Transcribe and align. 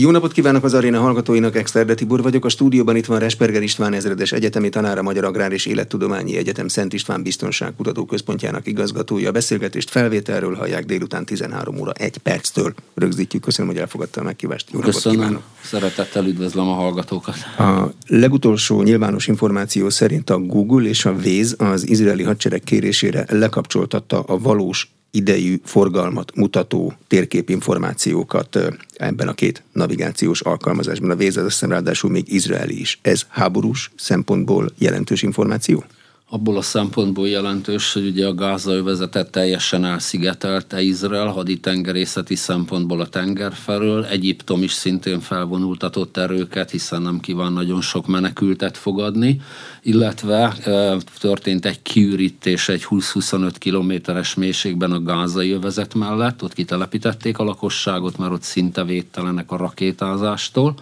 Jó 0.00 0.10
napot 0.10 0.32
kívánok 0.32 0.64
az 0.64 0.74
aréna 0.74 1.00
hallgatóinak, 1.00 1.56
Exterde 1.56 1.94
Tibor 1.94 2.22
vagyok. 2.22 2.44
A 2.44 2.48
stúdióban 2.48 2.96
itt 2.96 3.06
van 3.06 3.18
Resperger 3.18 3.62
István 3.62 3.92
ezredes 3.92 4.32
egyetemi 4.32 4.68
tanára, 4.68 5.02
Magyar 5.02 5.24
Agrár 5.24 5.52
és 5.52 5.66
Élettudományi 5.66 6.36
Egyetem 6.36 6.68
Szent 6.68 6.92
István 6.92 7.22
Biztonságkutató 7.22 8.04
Központjának 8.04 8.66
igazgatója. 8.66 9.28
A 9.28 9.32
beszélgetést 9.32 9.90
felvételről 9.90 10.54
hallják 10.54 10.84
délután 10.84 11.24
13 11.24 11.78
óra 11.78 11.92
1 11.92 12.16
perctől. 12.18 12.74
Rögzítjük. 12.94 13.42
Köszönöm, 13.42 13.70
hogy 13.70 13.80
elfogadta 13.80 14.20
a 14.20 14.24
meghívást. 14.24 14.68
Jó 14.72 14.80
Köszönöm. 14.80 15.18
Kívánok. 15.18 15.42
Szeretettel 15.62 16.26
üdvözlöm 16.26 16.68
a 16.68 16.74
hallgatókat. 16.74 17.36
A 17.58 17.92
legutolsó 18.06 18.82
nyilvános 18.82 19.26
információ 19.26 19.88
szerint 19.88 20.30
a 20.30 20.38
Google 20.38 20.88
és 20.88 21.04
a 21.04 21.12
Waze 21.24 21.54
az 21.58 21.88
izraeli 21.88 22.22
hadsereg 22.22 22.60
kérésére 22.60 23.24
lekapcsoltatta 23.28 24.20
a 24.20 24.38
valós 24.38 24.88
idejű 25.10 25.60
forgalmat 25.64 26.34
mutató 26.34 26.92
térképinformációkat 27.06 28.58
ebben 28.96 29.28
a 29.28 29.32
két 29.32 29.62
navigációs 29.72 30.40
alkalmazásban. 30.40 31.10
A 31.10 31.14
Waze 31.14 31.40
az 31.40 31.60
ráadásul 31.60 32.10
még 32.10 32.32
izraeli 32.32 32.80
is. 32.80 32.98
Ez 33.02 33.22
háborús 33.28 33.90
szempontból 33.96 34.70
jelentős 34.78 35.22
információ? 35.22 35.84
Abból 36.32 36.56
a 36.56 36.62
szempontból 36.62 37.28
jelentős, 37.28 37.92
hogy 37.92 38.06
ugye 38.06 38.26
a 38.26 38.34
gázaövezetet 38.34 39.30
teljesen 39.30 39.84
elszigetelte 39.84 40.80
Izrael 40.80 41.26
haditengerészeti 41.26 42.34
szempontból 42.34 43.00
a 43.00 43.08
tenger 43.08 43.52
felől. 43.52 44.04
Egyiptom 44.04 44.62
is 44.62 44.72
szintén 44.72 45.20
felvonultatott 45.20 46.16
erőket, 46.16 46.70
hiszen 46.70 47.02
nem 47.02 47.20
kíván 47.20 47.52
nagyon 47.52 47.80
sok 47.80 48.06
menekültet 48.06 48.76
fogadni, 48.76 49.40
illetve 49.82 50.56
e, 50.64 50.96
történt 51.18 51.66
egy 51.66 51.82
kiürítés 51.82 52.68
egy 52.68 52.84
20-25 52.88 53.52
kilométeres 53.58 54.34
mélységben 54.34 54.92
a 54.92 55.02
gázai 55.02 55.50
övezet 55.50 55.94
mellett, 55.94 56.42
ott 56.42 56.52
kitelepítették 56.52 57.38
a 57.38 57.44
lakosságot, 57.44 58.18
mert 58.18 58.32
ott 58.32 58.42
szinte 58.42 58.84
védtelenek 58.84 59.50
a 59.50 59.56
rakétázástól 59.56 60.74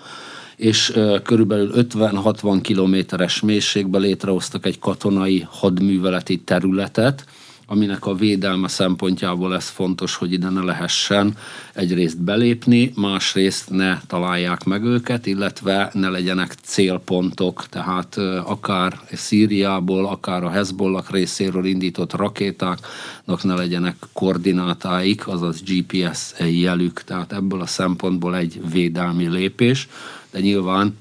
és 0.58 0.92
körülbelül 1.22 1.70
50-60 1.74 2.58
kilométeres 2.62 3.40
mélységben 3.40 4.00
létrehoztak 4.00 4.66
egy 4.66 4.78
katonai 4.78 5.46
hadműveleti 5.50 6.38
területet, 6.38 7.24
aminek 7.70 8.06
a 8.06 8.14
védelme 8.14 8.68
szempontjából 8.68 9.54
ez 9.54 9.68
fontos, 9.68 10.14
hogy 10.14 10.32
ide 10.32 10.48
ne 10.48 10.60
lehessen 10.60 11.36
egyrészt 11.74 12.20
belépni, 12.22 12.92
másrészt 12.96 13.70
ne 13.70 14.00
találják 14.06 14.64
meg 14.64 14.84
őket, 14.84 15.26
illetve 15.26 15.90
ne 15.92 16.08
legyenek 16.08 16.52
célpontok, 16.62 17.66
tehát 17.68 18.16
akár 18.44 19.00
Szíriából, 19.12 20.06
akár 20.06 20.44
a 20.44 20.50
Hezbollah 20.50 21.04
részéről 21.10 21.64
indított 21.64 22.12
rakétáknak 22.12 23.42
ne 23.42 23.54
legyenek 23.54 23.96
koordinátáik, 24.12 25.28
azaz 25.28 25.62
GPS 25.62 26.32
jelük, 26.38 27.02
tehát 27.02 27.32
ebből 27.32 27.60
a 27.60 27.66
szempontból 27.66 28.36
egy 28.36 28.60
védelmi 28.70 29.28
lépés 29.28 29.88
de 30.30 30.40
nyilván 30.40 30.96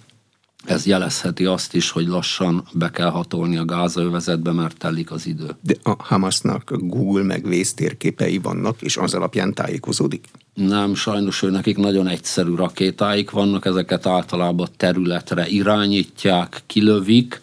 ez 0.66 0.86
jelezheti 0.86 1.46
azt 1.46 1.74
is, 1.74 1.90
hogy 1.90 2.08
lassan 2.08 2.68
be 2.74 2.90
kell 2.90 3.10
hatolni 3.10 3.58
a 3.58 3.66
gázaövezetbe, 3.66 4.52
mert 4.52 4.78
telik 4.78 5.12
az 5.12 5.26
idő. 5.26 5.56
De 5.62 5.76
a 5.84 6.04
Hamasnak 6.04 6.72
Google 6.76 7.24
meg 7.24 7.48
vésztérképei 7.48 8.38
vannak, 8.38 8.82
és 8.82 8.98
az 8.98 9.14
alapján 9.14 9.54
tájékozódik? 9.54 10.26
Nem, 10.54 10.96
sajnos 10.96 11.42
ő 11.42 11.50
nekik 11.50 11.78
nagyon 11.78 12.08
egyszerű 12.08 12.56
rakétáik 12.56 13.32
vannak, 13.32 13.66
ezeket 13.66 14.06
általában 14.06 14.68
területre 14.78 15.48
irányítják, 15.48 16.64
kilövik, 16.66 17.40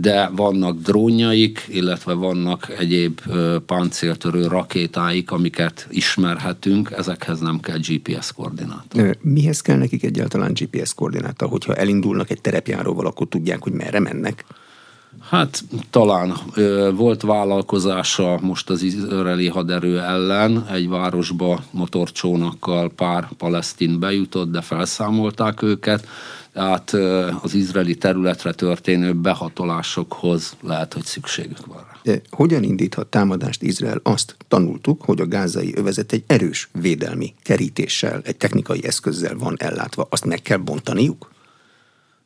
de 0.00 0.30
vannak 0.32 0.80
drónjaik, 0.80 1.66
illetve 1.68 2.12
vannak 2.12 2.74
egyéb 2.78 3.20
páncéltörő 3.66 4.46
rakétáik, 4.46 5.30
amiket 5.30 5.86
ismerhetünk, 5.90 6.90
ezekhez 6.96 7.40
nem 7.40 7.60
kell 7.60 7.78
GPS 7.78 8.32
koordinátor. 8.32 9.16
Mihez 9.20 9.60
kell 9.60 9.76
nekik 9.76 10.04
egyáltalán 10.04 10.52
GPS 10.52 10.94
koordinátor? 10.94 11.48
Hogyha 11.48 11.74
elindulnak 11.74 12.30
egy 12.30 12.40
terepjáróval, 12.40 13.06
akkor 13.06 13.28
tudják, 13.28 13.62
hogy 13.62 13.72
merre 13.72 14.00
mennek? 14.00 14.44
Hát 15.28 15.64
talán 15.90 16.32
volt 16.94 17.22
vállalkozása 17.22 18.38
most 18.42 18.70
az 18.70 18.82
izraeli 18.82 19.48
haderő 19.48 20.00
ellen, 20.00 20.66
egy 20.72 20.88
városba 20.88 21.62
motorcsónakkal 21.70 22.90
pár 22.90 23.28
palesztin 23.38 23.98
bejutott, 23.98 24.50
de 24.50 24.60
felszámolták 24.60 25.62
őket 25.62 26.06
tehát 26.56 26.92
az 27.42 27.54
izraeli 27.54 27.94
területre 27.94 28.52
történő 28.52 29.12
behatolásokhoz 29.14 30.56
lehet, 30.60 30.92
hogy 30.92 31.04
szükségük 31.04 31.66
van 31.66 31.76
rá. 31.76 32.00
De 32.02 32.20
hogyan 32.30 32.62
indíthat 32.62 33.06
támadást 33.06 33.62
Izrael? 33.62 34.00
Azt 34.02 34.36
tanultuk, 34.48 35.02
hogy 35.02 35.20
a 35.20 35.26
gázai 35.26 35.72
övezet 35.76 36.12
egy 36.12 36.24
erős 36.26 36.68
védelmi 36.80 37.34
kerítéssel, 37.42 38.20
egy 38.24 38.36
technikai 38.36 38.84
eszközzel 38.86 39.36
van 39.36 39.56
ellátva. 39.58 40.06
Azt 40.10 40.24
meg 40.24 40.42
kell 40.42 40.56
bontaniuk? 40.56 41.30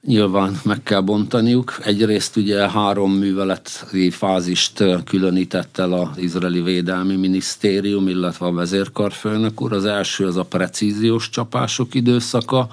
Nyilván 0.06 0.60
meg 0.64 0.82
kell 0.82 1.00
bontaniuk. 1.00 1.78
Egyrészt 1.84 2.36
ugye 2.36 2.70
három 2.70 3.12
műveleti 3.12 4.10
fázist 4.10 4.84
különített 5.04 5.78
el 5.78 5.92
az 5.92 6.08
izraeli 6.16 6.60
védelmi 6.60 7.16
minisztérium, 7.16 8.08
illetve 8.08 8.46
a 8.46 8.52
vezérkarfőnök 8.52 9.60
úr. 9.60 9.72
Az 9.72 9.84
első 9.84 10.26
az 10.26 10.36
a 10.36 10.44
precíziós 10.44 11.28
csapások 11.30 11.94
időszaka, 11.94 12.68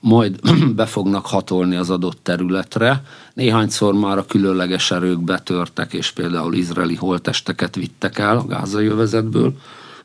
majd 0.00 0.40
be 0.76 0.86
fognak 0.86 1.26
hatolni 1.26 1.76
az 1.76 1.90
adott 1.90 2.18
területre. 2.22 3.02
Néhányszor 3.34 3.94
már 3.94 4.18
a 4.18 4.26
különleges 4.26 4.90
erők 4.90 5.20
betörtek, 5.20 5.92
és 5.92 6.10
például 6.10 6.54
izraeli 6.54 6.94
holtesteket 6.94 7.74
vittek 7.74 8.18
el 8.18 8.36
a 8.36 8.46
gázai 8.46 8.86
övezetből. 8.86 9.54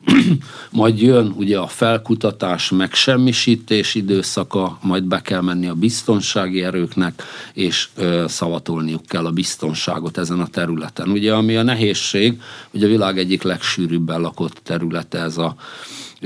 majd 0.70 1.00
jön 1.00 1.34
ugye 1.36 1.58
a 1.58 1.66
felkutatás, 1.66 2.70
megsemmisítés 2.70 3.94
időszaka, 3.94 4.78
majd 4.82 5.04
be 5.04 5.22
kell 5.22 5.40
menni 5.40 5.66
a 5.66 5.74
biztonsági 5.74 6.62
erőknek, 6.62 7.22
és 7.52 7.88
ö, 7.96 8.24
szavatolniuk 8.28 9.06
kell 9.06 9.26
a 9.26 9.30
biztonságot 9.30 10.18
ezen 10.18 10.40
a 10.40 10.46
területen. 10.46 11.08
Ugye 11.08 11.34
ami 11.34 11.56
a 11.56 11.62
nehézség, 11.62 12.40
hogy 12.70 12.84
a 12.84 12.88
világ 12.88 13.18
egyik 13.18 13.42
legsűrűbben 13.42 14.20
lakott 14.20 14.60
területe 14.62 15.18
ez 15.18 15.38
a 15.38 15.56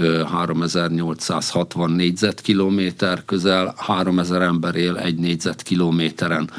3860 0.01 1.91
négyzetkilométer, 1.91 3.25
közel 3.25 3.75
3000 3.77 4.43
ember 4.43 4.75
él 4.75 4.97
egy 4.97 5.19
négyzetkilométeren. 5.19 6.51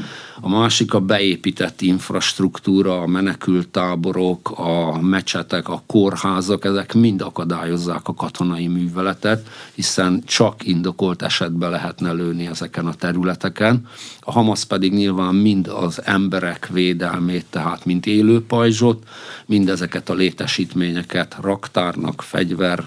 A 0.44 0.50
másik 0.50 0.94
a 0.94 1.00
beépített 1.00 1.81
infrastruktúra, 1.81 3.02
a 3.02 3.07
menekültáborok, 3.07 4.52
a 4.56 5.02
mecsetek, 5.02 5.69
a 5.69 5.84
kórházak, 5.85 6.66
ezek 6.66 6.94
mind 6.94 7.22
akadályozzák 7.22 8.07
a 8.07 8.13
katonai 8.13 8.68
műveletet, 8.68 9.47
hiszen 9.75 10.23
csak 10.25 10.68
indokolt 10.68 11.22
esetben 11.22 11.69
lehetne 11.69 12.12
lőni 12.12 12.47
ezeken 12.47 12.85
a 12.85 12.94
területeken. 12.94 13.88
A 14.19 14.31
Hamas 14.31 14.66
pedig 14.66 14.94
nyilván 14.94 15.35
mind 15.35 15.68
az 15.68 16.02
emberek 16.06 16.68
védelmét, 16.72 17.46
tehát 17.50 17.85
mint 17.85 18.06
élő 18.06 18.46
pajzsot, 18.46 19.08
mind 19.46 19.69
ezeket 19.69 20.09
a 20.09 20.13
létesítményeket 20.13 21.38
raktárnak, 21.41 22.22
fegyver 22.22 22.84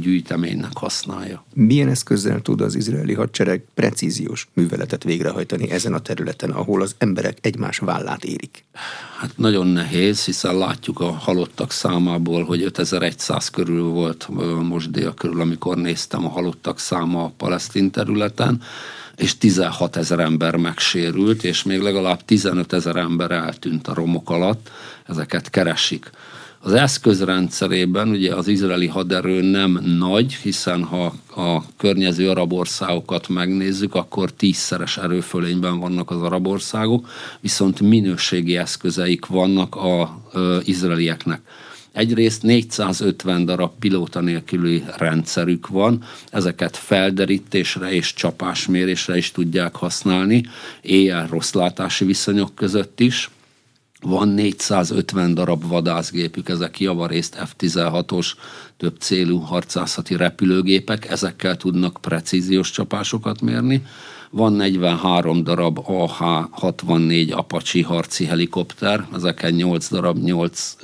gyűjteménynek 0.00 0.76
használja. 0.76 1.44
Milyen 1.54 1.88
eszközzel 1.88 2.40
tud 2.40 2.60
az 2.60 2.74
izraeli 2.74 3.14
hadsereg 3.14 3.64
precíziós 3.74 4.48
műveletet 4.54 5.04
végrehajtani 5.04 5.70
ezen 5.70 5.92
a 5.92 5.98
területen, 5.98 6.50
ahol 6.50 6.82
az 6.82 6.94
emberek 6.98 7.38
egymás 7.40 7.78
vállát 7.78 8.24
érik? 8.24 8.64
Hát 9.18 9.36
nagyon 9.36 9.66
nehéz, 9.66 10.24
hiszen 10.24 10.58
látjuk 10.58 11.00
a 11.00 11.10
halottak 11.10 11.72
számából, 11.72 12.44
hogy 12.44 12.62
5100 12.62 13.48
körül 13.48 13.82
volt 13.82 14.28
most 14.62 14.90
dél 14.90 15.14
körül, 15.14 15.40
amikor 15.40 15.76
néztem 15.76 16.24
a 16.24 16.28
halottak 16.28 16.78
száma 16.78 17.24
a 17.24 17.32
palesztin 17.36 17.90
területen, 17.90 18.62
és 19.16 19.38
16 19.38 19.96
ezer 19.96 20.18
ember 20.18 20.56
megsérült, 20.56 21.44
és 21.44 21.62
még 21.62 21.80
legalább 21.80 22.24
15 22.24 22.72
ezer 22.72 22.96
ember 22.96 23.30
eltűnt 23.30 23.88
a 23.88 23.94
romok 23.94 24.30
alatt, 24.30 24.70
ezeket 25.06 25.50
keresik. 25.50 26.10
Az 26.64 26.72
eszközrendszerében 26.72 28.08
ugye 28.08 28.34
az 28.34 28.48
izraeli 28.48 28.86
haderő 28.86 29.42
nem 29.42 29.80
nagy, 29.98 30.34
hiszen 30.34 30.84
ha 30.84 31.14
a 31.36 31.62
környező 31.76 32.30
arab 32.30 32.52
országokat 32.52 33.28
megnézzük, 33.28 33.94
akkor 33.94 34.32
tízszeres 34.32 34.96
erőfölényben 34.96 35.78
vannak 35.78 36.10
az 36.10 36.22
arab 36.22 36.46
országok, 36.46 37.08
viszont 37.40 37.80
minőségi 37.80 38.56
eszközeik 38.56 39.26
vannak 39.26 39.76
az 39.76 40.08
izraelieknek. 40.66 41.40
Egyrészt 41.92 42.42
450 42.42 43.44
darab 43.44 43.72
pilóta 43.78 44.20
nélküli 44.20 44.84
rendszerük 44.96 45.68
van, 45.68 46.02
ezeket 46.30 46.76
felderítésre 46.76 47.92
és 47.92 48.14
csapásmérésre 48.14 49.16
is 49.16 49.30
tudják 49.30 49.76
használni, 49.76 50.44
éjjel 50.82 51.26
rosszlátási 51.26 52.04
viszonyok 52.04 52.54
között 52.54 53.00
is, 53.00 53.30
van 54.04 54.28
450 54.28 55.34
darab 55.34 55.66
vadászgépük, 55.68 56.48
ezek 56.48 56.80
javarészt 56.80 57.42
F-16-os 57.44 58.32
több 58.76 58.96
célú 58.98 59.38
harcászati 59.38 60.16
repülőgépek, 60.16 61.10
ezekkel 61.10 61.56
tudnak 61.56 61.98
precíziós 62.00 62.70
csapásokat 62.70 63.40
mérni. 63.40 63.86
Van 64.36 64.52
43 64.52 65.44
darab 65.44 65.78
AH-64 65.86 67.34
Apache 67.34 67.84
harci 67.84 68.24
helikopter, 68.24 69.06
ezeken 69.14 69.54
8 69.54 69.88
darab 69.88 70.18
8 70.18 70.76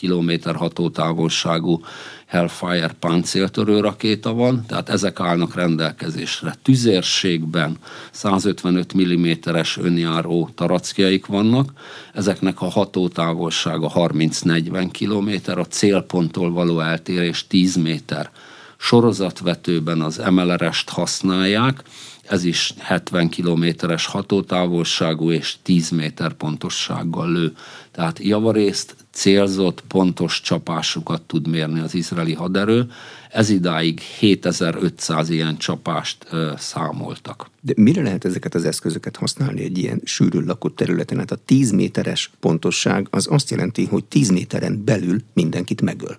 km 0.00 0.30
hatótávolságú 0.54 1.80
Hellfire 2.26 2.90
páncéltörő 3.00 3.80
rakéta 3.80 4.32
van, 4.32 4.64
tehát 4.66 4.88
ezek 4.88 5.20
állnak 5.20 5.54
rendelkezésre. 5.54 6.54
Tüzérségben 6.62 7.76
155 8.10 8.94
mm-es 8.94 9.76
önjáró 9.76 10.50
tarackjaik 10.54 11.26
vannak, 11.26 11.72
ezeknek 12.14 12.60
a 12.60 12.70
hatótávolsága 12.70 13.90
30-40 13.94 14.88
km, 14.98 15.58
a 15.60 15.64
célponttól 15.64 16.52
való 16.52 16.80
eltérés 16.80 17.46
10 17.46 17.76
méter. 17.76 18.30
Sorozatvetőben 18.76 20.00
az 20.00 20.22
MLRS-t 20.30 20.88
használják, 20.88 21.82
ez 22.28 22.44
is 22.44 22.74
70 22.78 23.28
kilométeres 23.28 24.06
hatótávolságú 24.06 25.32
és 25.32 25.56
10 25.62 25.90
méter 25.90 26.32
pontossággal 26.32 27.32
lő. 27.32 27.52
Tehát 27.90 28.18
javarészt 28.18 28.96
célzott, 29.10 29.82
pontos 29.88 30.40
csapásokat 30.40 31.22
tud 31.22 31.48
mérni 31.48 31.80
az 31.80 31.94
izraeli 31.94 32.32
haderő. 32.32 32.90
Ez 33.30 33.50
idáig 33.50 34.00
7500 34.00 35.30
ilyen 35.30 35.56
csapást 35.56 36.26
ö, 36.30 36.52
számoltak. 36.56 37.50
De 37.60 37.72
mire 37.76 38.02
lehet 38.02 38.24
ezeket 38.24 38.54
az 38.54 38.64
eszközöket 38.64 39.16
használni 39.16 39.62
egy 39.62 39.78
ilyen 39.78 40.00
sűrűn 40.04 40.44
lakott 40.44 40.76
területen? 40.76 41.18
Hát 41.18 41.30
a 41.30 41.38
10 41.44 41.70
méteres 41.70 42.30
pontosság 42.40 43.06
az 43.10 43.26
azt 43.30 43.50
jelenti, 43.50 43.84
hogy 43.84 44.04
10 44.04 44.30
méteren 44.30 44.84
belül 44.84 45.20
mindenkit 45.32 45.80
megöl. 45.80 46.16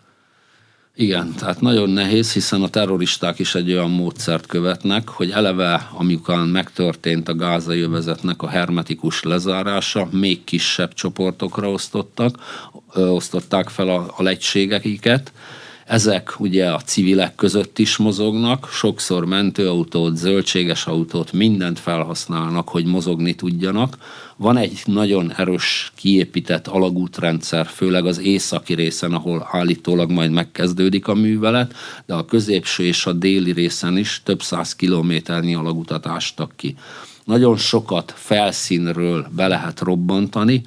Igen, 0.99 1.33
tehát 1.37 1.61
nagyon 1.61 1.89
nehéz, 1.89 2.33
hiszen 2.33 2.61
a 2.61 2.67
terroristák 2.67 3.39
is 3.39 3.55
egy 3.55 3.71
olyan 3.71 3.89
módszert 3.89 4.45
követnek, 4.45 5.09
hogy 5.09 5.31
eleve, 5.31 5.89
amikor 5.93 6.45
megtörtént 6.45 7.29
a 7.29 7.35
gázai 7.35 7.81
övezetnek 7.81 8.41
a 8.41 8.47
hermetikus 8.47 9.23
lezárása, 9.23 10.07
még 10.11 10.43
kisebb 10.43 10.93
csoportokra 10.93 11.71
osztottak, 11.71 12.35
ö, 12.93 13.07
osztották 13.07 13.69
fel 13.69 13.89
a, 13.89 14.13
a 14.17 14.23
legységeiket, 14.23 15.31
ezek 15.89 16.39
ugye 16.39 16.71
a 16.71 16.79
civilek 16.79 17.35
között 17.35 17.79
is 17.79 17.97
mozognak, 17.97 18.69
sokszor 18.71 19.25
mentőautót, 19.25 20.15
zöldséges 20.15 20.85
autót, 20.85 21.31
mindent 21.31 21.79
felhasználnak, 21.79 22.69
hogy 22.69 22.85
mozogni 22.85 23.35
tudjanak. 23.35 23.97
Van 24.37 24.57
egy 24.57 24.81
nagyon 24.85 25.33
erős 25.37 25.91
kiépített 25.95 26.67
alagútrendszer, 26.67 27.65
főleg 27.65 28.05
az 28.05 28.19
északi 28.19 28.73
részen, 28.73 29.13
ahol 29.13 29.47
állítólag 29.51 30.11
majd 30.11 30.31
megkezdődik 30.31 31.07
a 31.07 31.13
művelet, 31.13 31.73
de 32.05 32.13
a 32.13 32.25
középső 32.25 32.83
és 32.83 33.05
a 33.05 33.13
déli 33.13 33.51
részen 33.51 33.97
is 33.97 34.21
több 34.25 34.41
száz 34.41 34.75
kilométernyi 34.75 35.55
alagutat 35.55 36.05
ástak 36.05 36.53
ki. 36.55 36.75
Nagyon 37.23 37.57
sokat 37.57 38.13
felszínről 38.15 39.27
be 39.35 39.47
lehet 39.47 39.79
robbantani, 39.79 40.61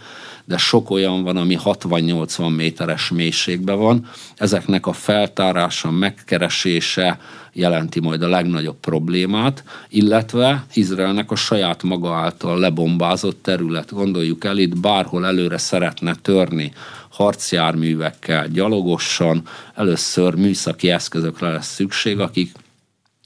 de 0.44 0.56
sok 0.56 0.90
olyan 0.90 1.22
van, 1.22 1.37
ami 1.37 1.58
60-80 1.64 2.56
méteres 2.56 3.10
mélységben 3.10 3.78
van. 3.78 4.08
Ezeknek 4.37 4.87
a 4.87 4.93
feltárása, 4.93 5.90
megkeresése 5.90 7.19
jelenti 7.52 8.00
majd 8.00 8.22
a 8.22 8.28
legnagyobb 8.28 8.76
problémát, 8.81 9.64
illetve 9.88 10.64
Izraelnek 10.75 11.31
a 11.31 11.34
saját 11.34 11.82
maga 11.82 12.14
által 12.14 12.58
lebombázott 12.58 13.43
terület. 13.43 13.93
Gondoljuk 13.93 14.44
el, 14.44 14.58
itt 14.58 14.81
bárhol 14.81 15.26
előre 15.26 15.58
szeretne 15.58 16.14
törni 16.14 16.72
harcjárművekkel, 17.10 18.49
gyalogosan, 18.49 19.43
először 19.75 20.34
műszaki 20.34 20.90
eszközökre 20.90 21.49
lesz 21.49 21.75
szükség, 21.75 22.19
akik 22.20 22.52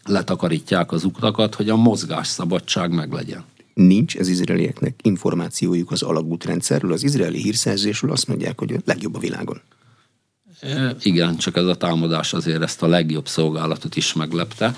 letakarítják 0.07 0.93
az 0.93 1.05
utakat, 1.05 1.55
hogy 1.55 1.69
a 1.69 1.77
mozgásszabadság 1.77 2.91
meglegyen 2.91 3.45
nincs 3.77 4.17
az 4.17 4.29
izraelieknek 4.29 5.01
információjuk 5.03 5.91
az 5.91 6.03
alagútrendszerről, 6.03 6.93
az 6.93 7.03
izraeli 7.03 7.39
hírszerzésről 7.39 8.11
azt 8.11 8.29
mondják, 8.29 8.59
hogy 8.59 8.73
a 8.73 8.79
legjobb 8.85 9.15
a 9.15 9.19
világon. 9.19 9.61
E, 10.61 10.97
igen, 11.03 11.37
csak 11.37 11.57
ez 11.57 11.65
a 11.65 11.77
támadás 11.77 12.33
azért 12.33 12.63
ezt 12.63 12.83
a 12.83 12.87
legjobb 12.87 13.29
szolgálatot 13.29 13.97
is 13.97 14.13
meglepte. 14.13 14.75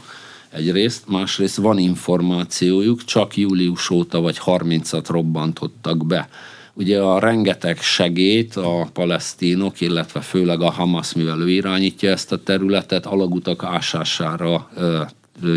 Egyrészt, 0.51 1.09
másrészt 1.09 1.57
van 1.57 1.79
információjuk, 1.79 3.05
csak 3.05 3.37
július 3.37 3.91
óta 3.91 4.21
vagy 4.21 4.41
30-at 4.45 5.05
robbantottak 5.09 6.07
be. 6.07 6.29
Ugye 6.75 7.01
a 7.01 7.19
rengeteg 7.19 7.81
segét 7.81 8.57
a 8.57 8.89
palesztinok, 8.93 9.81
illetve 9.81 10.21
főleg 10.21 10.61
a 10.61 10.71
Hamas, 10.71 11.13
mivel 11.13 11.41
ő 11.41 11.51
irányítja 11.51 12.11
ezt 12.11 12.33
a 12.33 12.43
területet, 12.43 13.07
alagutak 13.07 13.65
ásására 13.65 14.71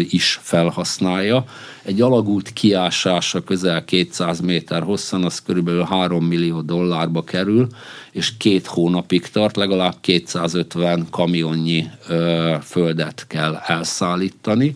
is 0.10 0.40
felhasználja. 0.42 1.46
Egy 1.84 2.02
alagút 2.02 2.54
kiásása 2.54 3.44
közel 3.44 3.86
200 3.86 4.40
méter 4.40 4.84
hosszan, 4.84 5.24
az 5.24 5.42
körülbelül 5.42 5.84
3 5.84 6.26
millió 6.26 6.62
dollárba 6.62 7.24
kerül, 7.24 7.68
és 8.12 8.38
két 8.38 8.66
hónapig 8.66 9.28
tart, 9.28 9.56
legalább 9.56 9.96
250 10.02 11.08
kamionnyi 11.10 11.88
ö, 12.08 12.56
földet 12.64 13.26
kell 13.28 13.56
elszállítani 13.66 14.76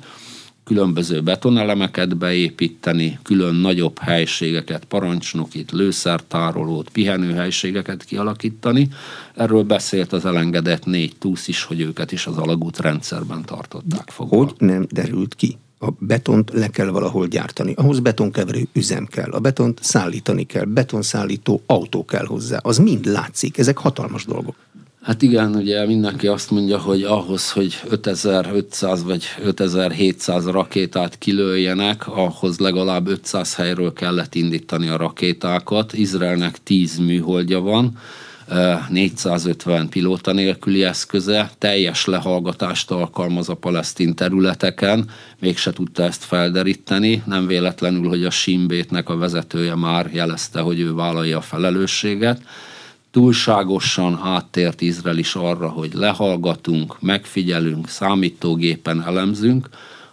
különböző 0.65 1.21
betonelemeket 1.21 2.17
beépíteni, 2.17 3.19
külön 3.23 3.55
nagyobb 3.55 3.99
helységeket, 3.99 4.85
parancsnokit, 4.85 5.71
lőszertárolót, 5.71 6.89
pihenőhelységeket 6.89 8.03
kialakítani. 8.03 8.89
Erről 9.35 9.63
beszélt 9.63 10.13
az 10.13 10.25
elengedett 10.25 10.85
négy 10.85 11.15
túsz 11.19 11.47
is, 11.47 11.63
hogy 11.63 11.81
őket 11.81 12.11
is 12.11 12.25
az 12.25 12.37
alagút 12.37 12.79
rendszerben 12.79 13.45
tartották 13.45 14.09
fogva. 14.09 14.35
Hogy 14.37 14.53
nem 14.57 14.87
derült 14.91 15.35
ki? 15.35 15.57
A 15.79 15.89
betont 15.99 16.51
le 16.53 16.67
kell 16.67 16.89
valahol 16.89 17.27
gyártani. 17.27 17.73
Ahhoz 17.73 17.99
betonkeverő 17.99 18.67
üzem 18.73 19.05
kell. 19.05 19.31
A 19.31 19.39
betont 19.39 19.79
szállítani 19.83 20.43
kell. 20.43 20.65
Betonszállító 20.65 21.61
autó 21.65 22.05
kell 22.05 22.25
hozzá. 22.25 22.57
Az 22.57 22.77
mind 22.77 23.05
látszik. 23.05 23.57
Ezek 23.57 23.77
hatalmas 23.77 24.25
dolgok. 24.25 24.55
Hát 25.05 25.21
igen, 25.21 25.55
ugye 25.55 25.85
mindenki 25.85 26.27
azt 26.27 26.51
mondja, 26.51 26.77
hogy 26.77 27.03
ahhoz, 27.03 27.51
hogy 27.51 27.79
5500 27.89 29.03
vagy 29.03 29.23
5700 29.43 30.45
rakétát 30.45 31.17
kilőjenek, 31.17 32.07
ahhoz 32.07 32.57
legalább 32.57 33.07
500 33.07 33.55
helyről 33.55 33.93
kellett 33.93 34.35
indítani 34.35 34.87
a 34.87 34.97
rakétákat. 34.97 35.93
Izraelnek 35.93 36.63
10 36.63 36.97
műholdja 36.97 37.59
van, 37.59 37.97
450 38.89 39.89
pilóta 39.89 40.31
nélküli 40.31 40.83
eszköze, 40.83 41.51
teljes 41.57 42.05
lehallgatást 42.05 42.91
alkalmaz 42.91 43.49
a 43.49 43.55
palesztin 43.55 44.15
területeken, 44.15 45.09
mégse 45.39 45.71
tudta 45.71 46.03
ezt 46.03 46.23
felderíteni, 46.23 47.23
nem 47.25 47.47
véletlenül, 47.47 48.07
hogy 48.07 48.25
a 48.25 48.29
Simbétnek 48.29 49.09
a 49.09 49.17
vezetője 49.17 49.75
már 49.75 50.09
jelezte, 50.13 50.59
hogy 50.59 50.79
ő 50.79 50.93
vállalja 50.93 51.37
a 51.37 51.41
felelősséget 51.41 52.41
túlságosan 53.15 54.19
áttért 54.23 54.81
Izrael 54.81 55.17
is 55.17 55.35
arra, 55.35 55.69
hogy 55.69 55.93
lehallgatunk, 55.93 57.01
megfigyelünk, 57.01 57.89
számítógépen 57.89 59.03
elemzünk, 59.05 59.69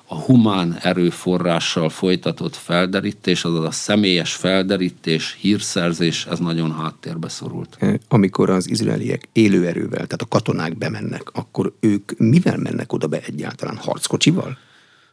a 0.06 0.14
humán 0.14 0.78
erőforrással 0.80 1.88
folytatott 1.88 2.56
felderítés, 2.56 3.44
azaz 3.44 3.64
a 3.64 3.70
személyes 3.70 4.34
felderítés, 4.34 5.36
hírszerzés, 5.40 6.26
ez 6.26 6.38
nagyon 6.38 6.74
háttérbe 6.74 7.28
szorult. 7.28 7.78
Amikor 8.08 8.50
az 8.50 8.70
izraeliek 8.70 9.28
élőerővel, 9.32 10.06
tehát 10.06 10.22
a 10.22 10.28
katonák 10.28 10.78
bemennek, 10.78 11.30
akkor 11.32 11.72
ők 11.80 12.18
mivel 12.18 12.56
mennek 12.56 12.92
oda 12.92 13.06
be 13.06 13.20
egyáltalán? 13.26 13.76
Harckocsival? 13.76 14.58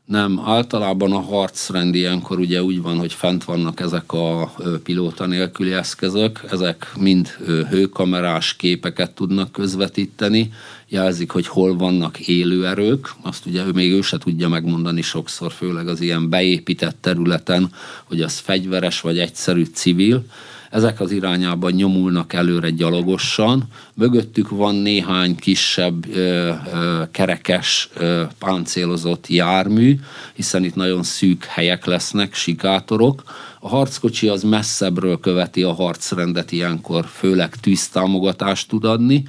Nem, 0.10 0.42
általában 0.46 1.12
a 1.12 1.20
harcrend 1.20 1.96
ilyenkor 1.96 2.40
ugye 2.40 2.64
úgy 2.64 2.82
van, 2.82 2.98
hogy 2.98 3.14
fent 3.14 3.44
vannak 3.44 3.80
ezek 3.80 4.14
a 4.14 4.54
pilóta 4.84 5.26
nélküli 5.26 5.74
eszközök, 5.74 6.46
ezek 6.52 6.92
mind 7.00 7.28
hőkamerás 7.70 8.56
képeket 8.56 9.12
tudnak 9.12 9.52
közvetíteni, 9.52 10.52
jelzik, 10.88 11.32
hogy 11.32 11.48
hol 11.48 11.78
vannak 11.78 12.20
élőerők, 12.20 13.14
azt 13.22 13.46
ugye 13.46 13.66
ő 13.66 13.72
még 13.72 13.92
ő 13.92 14.02
se 14.02 14.18
tudja 14.18 14.48
megmondani 14.48 15.02
sokszor, 15.02 15.52
főleg 15.52 15.88
az 15.88 16.02
ilyen 16.02 16.30
beépített 16.30 16.98
területen, 17.02 17.72
hogy 18.04 18.22
az 18.22 18.38
fegyveres 18.38 19.02
vagy 19.02 19.20
egyszerű 19.20 19.64
civil, 19.64 20.26
ezek 20.70 21.00
az 21.00 21.12
irányában 21.12 21.72
nyomulnak 21.72 22.34
előre 22.34 22.70
gyalogosan, 22.70 23.64
mögöttük 23.94 24.50
van 24.50 24.76
néhány 24.76 25.36
kisebb 25.36 26.16
ö, 26.16 26.52
ö, 26.74 27.04
kerekes 27.12 27.90
ö, 27.96 28.24
páncélozott 28.40 29.28
jármű, 29.28 30.00
hiszen 30.34 30.64
itt 30.64 30.76
nagyon 30.76 31.04
szűk 31.04 31.44
helyek 31.44 31.86
lesznek, 31.86 32.34
sikátorok. 32.34 33.24
A 33.60 33.68
harckocsi 33.68 34.28
az 34.28 34.44
messzebbről 34.44 35.20
követi 35.20 35.64
a 35.64 35.74
harcrendet 35.74 36.52
ilyenkor, 36.52 37.06
főleg 37.06 37.56
tűztámogatást 37.56 38.68
tud 38.68 38.86
adni, 38.86 39.24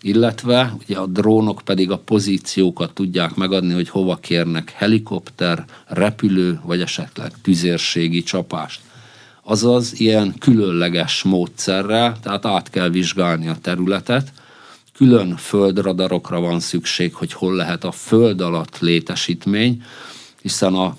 illetve 0.00 0.76
ugye 0.80 0.96
a 0.96 1.06
drónok 1.06 1.60
pedig 1.64 1.90
a 1.90 1.98
pozíciókat 1.98 2.92
tudják 2.92 3.34
megadni, 3.34 3.72
hogy 3.72 3.88
hova 3.88 4.16
kérnek 4.16 4.70
helikopter, 4.70 5.64
repülő, 5.86 6.60
vagy 6.64 6.80
esetleg 6.80 7.32
tüzérségi 7.42 8.22
csapást 8.22 8.80
azaz 9.48 10.00
ilyen 10.00 10.34
különleges 10.38 11.22
módszerrel, 11.22 12.18
tehát 12.22 12.46
át 12.46 12.70
kell 12.70 12.88
vizsgálni 12.88 13.48
a 13.48 13.56
területet, 13.62 14.32
külön 14.92 15.36
földradarokra 15.36 16.40
van 16.40 16.60
szükség, 16.60 17.14
hogy 17.14 17.32
hol 17.32 17.54
lehet 17.54 17.84
a 17.84 17.92
föld 17.92 18.40
alatt 18.40 18.78
létesítmény, 18.78 19.82
hiszen 20.42 20.74
a 20.74 20.96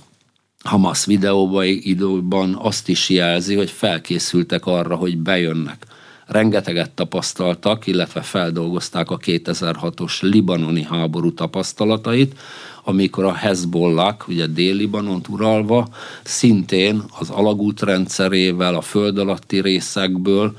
Hamas 0.63 1.05
videóban 1.05 1.65
időben 1.65 2.55
azt 2.61 2.89
is 2.89 3.09
jelzi, 3.09 3.55
hogy 3.55 3.71
felkészültek 3.71 4.65
arra, 4.65 4.95
hogy 4.95 5.17
bejönnek. 5.17 5.85
Rengeteget 6.25 6.91
tapasztaltak, 6.91 7.87
illetve 7.87 8.21
feldolgozták 8.21 9.09
a 9.11 9.17
2006-os 9.17 10.21
libanoni 10.21 10.83
háború 10.83 11.33
tapasztalatait, 11.33 12.39
amikor 12.87 13.25
a 13.25 13.33
Hezbollah, 13.33 14.15
ugye 14.27 14.45
Dél-Libanont 14.47 15.27
uralva, 15.27 15.87
szintén 16.23 17.03
az 17.19 17.29
alagút 17.29 17.81
rendszerével, 17.81 18.75
a 18.75 18.81
föld 18.81 19.17
alatti 19.17 19.61
részekből 19.61 20.55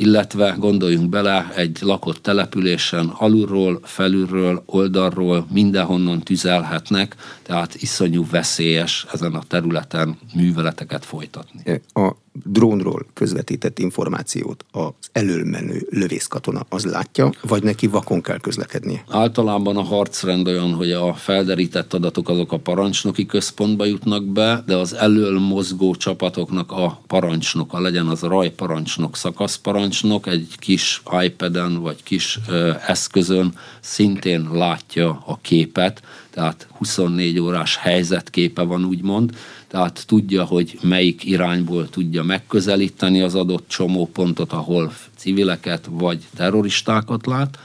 illetve 0.00 0.54
gondoljunk 0.58 1.08
bele 1.08 1.52
egy 1.56 1.78
lakott 1.80 2.22
településen 2.22 3.06
alulról, 3.06 3.80
felülről, 3.82 4.62
oldalról, 4.66 5.46
mindenhonnan 5.52 6.20
tüzelhetnek, 6.20 7.16
tehát 7.42 7.74
iszonyú 7.74 8.26
veszélyes 8.30 9.06
ezen 9.12 9.34
a 9.34 9.42
területen 9.48 10.18
műveleteket 10.34 11.04
folytatni. 11.04 11.80
A 11.92 12.12
drónról 12.44 13.06
közvetített 13.14 13.78
információt 13.78 14.64
az 14.70 14.90
elölmenő 15.12 15.86
lövészkatona 15.90 16.66
az 16.68 16.84
látja, 16.84 17.32
vagy 17.42 17.62
neki 17.62 17.86
vakon 17.86 18.20
kell 18.20 18.38
közlekednie? 18.38 19.04
Általában 19.08 19.76
a 19.76 19.82
harcrend 19.82 20.46
olyan, 20.46 20.74
hogy 20.74 20.92
a 20.92 21.14
felderített 21.14 21.94
adatok 21.94 22.28
azok 22.28 22.52
a 22.52 22.58
parancsnoki 22.58 23.26
központba 23.26 23.84
jutnak 23.84 24.24
be, 24.24 24.62
de 24.66 24.76
az 24.76 24.94
elől 24.94 25.38
mozgó 25.38 25.94
csapatoknak 25.94 26.72
a 26.72 27.00
parancsnoka, 27.06 27.80
legyen 27.80 28.06
az 28.06 28.20
rajparancsnok, 28.20 29.16
szakaszparancsnok, 29.16 30.26
egy 30.26 30.54
kis 30.58 31.02
iPad-en 31.22 31.80
vagy 31.80 32.02
kis 32.02 32.38
ö, 32.48 32.72
eszközön 32.86 33.54
szintén 33.80 34.48
látja 34.52 35.22
a 35.26 35.38
képet, 35.42 36.02
tehát 36.30 36.68
24 36.78 37.38
órás 37.38 37.76
helyzetképe 37.76 38.62
van 38.62 38.84
úgymond, 38.84 39.36
tehát 39.68 40.04
tudja, 40.06 40.44
hogy 40.44 40.78
melyik 40.82 41.24
irányból 41.24 41.88
tudja 41.88 42.22
megközelíteni 42.22 43.20
az 43.20 43.34
adott 43.34 43.68
csomópontot, 43.68 44.52
ahol 44.52 44.92
civileket 45.16 45.88
vagy 45.90 46.26
terroristákat 46.34 47.26
lát, 47.26 47.58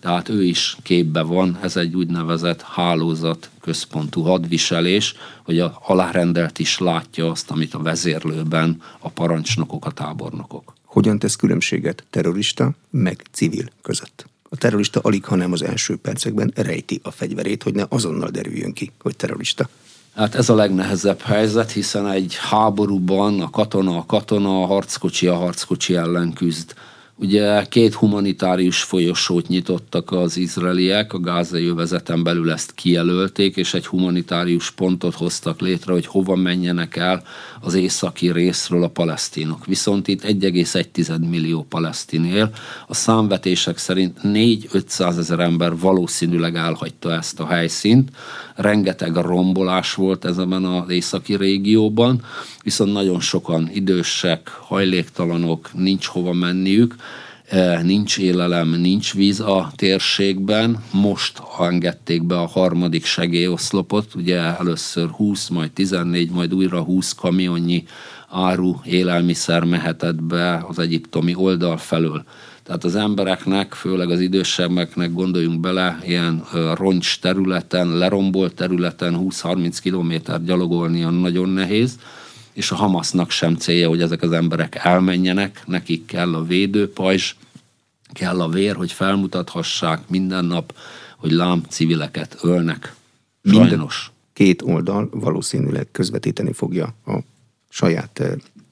tehát 0.00 0.28
ő 0.28 0.44
is 0.44 0.76
képbe 0.82 1.22
van, 1.22 1.58
ez 1.62 1.76
egy 1.76 1.94
úgynevezett 1.94 2.62
hálózat 2.62 3.50
központú 3.60 4.22
hadviselés, 4.22 5.14
hogy 5.42 5.60
a 5.60 5.78
alárendelt 5.86 6.58
is 6.58 6.78
látja 6.78 7.30
azt, 7.30 7.50
amit 7.50 7.74
a 7.74 7.82
vezérlőben 7.82 8.82
a 8.98 9.08
parancsnokok, 9.08 9.86
a 9.86 9.90
tábornokok. 9.90 10.74
Hogyan 10.84 11.18
tesz 11.18 11.36
különbséget 11.36 12.04
terrorista 12.10 12.70
meg 12.90 13.24
civil 13.30 13.68
között? 13.82 14.26
A 14.48 14.56
terrorista 14.56 15.00
alig, 15.00 15.24
hanem 15.24 15.52
az 15.52 15.62
első 15.62 15.96
percekben 15.96 16.52
rejti 16.54 17.00
a 17.02 17.10
fegyverét, 17.10 17.62
hogy 17.62 17.74
ne 17.74 17.84
azonnal 17.88 18.28
derüljön 18.30 18.72
ki, 18.72 18.90
hogy 19.02 19.16
terrorista. 19.16 19.68
Hát 20.14 20.34
ez 20.34 20.48
a 20.48 20.54
legnehezebb 20.54 21.20
helyzet, 21.20 21.70
hiszen 21.70 22.08
egy 22.08 22.36
háborúban 22.50 23.40
a 23.40 23.50
katona 23.50 23.96
a 23.96 24.04
katona, 24.06 24.62
a 24.62 24.66
harckocsi 24.66 25.26
a 25.26 25.34
harckocsi 25.34 25.94
ellen 25.94 26.32
küzd. 26.32 26.74
Ugye 27.16 27.64
két 27.64 27.94
humanitárius 27.94 28.82
folyosót 28.82 29.48
nyitottak 29.48 30.12
az 30.12 30.36
izraeliek, 30.36 31.12
a 31.12 31.18
gázai 31.18 31.66
övezeten 31.66 32.22
belül 32.22 32.52
ezt 32.52 32.72
kijelölték, 32.72 33.56
és 33.56 33.74
egy 33.74 33.86
humanitárius 33.86 34.70
pontot 34.70 35.14
hoztak 35.14 35.60
létre, 35.60 35.92
hogy 35.92 36.06
hova 36.06 36.36
menjenek 36.36 36.96
el 36.96 37.22
az 37.60 37.74
északi 37.74 38.32
részről 38.32 38.82
a 38.82 38.88
palesztinok. 38.88 39.66
Viszont 39.66 40.08
itt 40.08 40.22
1,1 40.22 41.28
millió 41.28 41.66
palesztin 41.68 42.24
él. 42.24 42.50
A 42.86 42.94
számvetések 42.94 43.78
szerint 43.78 44.18
4-500 44.22 45.18
ezer 45.18 45.40
ember 45.40 45.78
valószínűleg 45.78 46.56
elhagyta 46.56 47.12
ezt 47.12 47.40
a 47.40 47.46
helyszínt. 47.46 48.10
Rengeteg 48.54 49.16
rombolás 49.16 49.94
volt 49.94 50.24
ezen 50.24 50.52
az 50.52 50.90
északi 50.90 51.36
régióban, 51.36 52.22
viszont 52.62 52.92
nagyon 52.92 53.20
sokan 53.20 53.70
idősek, 53.72 54.48
hajléktalanok, 54.48 55.70
nincs 55.72 56.06
hova 56.06 56.32
menniük, 56.32 56.94
nincs 57.82 58.18
élelem, 58.18 58.68
nincs 58.68 59.14
víz 59.14 59.40
a 59.40 59.70
térségben. 59.76 60.82
Most 60.92 61.42
engedték 61.58 62.22
be 62.26 62.38
a 62.38 62.46
harmadik 62.46 63.04
segélyoszlopot, 63.04 64.14
ugye 64.14 64.38
először 64.38 65.08
20, 65.08 65.48
majd 65.48 65.70
14, 65.70 66.30
majd 66.30 66.54
újra 66.54 66.82
20 66.82 67.12
kamionnyi 67.12 67.84
áru, 68.30 68.80
élelmiszer 68.84 69.64
mehetett 69.64 70.22
be 70.22 70.64
az 70.68 70.78
egyiptomi 70.78 71.34
oldal 71.34 71.76
felől. 71.76 72.24
Tehát 72.62 72.84
az 72.84 72.96
embereknek, 72.96 73.72
főleg 73.72 74.10
az 74.10 74.20
idősebbeknek 74.20 75.12
gondoljunk 75.12 75.60
bele, 75.60 75.98
ilyen 76.06 76.44
roncs 76.74 77.18
területen, 77.20 77.88
lerombolt 77.88 78.54
területen 78.54 79.16
20-30 79.20 79.78
kilométer 79.82 80.44
gyalogolnia 80.44 81.10
nagyon 81.10 81.48
nehéz, 81.48 81.98
és 82.54 82.70
a 82.70 82.74
Hamasznak 82.74 83.30
sem 83.30 83.56
célja, 83.56 83.88
hogy 83.88 84.02
ezek 84.02 84.22
az 84.22 84.32
emberek 84.32 84.74
elmenjenek, 84.74 85.62
nekik 85.66 86.04
kell 86.04 86.34
a 86.34 86.44
védőpajzs, 86.44 87.34
kell 88.12 88.40
a 88.40 88.48
vér, 88.48 88.76
hogy 88.76 88.92
felmutathassák 88.92 90.08
minden 90.08 90.44
nap, 90.44 90.74
hogy 91.16 91.30
lám 91.30 91.62
civileket 91.68 92.38
ölnek. 92.42 92.94
Sajnos. 93.44 93.68
Minden 93.68 93.88
két 94.32 94.62
oldal 94.62 95.08
valószínűleg 95.12 95.88
közvetíteni 95.92 96.52
fogja 96.52 96.94
a 97.06 97.18
saját 97.68 98.22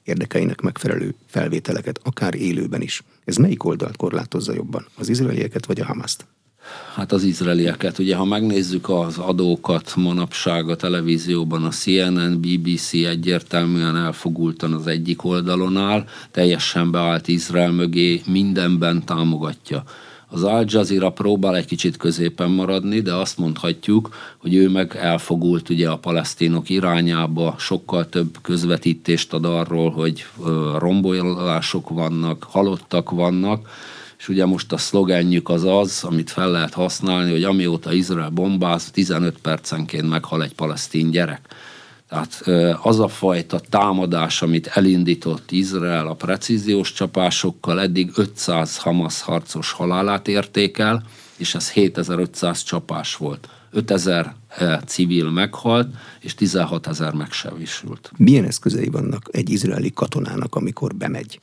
érdekeinek 0.03 0.61
megfelelő 0.61 1.15
felvételeket, 1.25 1.99
akár 2.03 2.35
élőben 2.35 2.81
is. 2.81 3.03
Ez 3.25 3.35
melyik 3.35 3.63
oldalt 3.63 3.97
korlátozza 3.97 4.53
jobban? 4.53 4.85
Az 4.95 5.09
izraelieket 5.09 5.65
vagy 5.65 5.79
a 5.79 5.85
Hamaszt? 5.85 6.25
Hát 6.95 7.11
az 7.11 7.23
izraelieket. 7.23 7.99
Ugye, 7.99 8.15
ha 8.15 8.25
megnézzük 8.25 8.89
az 8.89 9.17
adókat 9.17 9.93
manapság 9.95 10.69
a 10.69 10.75
televízióban, 10.75 11.63
a 11.63 11.69
CNN, 11.69 12.39
BBC 12.39 12.93
egyértelműen 12.93 13.97
elfogultan 13.97 14.73
az 14.73 14.87
egyik 14.87 15.23
oldalon 15.23 15.77
áll, 15.77 16.05
teljesen 16.31 16.91
beállt 16.91 17.27
Izrael 17.27 17.71
mögé, 17.71 18.21
mindenben 18.25 19.05
támogatja. 19.05 19.83
Az 20.33 20.43
Al 20.43 20.65
Jazeera 20.67 21.09
próbál 21.09 21.55
egy 21.55 21.65
kicsit 21.65 21.97
középen 21.97 22.51
maradni, 22.51 23.01
de 23.01 23.13
azt 23.13 23.37
mondhatjuk, 23.37 24.09
hogy 24.37 24.55
ő 24.55 24.69
meg 24.69 24.95
elfogult 24.95 25.69
ugye 25.69 25.89
a 25.89 25.97
palesztinok 25.97 26.69
irányába, 26.69 27.55
sokkal 27.57 28.09
több 28.09 28.37
közvetítést 28.41 29.33
ad 29.33 29.45
arról, 29.45 29.91
hogy 29.91 30.25
rombolások 30.77 31.89
vannak, 31.89 32.43
halottak 32.49 33.11
vannak, 33.11 33.69
és 34.23 34.29
ugye 34.29 34.45
most 34.45 34.71
a 34.71 34.77
szlogenjük 34.77 35.49
az 35.49 35.63
az, 35.63 36.03
amit 36.03 36.31
fel 36.31 36.51
lehet 36.51 36.73
használni, 36.73 37.31
hogy 37.31 37.43
amióta 37.43 37.93
Izrael 37.93 38.29
bombáz, 38.29 38.91
15 38.91 39.37
percenként 39.37 40.09
meghal 40.09 40.43
egy 40.43 40.53
palesztin 40.53 41.11
gyerek. 41.11 41.55
Tehát 42.09 42.43
az 42.81 42.99
a 42.99 43.07
fajta 43.07 43.59
támadás, 43.59 44.41
amit 44.41 44.67
elindított 44.67 45.51
Izrael 45.51 46.07
a 46.07 46.13
precíziós 46.13 46.93
csapásokkal, 46.93 47.81
eddig 47.81 48.11
500 48.15 48.77
Hamas 48.77 49.21
harcos 49.21 49.71
halálát 49.71 50.27
értékel, 50.27 51.03
és 51.37 51.55
ez 51.55 51.71
7500 51.71 52.63
csapás 52.63 53.15
volt. 53.15 53.49
5000 53.71 54.35
civil 54.85 55.29
meghalt, 55.29 55.87
és 56.19 56.35
16 56.35 56.87
ezer 56.87 57.13
megsebesült. 57.13 58.11
Milyen 58.17 58.45
eszközei 58.45 58.89
vannak 58.89 59.29
egy 59.31 59.49
izraeli 59.49 59.91
katonának, 59.93 60.55
amikor 60.55 60.95
bemegy? 60.95 61.39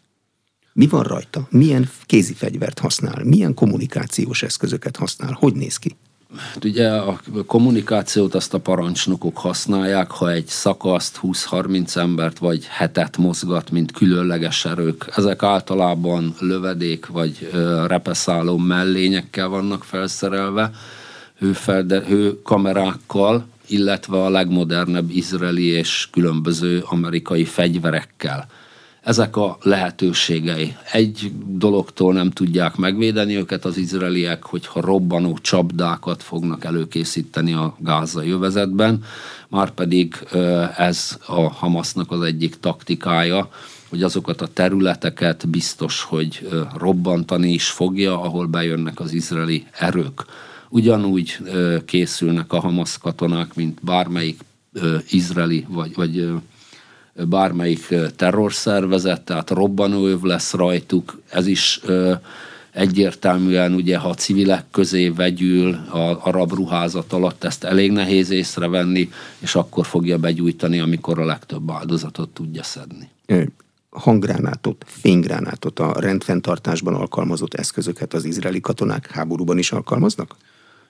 Mi 0.72 0.86
van 0.86 1.02
rajta? 1.02 1.46
Milyen 1.50 1.90
kézi 2.06 2.34
fegyvert 2.34 2.78
használ? 2.78 3.24
Milyen 3.24 3.54
kommunikációs 3.54 4.42
eszközöket 4.42 4.96
használ? 4.96 5.36
Hogy 5.40 5.54
néz 5.54 5.76
ki? 5.76 5.96
Hát 6.36 6.64
ugye 6.64 6.90
a 6.90 7.20
kommunikációt 7.46 8.34
azt 8.34 8.54
a 8.54 8.58
parancsnokok 8.58 9.38
használják, 9.38 10.10
ha 10.10 10.30
egy 10.30 10.46
szakaszt, 10.46 11.20
20-30 11.22 11.96
embert 11.96 12.38
vagy 12.38 12.66
hetet 12.66 13.16
mozgat, 13.16 13.70
mint 13.70 13.92
különleges 13.92 14.64
erők. 14.64 15.12
Ezek 15.16 15.42
általában 15.42 16.34
lövedék 16.38 17.06
vagy 17.06 17.50
repeszáló 17.86 18.56
mellényekkel 18.56 19.48
vannak 19.48 19.84
felszerelve, 19.84 20.70
hőfelde, 21.38 22.00
hőkamerákkal, 22.00 23.46
illetve 23.66 24.22
a 24.22 24.30
legmodernebb 24.30 25.10
izraeli 25.10 25.64
és 25.64 26.08
különböző 26.12 26.82
amerikai 26.84 27.44
fegyverekkel 27.44 28.48
ezek 29.02 29.36
a 29.36 29.58
lehetőségei. 29.62 30.76
Egy 30.92 31.32
dologtól 31.46 32.12
nem 32.12 32.30
tudják 32.30 32.76
megvédeni 32.76 33.36
őket 33.36 33.64
az 33.64 33.76
izraeliek, 33.76 34.42
hogyha 34.44 34.80
robbanó 34.80 35.38
csapdákat 35.40 36.22
fognak 36.22 36.64
előkészíteni 36.64 37.52
a 37.52 37.76
gázai 37.78 38.28
jövezetben, 38.28 39.02
már 39.48 39.70
pedig 39.70 40.26
ez 40.76 41.18
a 41.26 41.40
Hamasnak 41.40 42.10
az 42.10 42.22
egyik 42.22 42.60
taktikája, 42.60 43.50
hogy 43.88 44.02
azokat 44.02 44.40
a 44.40 44.48
területeket 44.52 45.48
biztos, 45.48 46.02
hogy 46.02 46.48
robbantani 46.76 47.52
is 47.52 47.68
fogja, 47.68 48.20
ahol 48.20 48.46
bejönnek 48.46 49.00
az 49.00 49.12
izraeli 49.12 49.66
erők. 49.78 50.24
Ugyanúgy 50.68 51.38
készülnek 51.84 52.52
a 52.52 52.60
Hamas 52.60 52.98
katonák, 52.98 53.54
mint 53.54 53.78
bármelyik 53.82 54.40
izraeli 55.10 55.66
vagy, 55.68 55.94
vagy 55.94 56.28
bármelyik 57.28 57.94
terrorszervezet, 58.16 59.22
tehát 59.22 59.50
robbanóöv 59.50 60.22
lesz 60.22 60.52
rajtuk, 60.52 61.20
ez 61.30 61.46
is 61.46 61.80
egyértelműen 62.72 63.74
ugye, 63.74 63.96
ha 63.96 64.14
civilek 64.14 64.64
közé 64.70 65.08
vegyül 65.08 65.74
a 65.74 66.26
arab 66.26 66.52
ruházat 66.52 67.12
alatt, 67.12 67.44
ezt 67.44 67.64
elég 67.64 67.92
nehéz 67.92 68.30
észrevenni, 68.30 69.10
és 69.38 69.54
akkor 69.54 69.86
fogja 69.86 70.18
begyújtani, 70.18 70.80
amikor 70.80 71.18
a 71.18 71.24
legtöbb 71.24 71.70
áldozatot 71.70 72.28
tudja 72.28 72.62
szedni 72.62 73.08
hanggránátot, 73.90 74.84
fénygránátot, 74.86 75.78
a 75.78 76.00
rendfenntartásban 76.00 76.94
alkalmazott 76.94 77.54
eszközöket 77.54 78.14
az 78.14 78.24
izraeli 78.24 78.60
katonák 78.60 79.10
háborúban 79.10 79.58
is 79.58 79.72
alkalmaznak? 79.72 80.36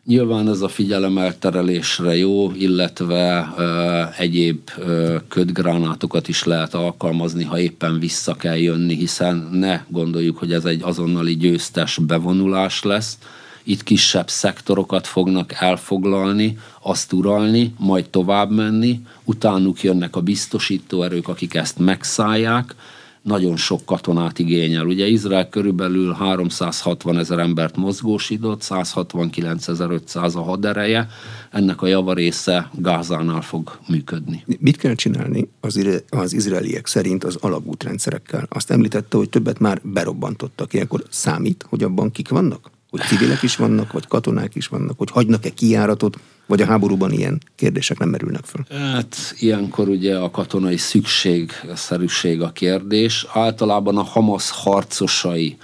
Nyilván 0.04 0.49
ez 0.49 0.61
a 0.61 0.69
figyelemelterelésre 0.69 2.16
jó, 2.16 2.52
illetve 2.52 3.54
ö, 3.57 4.02
egyéb 4.19 4.71
ö, 4.78 5.16
ködgránátokat 5.28 6.28
is 6.28 6.45
lehet 6.45 6.75
alkalmazni, 6.75 7.45
ha 7.45 7.59
éppen 7.59 7.99
vissza 7.99 8.35
kell 8.35 8.57
jönni, 8.57 8.95
hiszen 8.95 9.49
ne 9.52 9.85
gondoljuk, 9.88 10.38
hogy 10.38 10.52
ez 10.52 10.64
egy 10.64 10.83
azonnali 10.83 11.37
győztes 11.37 11.99
bevonulás 12.07 12.83
lesz. 12.83 13.19
Itt 13.62 13.83
kisebb 13.83 14.28
szektorokat 14.28 15.07
fognak 15.07 15.52
elfoglalni, 15.52 16.59
azt 16.83 17.12
uralni, 17.12 17.75
majd 17.78 18.09
tovább 18.11 18.50
menni, 18.50 19.00
utánuk 19.25 19.83
jönnek 19.83 20.16
a 20.16 20.21
biztosító 20.21 21.02
erők, 21.02 21.28
akik 21.28 21.54
ezt 21.54 21.78
megszállják, 21.78 22.75
nagyon 23.23 23.57
sok 23.57 23.85
katonát 23.85 24.39
igényel. 24.39 24.87
Ugye 24.87 25.07
Izrael 25.07 25.49
körülbelül 25.49 26.12
360 26.12 27.19
ezer 27.19 27.39
embert 27.39 27.77
mozgósított, 27.77 28.62
169.500 28.62 30.35
a 30.35 30.43
hadereje, 30.43 31.09
ennek 31.50 31.83
a 31.83 31.87
javarésze 31.87 32.71
Gázánál 32.73 33.41
fog 33.41 33.79
működni. 33.89 34.45
Mit 34.59 34.77
kell 34.77 34.95
csinálni 34.95 35.50
az, 35.61 36.03
az 36.09 36.33
izraeliek 36.33 36.87
szerint 36.87 37.25
az 37.25 37.37
alagútrendszerekkel? 37.41 38.47
Azt 38.49 38.71
említette, 38.71 39.17
hogy 39.17 39.29
többet 39.29 39.59
már 39.59 39.81
berobbantottak. 39.83 40.73
Ilyenkor 40.73 41.05
számít, 41.11 41.67
hogy 41.69 41.83
abban 41.83 42.11
kik 42.11 42.29
vannak? 42.29 42.71
Hogy 42.91 43.00
civilek 43.00 43.43
is 43.43 43.57
vannak, 43.57 43.93
vagy 43.93 44.07
katonák 44.07 44.55
is 44.55 44.67
vannak, 44.67 44.99
hogy 44.99 45.11
hagynak-e 45.11 45.50
kijáratot, 45.50 46.19
vagy 46.50 46.61
a 46.61 46.66
háborúban 46.66 47.12
ilyen 47.12 47.40
kérdések 47.54 47.99
nem 47.99 48.09
merülnek 48.09 48.45
fel? 48.45 48.78
Hát 48.92 49.16
ilyenkor 49.38 49.88
ugye 49.88 50.16
a 50.16 50.30
katonai 50.30 50.76
szükségszerűség 50.76 52.42
a 52.42 52.52
kérdés. 52.52 53.26
Általában 53.33 53.97
a 53.97 54.02
Hamas 54.02 54.50
harcosai, 54.50 55.57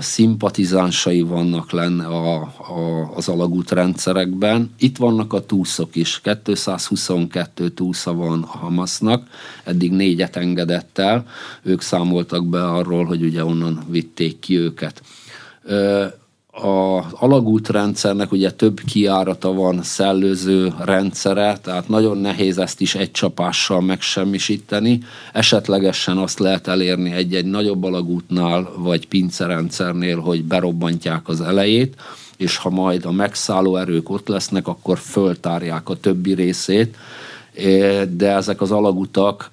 szimpatizánsai 0.00 1.20
vannak 1.20 1.70
lenne 1.70 2.06
a, 2.06 2.40
a, 2.42 3.12
az 3.14 3.28
alagútrendszerekben. 3.28 4.70
Itt 4.78 4.96
vannak 4.96 5.32
a 5.32 5.46
túszok 5.46 5.96
is. 5.96 6.20
222 6.42 7.68
túsza 7.68 8.14
van 8.14 8.42
a 8.42 8.56
Hamasnak, 8.56 9.28
eddig 9.64 9.92
négyet 9.92 10.36
engedett 10.36 10.98
el. 10.98 11.26
Ők 11.62 11.80
számoltak 11.80 12.46
be 12.46 12.64
arról, 12.64 13.04
hogy 13.04 13.22
ugye 13.22 13.44
onnan 13.44 13.84
vitték 13.88 14.38
ki 14.38 14.58
őket 14.58 15.02
az 16.62 17.04
alagútrendszernek 17.12 18.32
ugye 18.32 18.50
több 18.50 18.80
kiárata 18.80 19.52
van, 19.52 19.82
szellőző 19.82 20.74
rendszere, 20.84 21.58
tehát 21.62 21.88
nagyon 21.88 22.18
nehéz 22.18 22.58
ezt 22.58 22.80
is 22.80 22.94
egy 22.94 23.10
csapással 23.10 23.80
megsemmisíteni. 23.80 25.00
Esetlegesen 25.32 26.16
azt 26.18 26.38
lehet 26.38 26.66
elérni 26.66 27.12
egy-egy 27.12 27.44
nagyobb 27.46 27.84
alagútnál, 27.84 28.72
vagy 28.76 29.08
pincerendszernél, 29.08 30.20
hogy 30.20 30.44
berobbantják 30.44 31.28
az 31.28 31.40
elejét, 31.40 31.94
és 32.36 32.56
ha 32.56 32.70
majd 32.70 33.04
a 33.04 33.12
megszálló 33.12 33.76
erők 33.76 34.10
ott 34.10 34.28
lesznek, 34.28 34.68
akkor 34.68 34.98
föltárják 34.98 35.88
a 35.88 35.96
többi 35.96 36.34
részét, 36.34 36.96
de 38.08 38.30
ezek 38.34 38.60
az 38.60 38.70
alagutak 38.70 39.50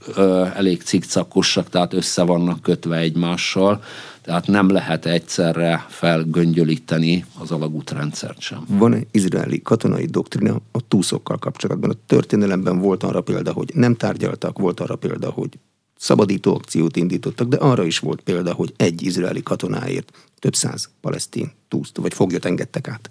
elég 0.55 0.81
cikcakosak, 0.81 1.69
tehát 1.69 1.93
össze 1.93 2.23
vannak 2.23 2.61
kötve 2.61 2.97
egymással, 2.97 3.83
tehát 4.21 4.47
nem 4.47 4.69
lehet 4.69 5.05
egyszerre 5.05 5.85
felgöngyölíteni 5.89 7.25
az 7.39 7.51
alagútrendszert 7.51 8.39
sem. 8.39 8.65
Van 8.67 8.93
egy 8.93 9.07
izraeli 9.11 9.61
katonai 9.61 10.05
doktrina 10.05 10.61
a 10.71 10.87
túszokkal 10.87 11.37
kapcsolatban? 11.37 11.89
A 11.89 11.95
történelemben 12.05 12.79
volt 12.79 13.03
arra 13.03 13.21
példa, 13.21 13.51
hogy 13.51 13.71
nem 13.73 13.95
tárgyaltak, 13.95 14.59
volt 14.59 14.79
arra 14.79 14.95
példa, 14.95 15.29
hogy 15.29 15.59
szabadító 15.97 16.55
akciót 16.55 16.95
indítottak, 16.95 17.47
de 17.47 17.57
arra 17.57 17.83
is 17.83 17.99
volt 17.99 18.21
példa, 18.21 18.53
hogy 18.53 18.73
egy 18.77 19.01
izraeli 19.01 19.43
katonáért 19.43 20.11
több 20.39 20.55
száz 20.55 20.89
palesztin 21.01 21.51
túszt, 21.67 21.97
vagy 21.97 22.13
foglyot 22.13 22.45
engedtek 22.45 22.87
át. 22.87 23.09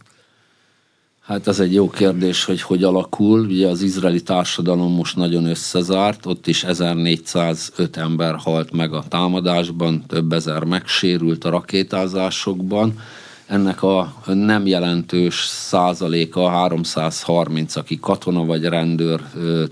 Hát 1.33 1.47
ez 1.47 1.61
egy 1.61 1.75
jó 1.75 1.91
kérdés, 1.91 2.45
hogy 2.45 2.63
hogy 2.63 2.85
alakul. 2.85 3.41
Ugye 3.41 3.69
az 3.69 3.83
izraeli 3.83 4.23
társadalom 4.23 4.93
most 4.93 5.17
nagyon 5.17 5.45
összezárt, 5.45 6.27
ott 6.27 6.47
is 6.47 6.65
1405 6.65 7.97
ember 7.97 8.35
halt 8.35 8.73
meg 8.73 8.93
a 8.93 9.05
támadásban, 9.09 10.05
több 10.07 10.33
ezer 10.33 10.65
megsérült 10.65 11.45
a 11.45 11.51
rakétázásokban. 11.51 12.99
Ennek 13.47 13.83
a 13.83 14.15
nem 14.27 14.67
jelentős 14.67 15.45
százaléka 15.47 16.49
330, 16.49 17.77
aki 17.77 17.99
katona 18.01 18.45
vagy 18.45 18.65
rendőr 18.65 19.21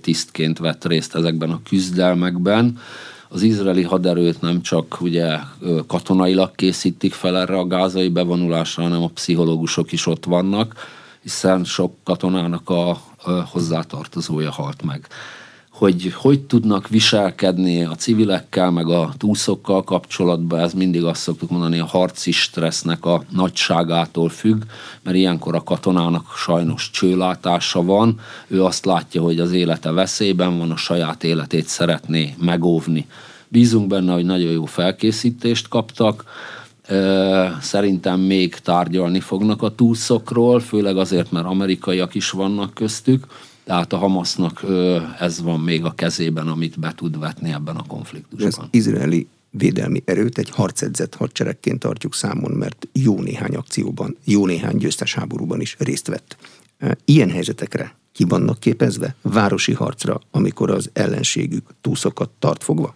tisztként 0.01 0.59
vett 0.59 0.85
részt 0.85 1.15
ezekben 1.15 1.51
a 1.51 1.61
küzdelmekben 1.69 2.79
az 3.29 3.43
izraeli 3.43 3.83
haderőt 3.83 4.41
nem 4.41 4.63
csak 4.63 5.01
ugye 5.01 5.37
katonailag 5.87 6.55
készítik 6.55 7.13
fel 7.13 7.39
erre 7.39 7.59
a 7.59 7.67
gázai 7.67 8.09
bevonulásra, 8.09 8.83
hanem 8.83 9.03
a 9.03 9.11
pszichológusok 9.15 9.93
is 9.93 10.07
ott 10.07 10.25
vannak 10.25 10.99
hiszen 11.23 11.65
sok 11.65 11.95
katonának 12.05 12.71
a, 12.71 12.91
a 12.91 13.31
hozzátartozója 13.51 14.51
halt 14.51 14.83
meg. 14.83 15.07
Hogy 15.71 16.13
hogy 16.13 16.41
tudnak 16.41 16.89
viselkedni 16.89 17.85
a 17.85 17.95
civilekkel, 17.95 18.71
meg 18.71 18.89
a 18.89 19.13
túszokkal 19.17 19.85
kapcsolatban, 19.85 20.61
ez 20.61 20.73
mindig 20.73 21.05
azt 21.05 21.21
szoktuk 21.21 21.51
mondani, 21.51 21.79
a 21.79 21.87
harci 21.87 22.31
stressznek 22.33 23.05
a 23.05 23.25
nagyságától 23.31 24.29
függ, 24.29 24.63
mert 25.03 25.17
ilyenkor 25.17 25.55
a 25.55 25.63
katonának 25.63 26.33
sajnos 26.37 26.91
csőlátása 26.91 27.83
van, 27.83 28.21
ő 28.47 28.65
azt 28.65 28.85
látja, 28.85 29.23
hogy 29.23 29.41
az 29.41 29.53
élete 29.53 29.91
veszélyben 29.91 30.59
van, 30.59 30.71
a 30.71 30.77
saját 30.77 31.25
életét 31.25 31.67
szeretné 31.67 32.35
megóvni. 32.39 33.07
Bízunk 33.49 33.87
benne, 33.87 34.13
hogy 34.13 34.25
nagyon 34.25 34.51
jó 34.51 34.65
felkészítést 34.65 35.69
kaptak, 35.69 36.25
Szerintem 37.61 38.21
még 38.21 38.55
tárgyalni 38.55 39.21
fognak 39.21 39.63
a 39.63 39.75
túlszokról, 39.75 40.61
főleg 40.61 40.97
azért, 40.97 41.31
mert 41.31 41.47
amerikaiak 41.47 42.15
is 42.15 42.31
vannak 42.31 42.75
köztük, 42.75 43.27
tehát 43.65 43.93
a 43.93 43.97
Hamasnak 43.97 44.65
ez 45.19 45.43
van 45.43 45.61
még 45.61 45.85
a 45.85 45.95
kezében, 45.95 46.49
amit 46.49 46.79
be 46.79 46.93
tud 46.97 47.19
vetni 47.19 47.53
ebben 47.53 47.77
a 47.77 47.87
konfliktusban. 47.87 48.65
Ez 48.65 48.69
izraeli 48.71 49.29
védelmi 49.51 50.03
erőt 50.05 50.39
egy 50.39 50.51
harcedzett 50.51 51.15
hadseregként 51.15 51.79
tartjuk 51.79 52.15
számon, 52.15 52.51
mert 52.51 52.89
jó 52.93 53.21
néhány 53.21 53.55
akcióban, 53.55 54.17
jó 54.25 54.47
néhány 54.47 54.77
győztes 54.77 55.15
háborúban 55.15 55.61
is 55.61 55.77
részt 55.79 56.07
vett. 56.07 56.37
Ilyen 57.05 57.31
helyzetekre 57.31 57.95
ki 58.13 58.25
vannak 58.25 58.61
képezve 58.61 59.15
városi 59.23 59.73
harcra, 59.73 60.21
amikor 60.31 60.71
az 60.71 60.91
ellenségük 60.93 61.67
túszokat 61.81 62.31
tart 62.39 62.63
fogva? 62.63 62.95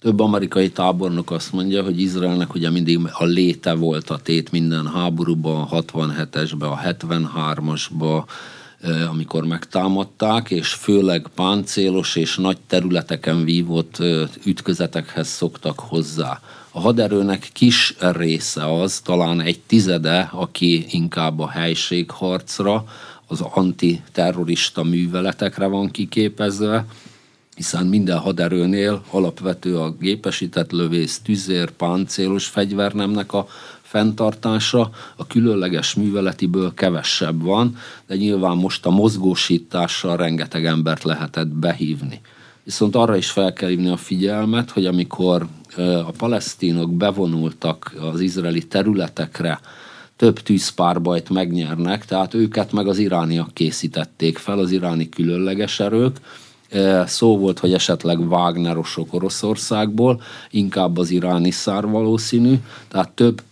Több 0.00 0.20
amerikai 0.20 0.70
tábornok 0.70 1.30
azt 1.30 1.52
mondja, 1.52 1.82
hogy 1.82 2.00
Izraelnek 2.00 2.54
ugye 2.54 2.70
mindig 2.70 2.98
a 3.12 3.24
léte 3.24 3.74
volt 3.74 4.10
a 4.10 4.18
tét 4.18 4.50
minden 4.50 4.86
háborúban, 4.86 5.62
a 5.62 5.82
67-esben, 5.82 6.70
a 6.70 6.78
73-asban, 6.78 8.24
amikor 9.10 9.44
megtámadták, 9.44 10.50
és 10.50 10.72
főleg 10.72 11.26
páncélos 11.34 12.16
és 12.16 12.36
nagy 12.36 12.58
területeken 12.66 13.44
vívott 13.44 13.98
ütközetekhez 14.44 15.28
szoktak 15.28 15.80
hozzá. 15.80 16.40
A 16.70 16.80
haderőnek 16.80 17.50
kis 17.52 17.94
része 17.98 18.80
az, 18.80 19.00
talán 19.00 19.40
egy 19.40 19.60
tizede, 19.66 20.30
aki 20.32 20.86
inkább 20.90 21.38
a 21.38 21.48
helységharcra, 21.48 22.84
az 23.26 23.40
antiterrorista 23.40 24.82
műveletekre 24.82 25.66
van 25.66 25.90
kiképezve, 25.90 26.86
hiszen 27.60 27.86
minden 27.86 28.18
haderőnél 28.18 29.02
alapvető 29.10 29.78
a 29.78 29.90
gépesített 29.90 30.70
lövész, 30.70 31.20
tüzér, 31.24 31.70
páncélos 31.70 32.46
fegyvernemnek 32.46 33.32
a 33.32 33.46
fenntartása, 33.82 34.90
a 35.16 35.26
különleges 35.26 35.94
műveletiből 35.94 36.74
kevesebb 36.74 37.42
van, 37.42 37.76
de 38.06 38.16
nyilván 38.16 38.56
most 38.56 38.86
a 38.86 38.90
mozgósítással 38.90 40.16
rengeteg 40.16 40.66
embert 40.66 41.02
lehetett 41.02 41.46
behívni. 41.48 42.20
Viszont 42.64 42.96
arra 42.96 43.16
is 43.16 43.30
fel 43.30 43.52
kell 43.52 43.68
hívni 43.68 43.88
a 43.88 43.96
figyelmet, 43.96 44.70
hogy 44.70 44.86
amikor 44.86 45.46
a 46.06 46.10
palesztinok 46.16 46.94
bevonultak 46.94 47.94
az 48.12 48.20
izraeli 48.20 48.66
területekre, 48.66 49.60
több 50.16 50.40
tűzpárbajt 50.40 51.30
megnyernek, 51.30 52.04
tehát 52.04 52.34
őket 52.34 52.72
meg 52.72 52.86
az 52.86 52.98
irániak 52.98 53.54
készítették 53.54 54.38
fel, 54.38 54.58
az 54.58 54.70
iráni 54.70 55.08
különleges 55.08 55.80
erők, 55.80 56.16
Szó 57.06 57.38
volt, 57.38 57.58
hogy 57.58 57.72
esetleg 57.72 58.20
Wagnerosok 58.20 59.14
Oroszországból, 59.14 60.22
inkább 60.50 60.98
az 60.98 61.10
iráni 61.10 61.50
szár 61.50 61.86
valószínű, 61.86 62.54
tehát 62.88 63.10
több 63.10 63.42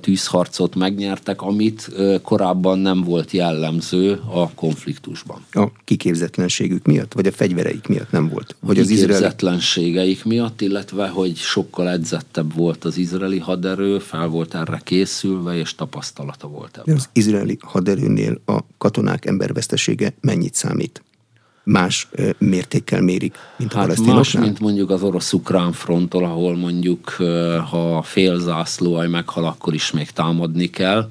tűzharcot 0.00 0.74
megnyertek, 0.74 1.42
amit 1.42 1.90
korábban 2.22 2.78
nem 2.78 3.02
volt 3.02 3.30
jellemző 3.30 4.20
a 4.32 4.50
konfliktusban. 4.54 5.44
A 5.52 5.66
kiképzetlenségük 5.84 6.86
miatt, 6.86 7.12
vagy 7.12 7.26
a 7.26 7.32
fegyvereik 7.32 7.86
miatt 7.86 8.10
nem 8.10 8.28
volt? 8.28 8.56
Hogy 8.66 8.78
az 8.78 8.86
kiképzetlenségeik 8.86 10.24
miatt, 10.24 10.60
illetve 10.60 11.08
hogy 11.08 11.36
sokkal 11.36 11.88
edzettebb 11.88 12.54
volt 12.54 12.84
az 12.84 12.96
izraeli 12.96 13.38
haderő, 13.38 13.98
fel 13.98 14.28
volt 14.28 14.54
erre 14.54 14.80
készülve, 14.84 15.56
és 15.56 15.74
tapasztalata 15.74 16.48
volt 16.48 16.76
ebben. 16.76 16.84
De 16.84 16.92
az 16.92 17.08
izraeli 17.12 17.58
haderőnél 17.60 18.40
a 18.44 18.58
katonák 18.78 19.24
embervesztesége 19.24 20.14
mennyit 20.20 20.54
számít? 20.54 21.02
Más 21.70 22.08
mértékkel 22.38 23.00
mérik, 23.00 23.34
mint 23.56 23.74
a 23.74 23.78
hát 23.78 24.00
más, 24.00 24.32
mint 24.32 24.60
mondjuk 24.60 24.90
az 24.90 25.02
orosz-ukrán 25.02 25.72
fronton, 25.72 26.24
ahol 26.24 26.56
mondjuk 26.56 27.10
ha 27.70 28.02
fél 28.02 28.38
zászlóaj 28.38 29.08
meghal, 29.08 29.44
akkor 29.44 29.74
is 29.74 29.90
még 29.90 30.10
támadni 30.10 30.70
kell. 30.70 31.08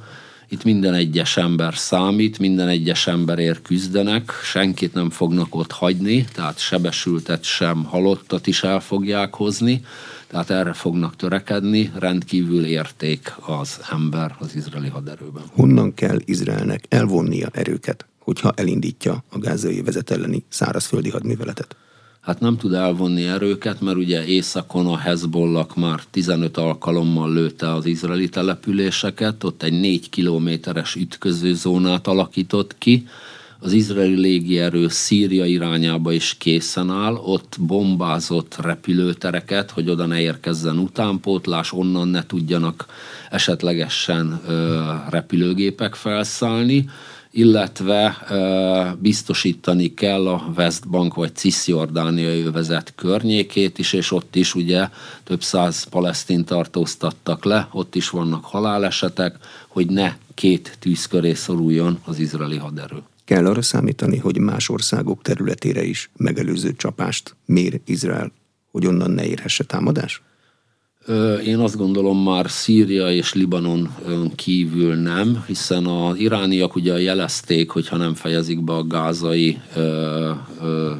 Itt 0.50 0.63
minden 0.63 0.94
egyes 0.94 1.38
ember 1.38 1.78
számít, 1.78 2.39
minden 2.39 2.68
egyes 2.68 3.08
emberért 3.08 3.62
küzdenek, 3.62 4.32
senkit 4.44 4.94
nem 4.94 5.10
fognak 5.10 5.56
ott 5.56 5.72
hagyni, 5.72 6.26
tehát 6.34 6.60
sebesültet 6.60 7.44
sem 7.44 7.84
halottat 7.84 8.48
is 8.48 8.63
el 8.63 8.80
fogják 8.80 9.34
hozni, 9.36 9.82
tehát 10.28 10.50
erre 10.50 10.74
fognak 10.74 11.15
törekedni, 11.15 11.91
rendkívül 12.00 12.65
érték 12.65 13.36
az 13.39 13.80
ember 13.91 14.36
az 14.39 14.56
izraeli 14.56 14.89
haderőben. 14.89 15.44
Honnan 15.52 15.94
kell 15.94 16.18
Izraelnek 16.26 16.84
elvonnia 16.89 17.50
erőket? 17.52 18.06
Hogyha 18.25 18.53
elindítja 18.55 19.23
a 19.29 19.38
gázai 19.38 19.81
vezet 19.81 20.11
elleni 20.11 20.45
szárazföldi 20.49 21.09
hadműveletet? 21.09 21.75
Hát 22.21 22.39
nem 22.39 22.57
tud 22.57 22.73
elvonni 22.73 23.23
erőket, 23.23 23.81
mert 23.81 23.97
ugye 23.97 24.25
északon 24.25 24.88
a 24.88 24.97
Hezbollah 24.97 25.67
már 25.75 25.99
15 26.11 26.57
alkalommal 26.57 27.33
lőtte 27.33 27.73
az 27.73 27.85
izraeli 27.85 28.29
településeket, 28.29 29.43
ott 29.43 29.63
egy 29.63 29.79
4 29.79 30.09
kilométeres 30.09 30.95
ütközőzónát 30.95 32.07
alakított 32.07 32.77
ki, 32.77 33.07
az 33.59 33.71
izraeli 33.71 34.15
légierő 34.15 34.88
Szíria 34.88 35.45
irányába 35.45 36.11
is 36.11 36.35
készen 36.38 36.89
áll, 36.89 37.13
ott 37.13 37.55
bombázott 37.59 38.55
repülőtereket, 38.61 39.71
hogy 39.71 39.89
oda 39.89 40.05
ne 40.05 40.19
érkezzen 40.19 40.77
utánpótlás, 40.77 41.73
onnan 41.73 42.07
ne 42.07 42.25
tudjanak 42.25 42.85
esetlegesen 43.29 44.41
ö, 44.47 44.91
repülőgépek 45.09 45.95
felszállni 45.95 46.89
illetve 47.36 48.17
biztosítani 49.00 49.93
kell 49.93 50.28
a 50.28 50.52
Westbank 50.58 51.13
vagy 51.13 51.36
Cisjordánia 51.36 52.30
övezet 52.30 52.93
környékét 52.95 53.78
is, 53.78 53.93
és 53.93 54.12
ott 54.12 54.36
is 54.36 54.56
ugye 54.56 54.89
több 55.24 55.43
száz 55.43 55.84
palesztin 55.84 56.45
tartóztattak 56.45 57.45
le, 57.45 57.67
ott 57.71 57.95
is 57.95 58.10
vannak 58.10 58.45
halálesetek, 58.45 59.36
hogy 59.67 59.88
ne 59.88 60.15
két 60.34 60.78
tűz 60.80 61.06
köré 61.06 61.34
szoruljon 61.34 62.00
az 62.06 62.19
izraeli 62.19 62.58
haderő. 62.58 63.04
Kell 63.26 63.45
arra 63.45 63.62
számítani, 63.62 64.17
hogy 64.17 64.38
más 64.38 64.69
országok 64.69 65.21
területére 65.21 65.84
is 65.84 66.10
megelőző 66.17 66.74
csapást 66.76 67.36
mér 67.45 67.80
Izrael, 67.86 68.32
hogy 68.71 68.86
onnan 68.86 69.12
ne 69.12 69.26
érhesse 69.26 69.63
támadás? 69.63 70.21
Én 71.46 71.58
azt 71.58 71.78
gondolom 71.78 72.24
már 72.24 72.50
Szíria 72.50 73.12
és 73.12 73.34
Libanon 73.34 73.96
kívül 74.36 74.96
nem, 74.96 75.44
hiszen 75.48 75.86
az 75.86 76.18
irániak 76.18 76.76
ugye 76.76 77.02
jelezték, 77.02 77.70
hogy 77.70 77.88
ha 77.88 77.98
nem 77.98 78.13
fejezik 78.13 78.63
be 78.63 78.74
a 78.74 78.88
gázai 78.88 79.62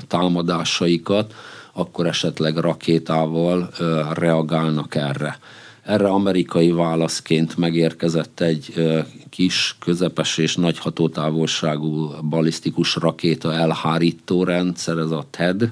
támadásaikat, 0.08 1.34
akkor 1.74 2.08
esetleg 2.08 2.58
rakétával 2.58 3.70
reagálnak 4.14 4.96
erre. 4.96 5.40
Erre 5.84 6.08
amerikai 6.08 6.72
válaszként 6.72 7.58
megérkezett 7.58 8.40
egy 8.40 8.74
kis, 9.30 9.76
közepes 9.80 10.38
és 10.38 10.56
nagy 10.56 10.78
hatótávolságú 10.78 12.12
balisztikus 12.30 12.96
rakéta 12.96 13.54
elhárító 13.54 14.44
rendszer, 14.44 14.98
ez 14.98 15.12
a 15.12 15.26
TED, 15.30 15.72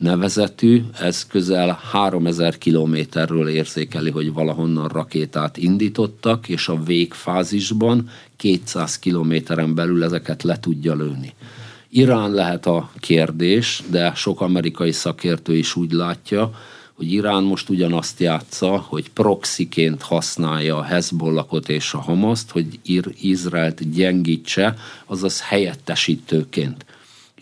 nevezetű, 0.00 0.82
ez 1.00 1.26
közel 1.26 1.80
3000 1.90 2.58
kilométerről 2.58 3.48
érzékeli, 3.48 4.10
hogy 4.10 4.32
valahonnan 4.32 4.88
rakétát 4.88 5.56
indítottak, 5.56 6.48
és 6.48 6.68
a 6.68 6.82
végfázisban 6.82 8.08
200 8.36 8.98
kilométeren 8.98 9.74
belül 9.74 10.04
ezeket 10.04 10.42
le 10.42 10.60
tudja 10.60 10.94
lőni. 10.94 11.34
Irán 11.88 12.30
lehet 12.30 12.66
a 12.66 12.90
kérdés, 12.98 13.82
de 13.90 14.12
sok 14.14 14.40
amerikai 14.40 14.92
szakértő 14.92 15.56
is 15.56 15.76
úgy 15.76 15.92
látja, 15.92 16.50
hogy 16.94 17.12
Irán 17.12 17.42
most 17.42 17.68
ugyanazt 17.68 18.20
játsza, 18.20 18.78
hogy 18.78 19.10
proxiként 19.10 20.02
használja 20.02 20.76
a 20.76 20.82
Hezbollahot 20.82 21.68
és 21.68 21.92
a 21.94 21.98
Hamaszt, 21.98 22.50
hogy 22.50 22.78
Izraelt 23.20 23.90
gyengítse, 23.90 24.76
azaz 25.06 25.40
helyettesítőként. 25.40 26.84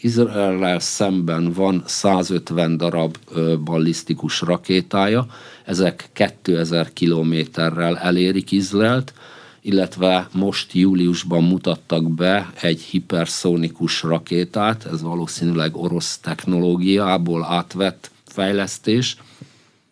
Izrael 0.00 0.78
szemben 0.78 1.52
van 1.52 1.82
150 1.87 2.76
darab 2.76 3.16
ballisztikus 3.64 4.40
rakétája, 4.40 5.26
ezek 5.64 6.11
2000 6.12 6.92
kilométerrel 6.92 7.98
elérik 7.98 8.50
Izraelt, 8.50 9.12
illetve 9.61 10.28
most 10.32 10.72
júliusban 10.72 11.44
mutattak 11.44 12.11
be 12.11 12.50
egy 12.61 12.80
hiperszónikus 12.80 14.02
rakétát, 14.02 14.87
ez 14.92 15.02
valószínűleg 15.02 15.76
orosz 15.76 16.18
technológiából 16.18 17.44
átvett 17.44 18.11
fejlesztés, 18.26 19.16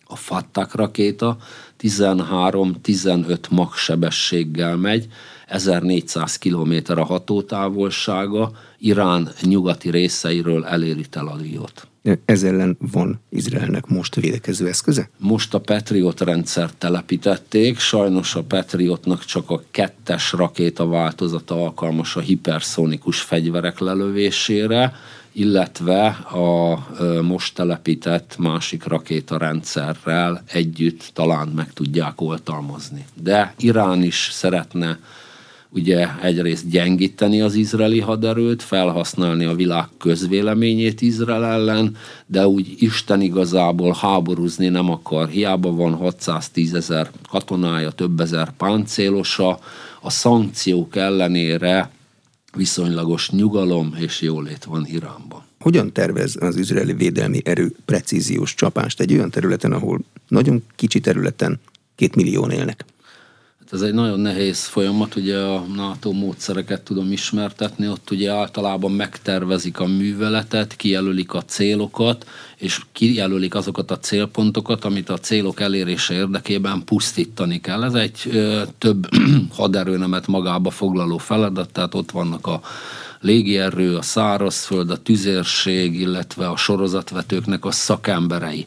a 0.09 0.17
Fattak 0.17 0.75
rakéta 0.75 1.37
13-15 1.81 3.51
mag 3.51 3.75
sebességgel 3.75 4.77
megy, 4.77 5.07
1400 5.47 6.39
km 6.39 6.75
a 6.87 7.05
hatótávolsága, 7.05 8.53
Irán 8.79 9.29
nyugati 9.43 9.91
részeiről 9.91 10.65
eléri 10.65 11.05
Tel 11.11 11.27
Avivot. 11.27 11.87
Ez 12.25 12.43
ellen 12.43 12.77
van 12.93 13.21
Izraelnek 13.29 13.87
most 13.87 14.15
védekező 14.15 14.69
eszköze? 14.69 15.11
Most 15.19 15.55
a 15.55 15.61
Patriot 15.61 16.21
rendszert 16.21 16.77
telepítették, 16.77 17.79
sajnos 17.79 18.35
a 18.35 18.43
Patriotnak 18.43 19.25
csak 19.25 19.51
a 19.51 19.63
kettes 19.71 20.33
rakéta 20.33 20.87
változata 20.87 21.55
alkalmas 21.55 22.17
a 22.17 22.21
hiperszonikus 22.21 23.21
fegyverek 23.21 23.79
lelövésére, 23.79 24.95
illetve 25.33 26.07
a 26.31 26.87
most 27.23 27.55
telepített 27.55 28.37
másik 28.39 28.85
rakétarendszerrel 28.85 30.43
együtt 30.53 31.11
talán 31.13 31.49
meg 31.49 31.73
tudják 31.73 32.21
oltalmazni. 32.21 33.05
De 33.23 33.55
Irán 33.59 34.03
is 34.03 34.29
szeretne 34.33 34.99
ugye 35.77 36.07
egyrészt 36.23 36.69
gyengíteni 36.69 37.41
az 37.41 37.55
izraeli 37.55 38.01
haderőt, 38.01 38.63
felhasználni 38.63 39.45
a 39.45 39.55
világ 39.55 39.85
közvéleményét 39.99 41.01
Izrael 41.01 41.45
ellen, 41.45 41.97
de 42.27 42.47
úgy 42.47 42.75
Isten 42.79 43.21
igazából 43.21 43.97
háborúzni 44.01 44.69
nem 44.69 44.91
akar. 44.91 45.29
Hiába 45.29 45.73
van 45.73 45.95
610 45.95 46.75
ezer 46.75 47.11
katonája, 47.29 47.91
több 47.91 48.21
ezer 48.21 48.53
páncélosa, 48.57 49.59
a 50.01 50.11
szankciók 50.11 50.97
ellenére 50.97 51.91
viszonylagos 52.57 53.31
nyugalom 53.31 53.95
és 53.99 54.21
jólét 54.21 54.65
van 54.65 54.87
Iránban. 54.87 55.43
Hogyan 55.61 55.93
tervez 55.93 56.37
az 56.41 56.57
izraeli 56.57 56.93
védelmi 56.93 57.41
erő 57.45 57.75
precíziós 57.85 58.55
csapást 58.55 59.01
egy 59.01 59.13
olyan 59.13 59.31
területen, 59.31 59.73
ahol 59.73 60.01
nagyon 60.29 60.63
kicsi 60.77 61.01
területen 61.01 61.61
két 61.95 62.15
millió 62.15 62.51
élnek? 62.51 62.85
Hát 63.67 63.75
ez 63.75 63.83
egy 63.83 63.95
nagyon 63.95 64.21
nehéz 64.21 64.65
folyamat, 64.65 65.17
ugye 65.17 65.39
a 65.39 65.61
NATO 65.75 66.13
módszereket 66.13 66.83
tudom 66.83 67.13
ismertetni, 67.13 67.89
ott 67.89 68.11
ugye 68.11 68.33
általában 68.33 68.93
megtervezik 68.93 69.81
a 69.81 69.87
műveletet, 69.87 70.77
kijelölik 70.77 71.35
a 71.35 71.43
célokat, 71.43 72.27
és 72.57 72.81
kijelölik 72.93 73.55
azokat 73.55 73.91
a 73.91 73.99
célpontokat, 73.99 74.85
amit 74.85 75.09
a 75.09 75.19
célok 75.19 75.61
elérése 75.61 76.15
érdekében 76.15 76.85
pusztítani 76.85 77.61
kell. 77.61 77.85
Ez 77.85 77.95
egy 77.95 78.21
ö, 78.33 78.63
több 78.79 79.09
haderőnemet 79.57 80.27
magába 80.27 80.71
foglaló 80.71 81.19
feladat, 81.19 81.73
tehát 81.73 81.95
ott 81.95 82.11
vannak 82.11 82.47
a 82.47 82.61
légierő, 83.21 83.97
a 83.97 84.03
szárazföld, 84.03 84.91
a 84.91 84.97
tüzérség, 84.97 86.01
illetve 86.01 86.49
a 86.49 86.57
sorozatvetőknek 86.57 87.65
a 87.65 87.71
szakemberei. 87.71 88.67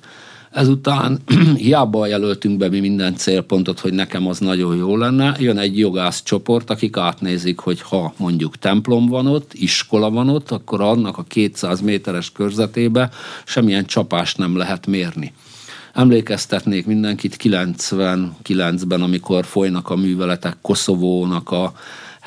Ezután 0.51 1.19
hiába 1.55 2.05
jelöltünk 2.05 2.57
be 2.57 2.69
mi 2.69 2.79
minden 2.79 3.15
célpontot, 3.15 3.79
hogy 3.79 3.93
nekem 3.93 4.27
az 4.27 4.39
nagyon 4.39 4.75
jó 4.75 4.97
lenne, 4.97 5.35
jön 5.39 5.57
egy 5.57 5.77
jogász 5.77 6.23
csoport, 6.23 6.69
akik 6.69 6.97
átnézik, 6.97 7.59
hogy 7.59 7.81
ha 7.81 8.13
mondjuk 8.17 8.57
templom 8.57 9.07
van 9.07 9.27
ott, 9.27 9.53
iskola 9.53 10.09
van 10.09 10.29
ott, 10.29 10.51
akkor 10.51 10.81
annak 10.81 11.17
a 11.17 11.23
200 11.23 11.81
méteres 11.81 12.31
körzetébe 12.31 13.09
semmilyen 13.45 13.85
csapást 13.85 14.37
nem 14.37 14.57
lehet 14.57 14.87
mérni. 14.87 15.33
Emlékeztetnék 15.93 16.85
mindenkit 16.85 17.37
99-ben, 17.43 19.01
amikor 19.01 19.45
folynak 19.45 19.89
a 19.89 19.95
műveletek 19.95 20.57
Koszovónak 20.61 21.51
a 21.51 21.73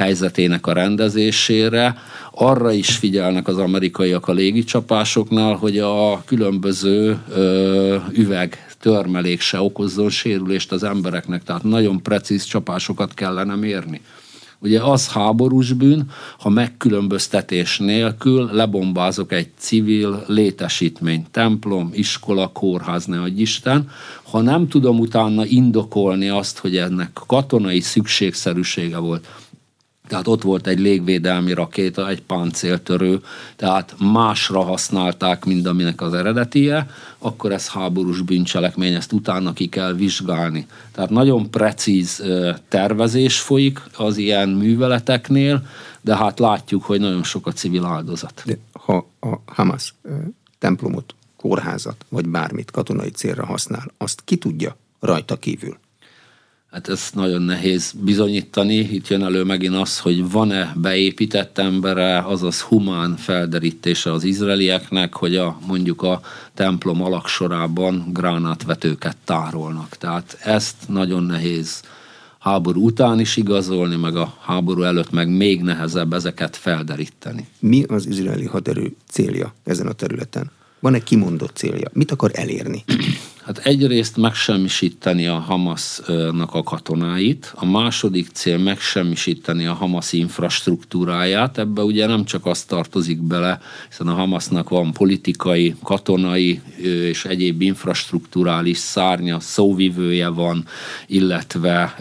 helyzetének 0.03 0.67
a 0.67 0.73
rendezésére. 0.73 1.97
Arra 2.31 2.73
is 2.73 2.97
figyelnek 2.97 3.49
az 3.49 3.59
amerikaiak 3.59 4.29
a 4.29 4.33
légicsapásoknál, 4.33 5.55
hogy 5.55 5.79
a 5.79 6.23
különböző 6.25 7.19
ö, 7.29 7.97
üveg 8.13 8.67
törmelék 8.81 9.41
se 9.41 9.61
okozzon 9.61 10.11
sérülést 10.11 10.73
az 10.73 10.83
embereknek, 10.83 11.43
tehát 11.43 11.63
nagyon 11.63 12.03
precíz 12.03 12.45
csapásokat 12.45 13.15
kellene 13.15 13.55
mérni. 13.55 14.01
Ugye 14.59 14.83
az 14.83 15.09
háborús 15.09 15.73
bűn, 15.73 16.11
ha 16.39 16.49
megkülönböztetés 16.49 17.79
nélkül 17.79 18.49
lebombázok 18.53 19.33
egy 19.33 19.49
civil 19.59 20.25
létesítmény, 20.27 21.25
templom, 21.31 21.91
iskola, 21.93 22.51
kórház, 22.53 23.05
ne 23.05 23.21
adj 23.21 23.41
Isten, 23.41 23.89
ha 24.23 24.41
nem 24.41 24.69
tudom 24.69 24.99
utána 24.99 25.45
indokolni 25.45 26.29
azt, 26.29 26.59
hogy 26.59 26.77
ennek 26.77 27.11
katonai 27.27 27.81
szükségszerűsége 27.81 28.99
volt, 28.99 29.29
tehát 30.13 30.27
ott 30.27 30.43
volt 30.43 30.67
egy 30.67 30.79
légvédelmi 30.79 31.53
rakéta, 31.53 32.09
egy 32.09 32.23
páncéltörő, 32.23 33.21
tehát 33.57 33.95
másra 33.99 34.63
használták, 34.63 35.45
mint 35.45 35.67
aminek 35.67 36.01
az 36.01 36.15
eredetie, 36.15 36.91
akkor 37.19 37.53
ez 37.53 37.69
háborús 37.69 38.21
bűncselekmény, 38.21 38.95
ezt 38.95 39.13
utána 39.13 39.53
ki 39.53 39.67
kell 39.67 39.93
vizsgálni. 39.93 40.67
Tehát 40.93 41.11
nagyon 41.11 41.51
precíz 41.51 42.23
tervezés 42.69 43.41
folyik 43.41 43.83
az 43.97 44.17
ilyen 44.17 44.49
műveleteknél, 44.49 45.67
de 46.01 46.17
hát 46.17 46.39
látjuk, 46.39 46.85
hogy 46.85 47.01
nagyon 47.01 47.25
sok 47.25 47.47
a 47.47 47.53
civil 47.53 47.85
áldozat. 47.85 48.43
De 48.45 48.59
ha 48.73 49.07
a 49.21 49.41
Hamas 49.47 49.95
templomot, 50.59 51.15
kórházat, 51.37 52.05
vagy 52.09 52.29
bármit 52.29 52.71
katonai 52.71 53.11
célra 53.11 53.47
használ, 53.47 53.93
azt 53.99 54.23
ki 54.25 54.37
tudja 54.37 54.77
rajta 55.01 55.37
kívül? 55.37 55.79
Hát 56.73 56.89
ez 56.89 57.11
nagyon 57.15 57.43
nehéz 57.43 57.93
bizonyítani. 58.01 58.75
Itt 58.75 59.09
jön 59.09 59.23
elő 59.23 59.45
megint 59.45 59.75
az, 59.75 59.99
hogy 59.99 60.31
van-e 60.31 60.73
beépített 60.77 61.59
embere, 61.59 62.19
azaz 62.19 62.61
humán 62.61 63.17
felderítése 63.17 64.13
az 64.13 64.25
izraelieknek, 64.25 65.15
hogy 65.15 65.37
a, 65.37 65.59
mondjuk 65.67 66.03
a 66.03 66.21
templom 66.55 67.03
alaksorában 67.03 68.05
gránátvetőket 68.13 69.17
tárolnak. 69.25 69.97
Tehát 69.97 70.39
ezt 70.43 70.77
nagyon 70.89 71.23
nehéz 71.23 71.83
háború 72.39 72.85
után 72.85 73.21
is 73.21 73.37
igazolni, 73.37 73.97
meg 73.97 74.17
a 74.17 74.35
háború 74.41 74.83
előtt 74.83 75.11
meg 75.11 75.29
még 75.29 75.63
nehezebb 75.63 76.13
ezeket 76.13 76.57
felderíteni. 76.57 77.47
Mi 77.59 77.83
az 77.83 78.07
izraeli 78.07 78.47
haderő 78.47 78.95
célja 79.09 79.55
ezen 79.65 79.87
a 79.87 79.93
területen? 79.93 80.51
Van-e 80.81 80.99
kimondott 80.99 81.57
célja? 81.57 81.91
Mit 81.93 82.11
akar 82.11 82.31
elérni? 82.35 82.85
Hát 83.45 83.59
egyrészt 83.59 84.17
megsemmisíteni 84.17 85.27
a 85.27 85.39
Hamasnak 85.39 86.55
a 86.55 86.63
katonáit, 86.63 87.53
a 87.55 87.65
második 87.67 88.29
cél 88.33 88.59
megsemmisíteni 88.59 89.67
a 89.67 89.73
Hamas 89.73 90.13
infrastruktúráját, 90.13 91.59
ebbe 91.59 91.83
ugye 91.83 92.07
nem 92.07 92.25
csak 92.25 92.47
az 92.47 92.63
tartozik 92.63 93.23
bele, 93.23 93.61
hiszen 93.89 94.07
a 94.09 94.15
Hamasnak 94.15 94.69
van 94.69 94.93
politikai, 94.93 95.75
katonai 95.83 96.61
és 96.83 97.25
egyéb 97.25 97.63
infrastruktúrális 97.63 98.79
szárnya, 98.79 99.41
szóvivője 99.41 100.29
van, 100.29 100.65
illetve 101.07 101.95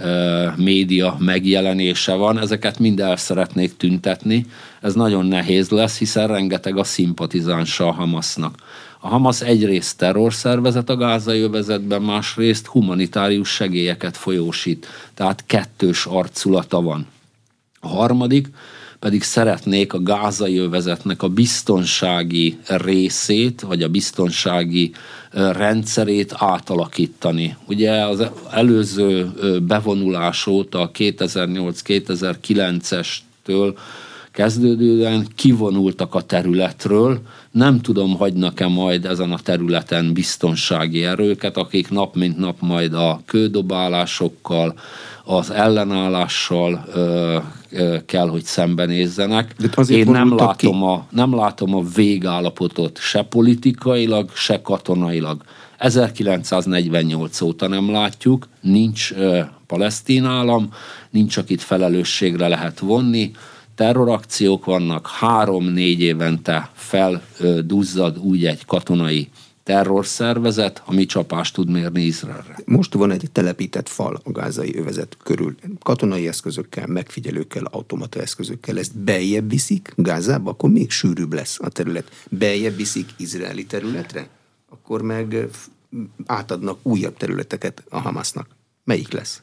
média 0.57 1.15
megjelenése 1.19 2.13
van, 2.13 2.39
ezeket 2.39 2.79
mind 2.79 2.99
el 2.99 3.15
szeretnék 3.15 3.77
tüntetni. 3.77 4.45
Ez 4.81 4.93
nagyon 4.93 5.25
nehéz 5.25 5.69
lesz, 5.69 5.97
hiszen 5.97 6.27
rengeteg 6.27 6.77
a 6.77 6.83
szimpatizánsa 6.83 7.87
a 7.87 7.91
Hamasnak. 7.91 8.55
A 9.03 9.07
Hamas 9.07 9.41
egyrészt 9.41 9.97
terrorszervezet 9.97 10.89
a 10.89 10.95
gázai 10.95 11.39
övezetben, 11.39 12.01
másrészt 12.01 12.65
humanitárius 12.65 13.49
segélyeket 13.49 14.17
folyósít, 14.17 14.87
tehát 15.13 15.43
kettős 15.45 16.05
arculata 16.05 16.81
van. 16.81 17.07
A 17.79 17.87
harmadik 17.87 18.47
pedig 18.99 19.23
szeretnék 19.23 19.93
a 19.93 20.01
gázai 20.01 20.57
övezetnek 20.57 21.23
a 21.23 21.27
biztonsági 21.27 22.57
részét, 22.67 23.61
vagy 23.61 23.83
a 23.83 23.87
biztonsági 23.87 24.91
rendszerét 25.31 26.33
átalakítani. 26.37 27.55
Ugye 27.67 28.05
az 28.05 28.23
előző 28.51 29.31
bevonulás 29.67 30.47
óta, 30.47 30.91
2008-2009-estől 30.93 33.77
kezdődően 34.31 35.27
kivonultak 35.35 36.15
a 36.15 36.21
területről, 36.21 37.19
nem 37.51 37.81
tudom, 37.81 38.17
hagynak-e 38.17 38.67
majd 38.67 39.05
ezen 39.05 39.31
a 39.31 39.39
területen 39.39 40.13
biztonsági 40.13 41.05
erőket, 41.05 41.57
akik 41.57 41.89
nap 41.89 42.15
mint 42.15 42.37
nap 42.37 42.55
majd 42.59 42.93
a 42.93 43.21
kődobálásokkal, 43.25 44.73
az 45.23 45.51
ellenállással 45.51 46.85
ö, 46.93 47.37
ö, 47.69 47.97
kell, 48.05 48.27
hogy 48.27 48.43
szembenézzenek. 48.43 49.55
Én 49.87 50.09
nem 50.09 50.35
látom, 50.35 50.83
a, 50.83 51.05
nem 51.09 51.35
látom 51.35 51.75
a 51.75 51.83
végállapotot 51.95 52.99
se 52.99 53.23
politikailag, 53.23 54.31
se 54.35 54.61
katonailag. 54.61 55.41
1948 55.77 57.41
óta 57.41 57.67
nem 57.67 57.91
látjuk, 57.91 58.47
nincs 58.61 59.11
ö, 59.11 59.39
palesztin 59.67 60.25
állam, 60.25 60.69
nincs, 61.09 61.37
akit 61.37 61.61
felelősségre 61.61 62.47
lehet 62.47 62.79
vonni, 62.79 63.31
terrorakciók 63.75 64.65
vannak, 64.65 65.07
három-négy 65.07 66.01
évente 66.01 66.71
felduzzad 66.73 68.17
úgy 68.17 68.45
egy 68.45 68.65
katonai 68.65 69.29
terrorszervezet, 69.63 70.81
ami 70.85 71.05
csapást 71.05 71.53
tud 71.53 71.69
mérni 71.69 72.01
Izraelre. 72.01 72.57
Most 72.65 72.93
van 72.93 73.11
egy 73.11 73.29
telepített 73.31 73.89
fal 73.89 74.21
a 74.23 74.31
gázai 74.31 74.77
övezet 74.77 75.17
körül. 75.23 75.55
Katonai 75.83 76.27
eszközökkel, 76.27 76.87
megfigyelőkkel, 76.87 77.63
automata 77.63 78.21
eszközökkel. 78.21 78.77
Ezt 78.77 78.97
beljebb 78.97 79.49
viszik 79.49 79.93
Gázába, 79.95 80.49
akkor 80.49 80.69
még 80.69 80.91
sűrűbb 80.91 81.33
lesz 81.33 81.59
a 81.59 81.69
terület. 81.69 82.11
Beljebb 82.29 82.75
viszik 82.75 83.09
izraeli 83.17 83.65
területre, 83.65 84.27
akkor 84.69 85.01
meg 85.01 85.47
átadnak 86.25 86.79
újabb 86.81 87.17
területeket 87.17 87.83
a 87.89 87.99
Hamasnak. 87.99 88.47
Melyik 88.83 89.11
lesz? 89.11 89.41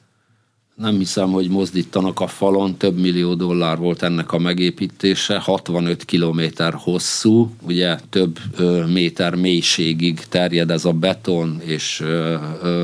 Nem 0.79 0.99
hiszem, 0.99 1.31
hogy 1.31 1.49
mozdítanak 1.49 2.21
a 2.21 2.27
falon, 2.27 2.77
több 2.77 2.99
millió 2.99 3.35
dollár 3.35 3.79
volt 3.79 4.03
ennek 4.03 4.33
a 4.33 4.38
megépítése, 4.38 5.38
65 5.38 6.05
kilométer 6.05 6.75
hosszú, 6.77 7.51
ugye 7.62 7.99
több 8.11 8.38
ö, 8.57 8.87
méter 8.87 9.35
mélységig 9.35 10.21
terjed 10.29 10.71
ez 10.71 10.85
a 10.85 10.93
beton 10.93 11.61
és 11.64 12.01
ö, 12.01 12.37
ö, 12.62 12.83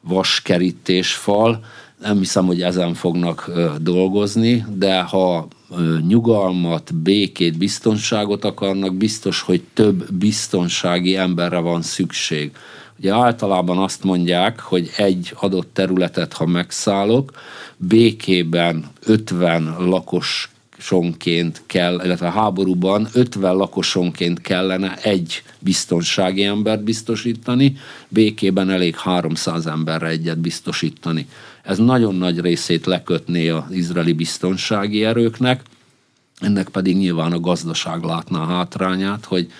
vaskerítés 0.00 1.12
fal. 1.14 1.64
Nem 2.00 2.18
hiszem, 2.18 2.46
hogy 2.46 2.62
ezen 2.62 2.94
fognak 2.94 3.44
ö, 3.48 3.70
dolgozni, 3.80 4.64
de 4.74 5.00
ha 5.00 5.48
ö, 5.70 5.98
nyugalmat, 6.06 6.94
békét, 6.94 7.58
biztonságot 7.58 8.44
akarnak, 8.44 8.94
biztos, 8.94 9.40
hogy 9.40 9.62
több 9.74 10.12
biztonsági 10.12 11.16
emberre 11.16 11.58
van 11.58 11.82
szükség 11.82 12.52
Ugye 12.98 13.14
általában 13.14 13.78
azt 13.78 14.04
mondják, 14.04 14.60
hogy 14.60 14.90
egy 14.96 15.34
adott 15.36 15.70
területet, 15.72 16.32
ha 16.32 16.46
megszállok, 16.46 17.32
békében 17.76 18.84
50 19.06 19.76
lakos 19.78 20.52
lakosonként 20.82 21.62
kell, 21.66 22.00
illetve 22.04 22.30
háborúban 22.30 23.08
50 23.12 23.54
lakosonként 23.56 24.40
kellene 24.40 24.96
egy 24.96 25.42
biztonsági 25.58 26.44
embert 26.44 26.82
biztosítani, 26.84 27.76
békében 28.08 28.70
elég 28.70 28.96
300 28.96 29.66
emberre 29.66 30.06
egyet 30.06 30.38
biztosítani. 30.38 31.26
Ez 31.62 31.78
nagyon 31.78 32.14
nagy 32.14 32.40
részét 32.40 32.86
lekötné 32.86 33.48
az 33.48 33.70
izraeli 33.70 34.12
biztonsági 34.12 35.04
erőknek, 35.04 35.62
ennek 36.38 36.68
pedig 36.68 36.96
nyilván 36.96 37.32
a 37.32 37.40
gazdaság 37.40 38.02
látná 38.02 38.40
a 38.40 38.46
hátrányát, 38.46 39.24
hogy 39.24 39.50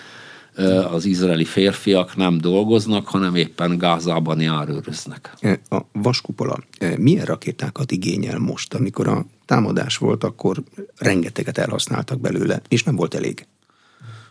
az 0.91 1.05
izraeli 1.05 1.45
férfiak 1.45 2.15
nem 2.15 2.37
dolgoznak, 2.37 3.07
hanem 3.07 3.35
éppen 3.35 3.77
Gázában 3.77 4.41
járőröznek. 4.41 5.33
A 5.69 5.81
vaskupola 5.91 6.57
milyen 6.97 7.25
rakétákat 7.25 7.91
igényel 7.91 8.39
most? 8.39 8.73
Amikor 8.73 9.07
a 9.07 9.25
támadás 9.45 9.97
volt, 9.97 10.23
akkor 10.23 10.63
rengeteget 10.97 11.57
elhasználtak 11.57 12.19
belőle, 12.19 12.61
és 12.67 12.83
nem 12.83 12.95
volt 12.95 13.13
elég. 13.13 13.45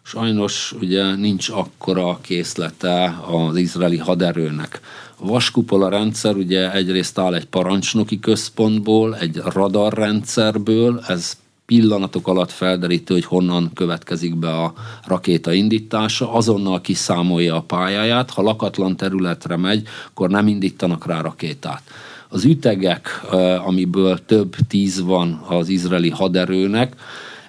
Sajnos 0.04 0.74
ugye 0.80 1.14
nincs 1.14 1.48
akkora 1.48 2.18
készlete 2.20 3.18
az 3.26 3.56
izraeli 3.56 3.96
haderőnek. 3.96 4.80
A 5.16 5.26
vaskupola 5.26 5.88
rendszer 5.88 6.36
ugye 6.36 6.72
egyrészt 6.72 7.18
áll 7.18 7.34
egy 7.34 7.46
parancsnoki 7.46 8.20
központból, 8.20 9.16
egy 9.16 9.36
radarrendszerből, 9.36 11.04
ez 11.08 11.36
pillanatok 11.66 12.28
alatt 12.28 12.50
felderítő, 12.50 13.14
hogy 13.14 13.24
honnan 13.24 13.70
következik 13.74 14.36
be 14.36 14.48
a 14.48 14.72
rakéta 15.04 15.52
indítása, 15.52 16.32
azonnal 16.32 16.80
kiszámolja 16.80 17.56
a 17.56 17.62
pályáját, 17.62 18.30
ha 18.30 18.42
lakatlan 18.42 18.96
területre 18.96 19.56
megy, 19.56 19.88
akkor 20.08 20.30
nem 20.30 20.46
indítanak 20.46 21.06
rá 21.06 21.20
rakétát. 21.20 21.82
Az 22.28 22.44
ütegek, 22.44 23.20
amiből 23.64 24.24
több 24.24 24.54
tíz 24.68 25.02
van 25.02 25.44
az 25.48 25.68
izraeli 25.68 26.10
haderőnek, 26.10 26.96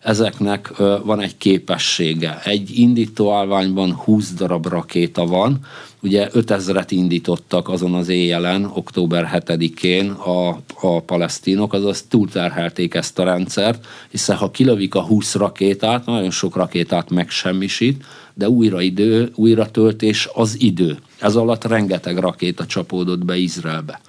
ezeknek 0.04 0.72
van 1.04 1.22
egy 1.22 1.38
képessége. 1.38 2.42
Egy 2.44 2.80
indítóállványban 2.80 3.94
20 3.94 4.34
darab 4.34 4.68
rakéta 4.68 5.26
van, 5.26 5.60
ugye 6.02 6.30
5000-et 6.34 6.88
indítottak 6.90 7.70
azon 7.70 7.94
az 7.94 8.10
éjjelen, 8.10 8.72
október 8.74 9.44
7-én 9.46 10.10
a, 10.10 10.50
a 10.82 11.02
palesztinok, 11.02 11.74
azaz 11.74 12.02
túlterhelték 12.02 12.94
ezt 12.94 13.20
a 13.20 13.24
rendszert, 13.24 13.86
hiszen 14.10 14.36
ha 14.36 14.52
kilövik 14.52 14.96
a 14.96 15.02
20 15.02 15.36
rakétát, 15.36 16.06
nagyon 16.06 16.32
sok 16.32 16.56
rakétát 16.56 17.10
megsemmisít, 17.10 18.04
de 18.34 18.50
újra 18.50 18.82
idő, 18.82 19.32
újra 19.36 19.72
töltés 19.72 20.30
az 20.34 20.62
idő. 20.62 20.98
Ez 21.20 21.36
alatt 21.36 21.64
rengeteg 21.64 22.18
rakéta 22.18 22.66
csapódott 22.66 23.26
be 23.26 23.36
Izraelbe. 23.36 24.02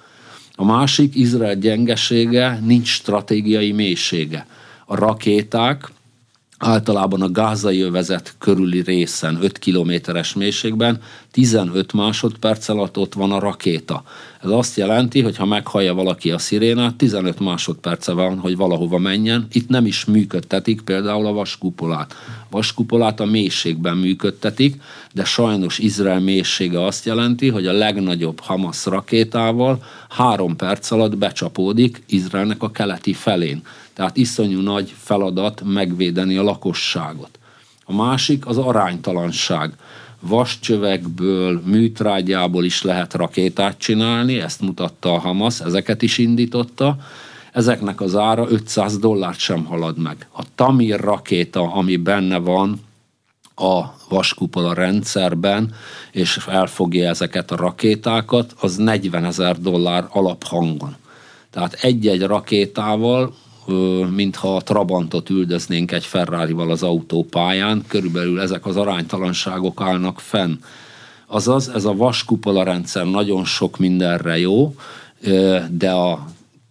A 0.55 0.65
másik, 0.65 1.15
Izrael 1.15 1.55
gyengesége, 1.55 2.59
nincs 2.65 2.87
stratégiai 2.87 3.71
mélysége. 3.71 4.45
A 4.85 4.95
rakéták 4.95 5.91
általában 6.57 7.21
a 7.21 7.31
gázai 7.31 7.81
övezet 7.81 8.35
körüli 8.37 8.81
részen, 8.81 9.37
5 9.41 9.59
kilométeres 9.59 10.33
mélységben, 10.33 11.01
15 11.31 11.93
másodperc 11.93 12.69
alatt 12.69 12.97
ott 12.97 13.13
van 13.13 13.31
a 13.31 13.39
rakéta. 13.39 14.03
Ez 14.43 14.49
azt 14.49 14.77
jelenti, 14.77 15.21
hogy 15.21 15.37
ha 15.37 15.45
meghallja 15.45 15.93
valaki 15.93 16.31
a 16.31 16.37
szirénát, 16.37 16.95
15 16.95 17.39
másodperce 17.39 18.11
van, 18.11 18.39
hogy 18.39 18.55
valahova 18.55 18.97
menjen. 18.97 19.47
Itt 19.51 19.69
nem 19.69 19.85
is 19.85 20.05
működtetik 20.05 20.81
például 20.81 21.25
a 21.25 21.33
vaskupolát. 21.33 22.15
Vaskupolát 22.49 23.19
a 23.19 23.25
mélységben 23.25 23.97
működtetik, 23.97 24.81
de 25.13 25.23
sajnos 25.23 25.79
Izrael 25.79 26.19
mélysége 26.19 26.85
azt 26.85 27.05
jelenti, 27.05 27.49
hogy 27.49 27.67
a 27.67 27.73
legnagyobb 27.73 28.39
Hamas 28.39 28.85
rakétával 28.85 29.83
három 30.09 30.55
perc 30.55 30.91
alatt 30.91 31.17
becsapódik 31.17 32.03
Izraelnek 32.05 32.63
a 32.63 32.71
keleti 32.71 33.13
felén. 33.13 33.61
Tehát 33.95 34.17
iszonyú 34.17 34.61
nagy 34.61 34.93
feladat 34.97 35.61
megvédeni 35.65 36.37
a 36.37 36.43
lakosságot. 36.43 37.39
A 37.85 37.93
másik 37.93 38.47
az 38.47 38.57
aránytalanság. 38.57 39.73
Vascsövekből, 40.19 41.61
műtrágyából 41.65 42.63
is 42.63 42.81
lehet 42.81 43.13
rakétát 43.13 43.77
csinálni, 43.77 44.39
ezt 44.39 44.61
mutatta 44.61 45.13
a 45.13 45.19
Hamas, 45.19 45.59
ezeket 45.59 46.01
is 46.01 46.17
indította. 46.17 46.97
Ezeknek 47.51 48.01
az 48.01 48.15
ára 48.15 48.45
500 48.49 48.97
dollárt 48.97 49.39
sem 49.39 49.65
halad 49.65 49.97
meg. 49.97 50.27
A 50.31 50.43
Tamir 50.55 50.99
rakéta, 50.99 51.73
ami 51.73 51.97
benne 51.97 52.37
van 52.37 52.81
a 53.55 53.81
vaskupola 54.09 54.73
rendszerben, 54.73 55.73
és 56.11 56.45
elfogja 56.47 57.09
ezeket 57.09 57.51
a 57.51 57.55
rakétákat, 57.55 58.53
az 58.59 58.75
40 58.75 59.25
ezer 59.25 59.59
dollár 59.59 60.07
alaphangon. 60.09 60.95
Tehát 61.49 61.73
egy-egy 61.73 62.21
rakétával 62.21 63.33
mintha 64.15 64.55
a 64.55 64.61
Trabantot 64.61 65.29
üldöznénk 65.29 65.91
egy 65.91 66.05
Ferrari-val 66.05 66.71
az 66.71 66.83
autópályán, 66.83 67.83
körülbelül 67.87 68.41
ezek 68.41 68.65
az 68.65 68.77
aránytalanságok 68.77 69.81
állnak 69.81 70.19
fenn. 70.19 70.53
Azaz, 71.27 71.69
ez 71.69 71.85
a 71.85 71.95
vaskupola 71.95 72.63
rendszer 72.63 73.05
nagyon 73.05 73.45
sok 73.45 73.77
mindenre 73.77 74.37
jó, 74.37 74.75
de 75.69 75.91
a 75.91 76.25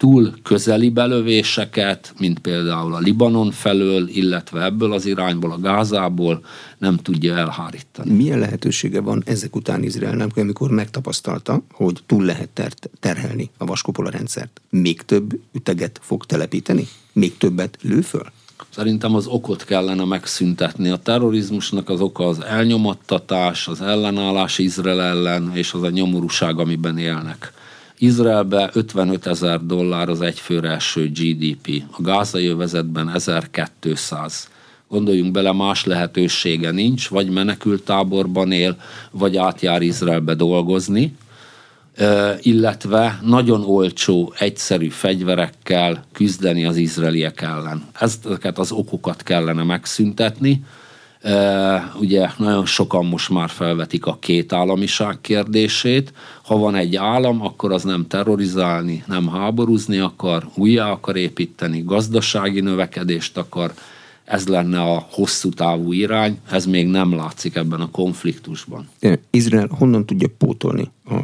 túl 0.05 0.35
közeli 0.43 0.91
belövéseket, 0.91 2.15
mint 2.19 2.39
például 2.39 2.95
a 2.95 2.99
Libanon 2.99 3.51
felől, 3.51 4.09
illetve 4.09 4.65
ebből 4.65 4.93
az 4.93 5.07
irányból, 5.07 5.53
a 5.53 5.59
Gázából 5.59 6.45
nem 6.79 6.97
tudja 6.97 7.37
elhárítani. 7.37 8.13
Milyen 8.13 8.39
lehetősége 8.39 9.01
van 9.01 9.23
ezek 9.27 9.57
után 9.57 9.83
Izraelnek, 9.83 10.37
amikor 10.37 10.71
megtapasztalta, 10.71 11.63
hogy 11.73 12.01
túl 12.07 12.25
lehet 12.25 12.49
ter- 12.49 12.91
terhelni 13.01 13.51
a 13.59 13.65
vaskupola 13.65 14.11
rendszert? 14.11 14.61
Még 14.71 15.03
több 15.03 15.41
üteget 15.53 16.01
fog 16.03 16.25
telepíteni? 16.27 16.89
Még 17.13 17.37
többet 17.37 17.79
lő 17.83 18.01
föl? 18.01 18.25
Szerintem 18.71 19.15
az 19.15 19.27
okot 19.27 19.65
kellene 19.65 20.05
megszüntetni. 20.05 20.89
A 20.89 20.97
terrorizmusnak 20.97 21.89
az 21.89 22.01
oka 22.01 22.27
az 22.27 22.41
elnyomattatás, 22.41 23.69
az 23.69 23.81
ellenállás 23.81 24.59
Izrael 24.59 25.03
ellen, 25.03 25.51
és 25.55 25.73
az 25.73 25.83
a 25.83 25.91
nyomorúság, 25.91 26.59
amiben 26.59 26.99
élnek 26.99 27.53
Izraelbe 28.05 28.71
55 28.73 29.27
ezer 29.27 29.61
dollár 29.67 30.09
az 30.09 30.21
egyfőre 30.21 30.71
eső 30.71 31.11
GDP, 31.11 31.83
a 31.91 32.03
gázai 32.03 32.47
övezetben 32.47 33.09
1200. 33.09 34.49
Gondoljunk 34.89 35.33
bele, 35.33 35.53
más 35.53 35.85
lehetősége 35.85 36.71
nincs, 36.71 37.09
vagy 37.09 37.31
menekült 37.31 37.83
táborban 37.83 38.53
él, 38.53 38.77
vagy 39.11 39.37
átjár 39.37 39.83
Izraelbe 39.83 40.35
dolgozni, 40.35 41.17
illetve 42.41 43.21
nagyon 43.23 43.65
olcsó, 43.65 44.33
egyszerű 44.39 44.89
fegyverekkel 44.89 46.05
küzdeni 46.13 46.65
az 46.65 46.77
izraeliek 46.77 47.41
ellen. 47.41 47.83
Ezeket 48.01 48.59
az 48.59 48.73
okokat 48.73 49.23
kellene 49.23 49.63
megszüntetni, 49.63 50.65
ugye 52.01 52.29
nagyon 52.39 52.67
sokan 52.67 53.07
most 53.07 53.31
már 53.31 53.49
felvetik 53.49 54.07
a 54.07 54.17
két 54.21 54.53
államiság 54.53 55.19
kérdését. 55.21 56.13
Ha 56.43 56.57
van 56.57 56.75
egy 56.75 56.97
állam, 56.97 57.43
akkor 57.43 57.73
az 57.73 57.83
nem 57.83 58.07
terrorizálni, 58.07 59.05
nem 59.07 59.29
háborúzni 59.29 59.99
akar, 59.99 60.49
újjá 60.55 60.91
akar 60.91 61.17
építeni, 61.17 61.83
gazdasági 61.83 62.61
növekedést 62.61 63.37
akar, 63.37 63.73
ez 64.25 64.47
lenne 64.49 64.81
a 64.81 65.07
hosszú 65.11 65.49
távú 65.49 65.93
irány, 65.93 66.39
ez 66.51 66.67
még 66.67 66.87
nem 66.87 67.15
látszik 67.15 67.55
ebben 67.55 67.81
a 67.81 67.91
konfliktusban. 67.91 68.89
Izrael 69.31 69.69
honnan 69.71 70.07
tudja 70.07 70.29
pótolni 70.39 70.91
a, 71.05 71.15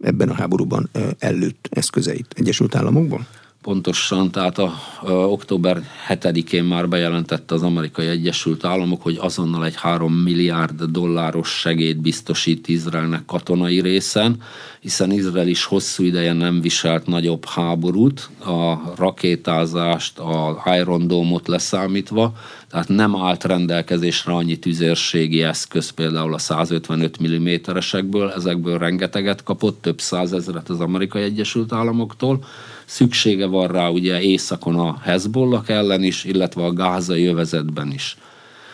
ebben 0.00 0.28
a 0.28 0.34
háborúban 0.34 0.90
előtt 1.18 1.68
eszközeit? 1.70 2.34
Egyesült 2.36 2.74
Államokban? 2.74 3.26
Pontosan, 3.62 4.30
tehát 4.30 4.58
a, 4.58 4.72
a 5.00 5.10
október 5.10 5.82
7-én 6.08 6.64
már 6.64 6.88
bejelentette 6.88 7.54
az 7.54 7.62
amerikai 7.62 8.06
Egyesült 8.06 8.64
Államok, 8.64 9.02
hogy 9.02 9.18
azonnal 9.20 9.64
egy 9.64 9.76
3 9.76 10.12
milliárd 10.12 10.82
dolláros 10.82 11.48
segélyt 11.48 12.00
biztosít 12.00 12.68
Izraelnek 12.68 13.24
katonai 13.24 13.80
részen, 13.80 14.36
hiszen 14.80 15.12
Izrael 15.12 15.48
is 15.48 15.64
hosszú 15.64 16.04
ideje 16.04 16.32
nem 16.32 16.60
viselt 16.60 17.06
nagyobb 17.06 17.44
háborút, 17.44 18.30
a 18.44 18.94
rakétázást, 18.96 20.18
a 20.18 20.62
Iron 20.76 21.06
Dome-ot 21.06 21.48
leszámítva, 21.48 22.32
tehát 22.70 22.88
nem 22.88 23.16
állt 23.16 23.44
rendelkezésre 23.44 24.32
annyi 24.32 24.58
tüzérségi 24.58 25.42
eszköz, 25.42 25.90
például 25.90 26.34
a 26.34 26.38
155 26.38 27.16
mm-esekből, 27.22 28.30
ezekből 28.30 28.78
rengeteget 28.78 29.42
kapott, 29.42 29.82
több 29.82 30.00
százezret 30.00 30.68
az 30.68 30.80
amerikai 30.80 31.22
Egyesült 31.22 31.72
Államoktól, 31.72 32.44
szüksége 32.90 33.46
van 33.46 33.68
rá 33.68 33.88
ugye 33.88 34.20
északon 34.20 34.78
a 34.78 34.98
Hezbollah 35.02 35.62
ellen 35.66 36.02
is, 36.02 36.24
illetve 36.24 36.64
a 36.64 36.72
gázai 36.72 37.26
övezetben 37.26 37.92
is. 37.92 38.16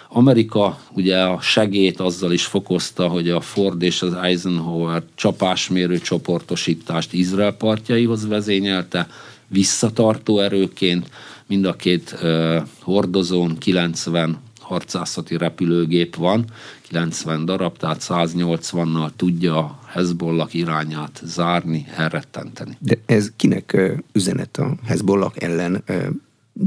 Amerika 0.08 0.78
ugye 0.92 1.22
a 1.22 1.40
segét 1.40 2.00
azzal 2.00 2.32
is 2.32 2.44
fokozta, 2.44 3.08
hogy 3.08 3.30
a 3.30 3.40
Ford 3.40 3.82
és 3.82 4.02
az 4.02 4.14
Eisenhower 4.14 5.02
csapásmérő 5.14 5.98
csoportosítást 5.98 7.12
Izrael 7.12 7.52
partjaihoz 7.52 8.28
vezényelte, 8.28 9.08
visszatartó 9.48 10.40
erőként, 10.40 11.10
mind 11.46 11.64
a 11.64 11.76
két 11.76 12.14
uh, 12.22 12.56
hordozón 12.80 13.58
90 13.58 14.38
harcászati 14.60 15.36
repülőgép 15.36 16.16
van, 16.16 16.44
90 16.88 17.44
darab, 17.44 17.76
tehát 17.76 18.04
180-nal 18.08 19.10
tudja 19.16 19.78
Hezbollah 19.96 20.54
irányát 20.54 21.20
zárni, 21.24 21.86
elrettenteni. 21.96 22.76
De 22.80 22.98
ez 23.06 23.32
kinek 23.36 23.76
üzenet 24.12 24.56
a 24.56 24.74
Hezbollah 24.84 25.32
ellen 25.34 25.84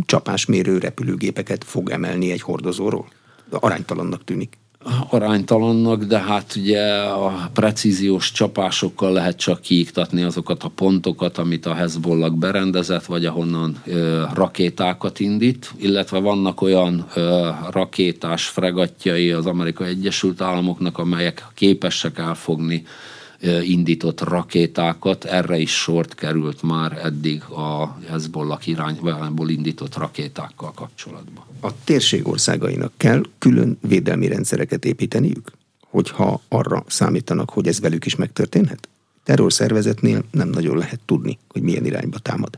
csapásmérő 0.06 0.78
repülőgépeket 0.78 1.64
fog 1.64 1.90
emelni 1.90 2.32
egy 2.32 2.42
hordozóról? 2.42 3.08
Aránytalannak 3.50 4.24
tűnik 4.24 4.58
aránytalannak, 5.10 6.04
de 6.04 6.20
hát 6.20 6.56
ugye 6.56 6.82
a 7.02 7.50
precíziós 7.54 8.32
csapásokkal 8.32 9.12
lehet 9.12 9.38
csak 9.38 9.62
kiiktatni 9.62 10.24
azokat 10.24 10.64
a 10.64 10.72
pontokat, 10.76 11.38
amit 11.38 11.66
a 11.66 11.74
Hezbollah 11.74 12.32
berendezett, 12.32 13.06
vagy 13.06 13.26
ahonnan 13.26 13.82
ö, 13.86 14.24
rakétákat 14.34 15.20
indít, 15.20 15.74
illetve 15.78 16.20
vannak 16.20 16.62
olyan 16.62 17.06
ö, 17.16 17.50
rakétás 17.72 18.48
fregatjai 18.48 19.32
az 19.32 19.46
Amerikai 19.46 19.88
Egyesült 19.88 20.42
Államoknak, 20.42 20.98
amelyek 20.98 21.46
képesek 21.54 22.18
elfogni 22.18 22.84
indított 23.64 24.22
rakétákat, 24.22 25.26
erre 25.26 25.58
is 25.58 25.72
sort 25.72 26.16
került 26.16 26.62
már 26.62 27.00
eddig 27.04 27.44
a 27.44 28.00
Hezbollah 28.10 28.68
irányból 28.68 29.50
indított 29.50 29.96
rakétákkal 29.96 30.72
kapcsolatban. 30.72 31.44
A 31.60 31.84
térség 31.84 32.28
országainak 32.28 32.92
kell 32.98 33.22
külön 33.38 33.78
védelmi 33.82 34.28
rendszereket 34.28 34.86
építeniük, 34.86 35.52
hogyha 35.90 36.42
arra 36.48 36.84
számítanak, 36.88 37.50
hogy 37.50 37.68
ez 37.68 37.80
velük 37.80 38.06
is 38.06 38.16
megtörténhet? 38.16 38.90
Terrorszervezetnél 39.24 40.24
nem 40.32 40.50
nagyon 40.50 40.78
lehet 40.78 41.00
tudni, 41.06 41.38
hogy 41.48 41.62
milyen 41.62 41.86
irányba 41.86 42.18
támad. 42.20 42.58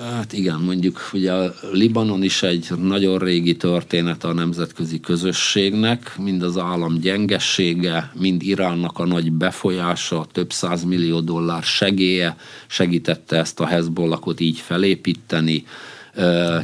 Hát 0.00 0.32
igen, 0.32 0.60
mondjuk 0.60 1.10
ugye 1.12 1.32
a 1.32 1.54
Libanon 1.72 2.22
is 2.22 2.42
egy 2.42 2.68
nagyon 2.82 3.18
régi 3.18 3.56
történet 3.56 4.24
a 4.24 4.32
nemzetközi 4.32 5.00
közösségnek, 5.00 6.18
mind 6.18 6.42
az 6.42 6.58
állam 6.58 6.98
gyengessége, 6.98 8.12
mind 8.14 8.42
Iránnak 8.42 8.98
a 8.98 9.06
nagy 9.06 9.32
befolyása, 9.32 10.26
több 10.32 10.52
millió 10.86 11.20
dollár 11.20 11.62
segélye 11.62 12.36
segítette 12.66 13.36
ezt 13.36 13.60
a 13.60 13.66
Hezbollahot 13.66 14.40
így 14.40 14.58
felépíteni, 14.58 15.64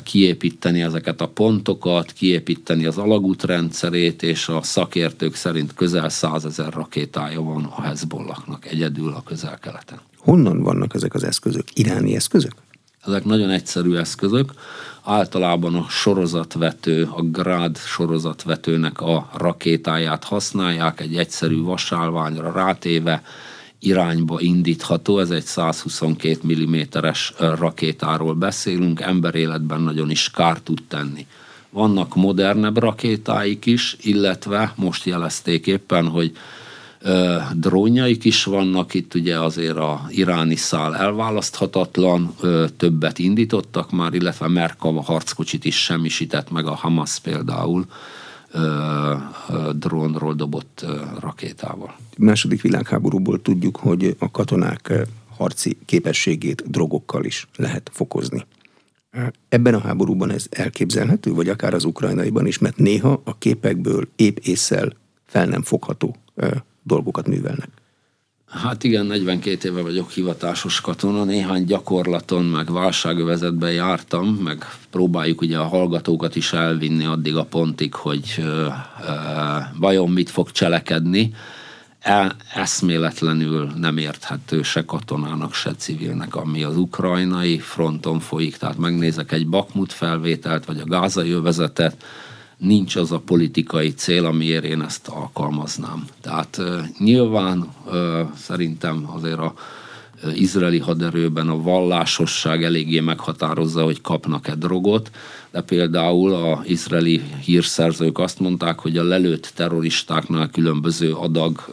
kiépíteni 0.03 0.83
ezeket 0.83 1.21
a 1.21 1.29
pontokat, 1.29 2.12
kiépíteni 2.12 2.85
az 2.85 2.99
alagútrendszerét, 2.99 4.23
és 4.23 4.49
a 4.49 4.62
szakértők 4.62 5.35
szerint 5.35 5.75
közel 5.75 6.09
százezer 6.09 6.73
rakétája 6.73 7.43
van 7.43 7.64
a 7.64 7.83
Hezbollahnak 7.83 8.66
egyedül 8.66 9.12
a 9.12 9.23
közel-keleten. 9.23 10.01
Honnan 10.16 10.62
vannak 10.62 10.95
ezek 10.95 11.14
az 11.14 11.25
eszközök? 11.25 11.64
Iráni 11.75 12.14
eszközök? 12.14 12.53
Ezek 13.06 13.24
nagyon 13.24 13.50
egyszerű 13.50 13.94
eszközök, 13.94 14.52
általában 15.04 15.74
a 15.74 15.86
sorozatvető, 15.88 17.09
a 17.12 17.22
Grad 17.22 17.76
sorozatvetőnek 17.76 19.01
a 19.01 19.30
rakétáját 19.34 20.24
használják, 20.24 21.01
egy 21.01 21.16
egyszerű 21.16 21.62
vasálványra 21.62 22.53
rátéve, 22.53 23.22
irányba 23.78 24.40
indítható, 24.40 25.18
ez 25.18 25.30
egy 25.30 25.44
122 25.44 26.66
mm-es 26.66 27.34
rakétáról 27.38 28.34
beszélünk, 28.34 29.01
emberéletben 29.01 29.80
nagyon 29.80 30.11
is 30.11 30.30
kár 30.30 30.59
tud 30.59 30.78
tenni. 30.88 31.26
Vannak 31.70 32.14
modernebb 32.14 32.78
rakétáik 32.78 33.66
is, 33.66 33.96
illetve 34.01 34.72
most 34.76 35.05
jelezték 35.05 35.66
éppen, 35.66 36.09
hogy 36.09 36.32
drónjaik 37.55 38.24
is 38.24 38.44
vannak, 38.44 38.94
itt 38.94 39.14
ugye 39.14 39.38
azért 39.38 39.76
a 39.76 40.07
iráni 40.09 40.57
szál 40.57 40.96
elválaszthatatlan, 40.96 42.34
többet 42.76 43.18
indítottak 43.18 43.90
már, 43.90 44.14
illetve 44.14 44.48
Merkava 44.48 45.03
harckocsit 45.03 45.64
is 45.64 45.82
semmisített 45.82 46.51
meg 46.51 46.66
a 46.66 46.74
Hamas 46.74 47.18
például 47.18 47.86
drónról 49.72 50.34
dobott 50.34 50.86
rakétával. 51.20 51.94
Második 52.18 52.62
világháborúból 52.62 53.42
tudjuk, 53.42 53.76
hogy 53.76 54.16
a 54.18 54.30
katonák 54.30 54.92
harci 55.36 55.78
képességét 55.86 56.70
drogokkal 56.70 57.24
is 57.24 57.46
lehet 57.57 57.90
fokozni. 57.92 58.46
Ebben 59.48 59.74
a 59.74 59.80
háborúban 59.80 60.30
ez 60.30 60.46
elképzelhető, 60.51 61.32
vagy 61.32 61.48
akár 61.48 61.74
az 61.74 61.84
ukrajnaiban 61.84 62.46
is, 62.46 62.59
mert 62.59 62.76
néha 62.76 63.20
a 63.24 63.38
képekből 63.38 64.09
épp 64.16 64.36
észsel 64.36 64.92
fel 65.26 65.46
nem 65.46 65.62
fogható 65.62 66.16
dolgokat 66.83 67.26
művelnek. 67.26 67.68
Hát 68.51 68.85
igen, 68.85 69.07
42 69.07 69.68
éve 69.68 69.83
vagyok 69.83 70.11
hivatásos 70.11 70.81
katona, 70.81 71.24
néhány 71.24 71.64
gyakorlaton, 71.64 72.45
meg 72.45 72.72
válságövezetben 72.72 73.72
jártam, 73.72 74.26
meg 74.26 74.64
próbáljuk 74.91 75.41
ugye 75.41 75.59
a 75.59 75.68
hallgatókat 75.68 76.37
is 76.37 76.53
elvinni 76.53 77.05
addig 77.05 77.37
a 77.37 77.45
pontig, 77.45 77.95
hogy 77.95 78.35
ö, 78.39 78.43
ö, 78.43 78.68
vajon 79.78 80.11
mit 80.11 80.31
fog 80.31 80.51
cselekedni. 80.51 81.35
E, 82.01 82.37
eszméletlenül 82.55 83.72
nem 83.76 83.97
érthető 83.97 84.62
se 84.62 84.85
katonának, 84.85 85.55
se 85.55 85.74
civilnek, 85.74 86.37
ami 86.37 86.62
az 86.62 86.76
ukrajnai 86.76 87.59
fronton 87.59 88.20
folyik. 88.20 88.57
Tehát 88.57 88.78
megnézek 88.78 89.33
egy 89.33 89.49
Bakmut 89.49 89.93
felvételt, 89.93 90.64
vagy 90.64 90.78
a 90.78 90.85
gázai 90.85 91.31
övezetet, 91.31 92.05
nincs 92.61 92.96
az 92.96 93.12
a 93.12 93.18
politikai 93.18 93.94
cél, 93.94 94.26
amiért 94.26 94.64
én 94.64 94.82
ezt 94.82 95.08
alkalmaznám. 95.08 96.06
Tehát 96.20 96.61
nyilván 96.98 97.72
szerintem 98.36 99.11
azért 99.14 99.38
a 99.38 99.54
izraeli 100.34 100.78
haderőben 100.78 101.48
a 101.48 101.62
vallásosság 101.62 102.64
eléggé 102.64 103.00
meghatározza, 103.00 103.84
hogy 103.84 104.00
kapnak-e 104.00 104.54
drogot, 104.54 105.11
de 105.50 105.61
például 105.61 106.34
a 106.34 106.62
izraeli 106.66 107.22
hírszerzők 107.44 108.18
azt 108.18 108.40
mondták, 108.40 108.78
hogy 108.78 108.96
a 108.96 109.04
lelőtt 109.04 109.52
terroristáknál 109.54 110.50
különböző 110.50 111.12
adag 111.12 111.64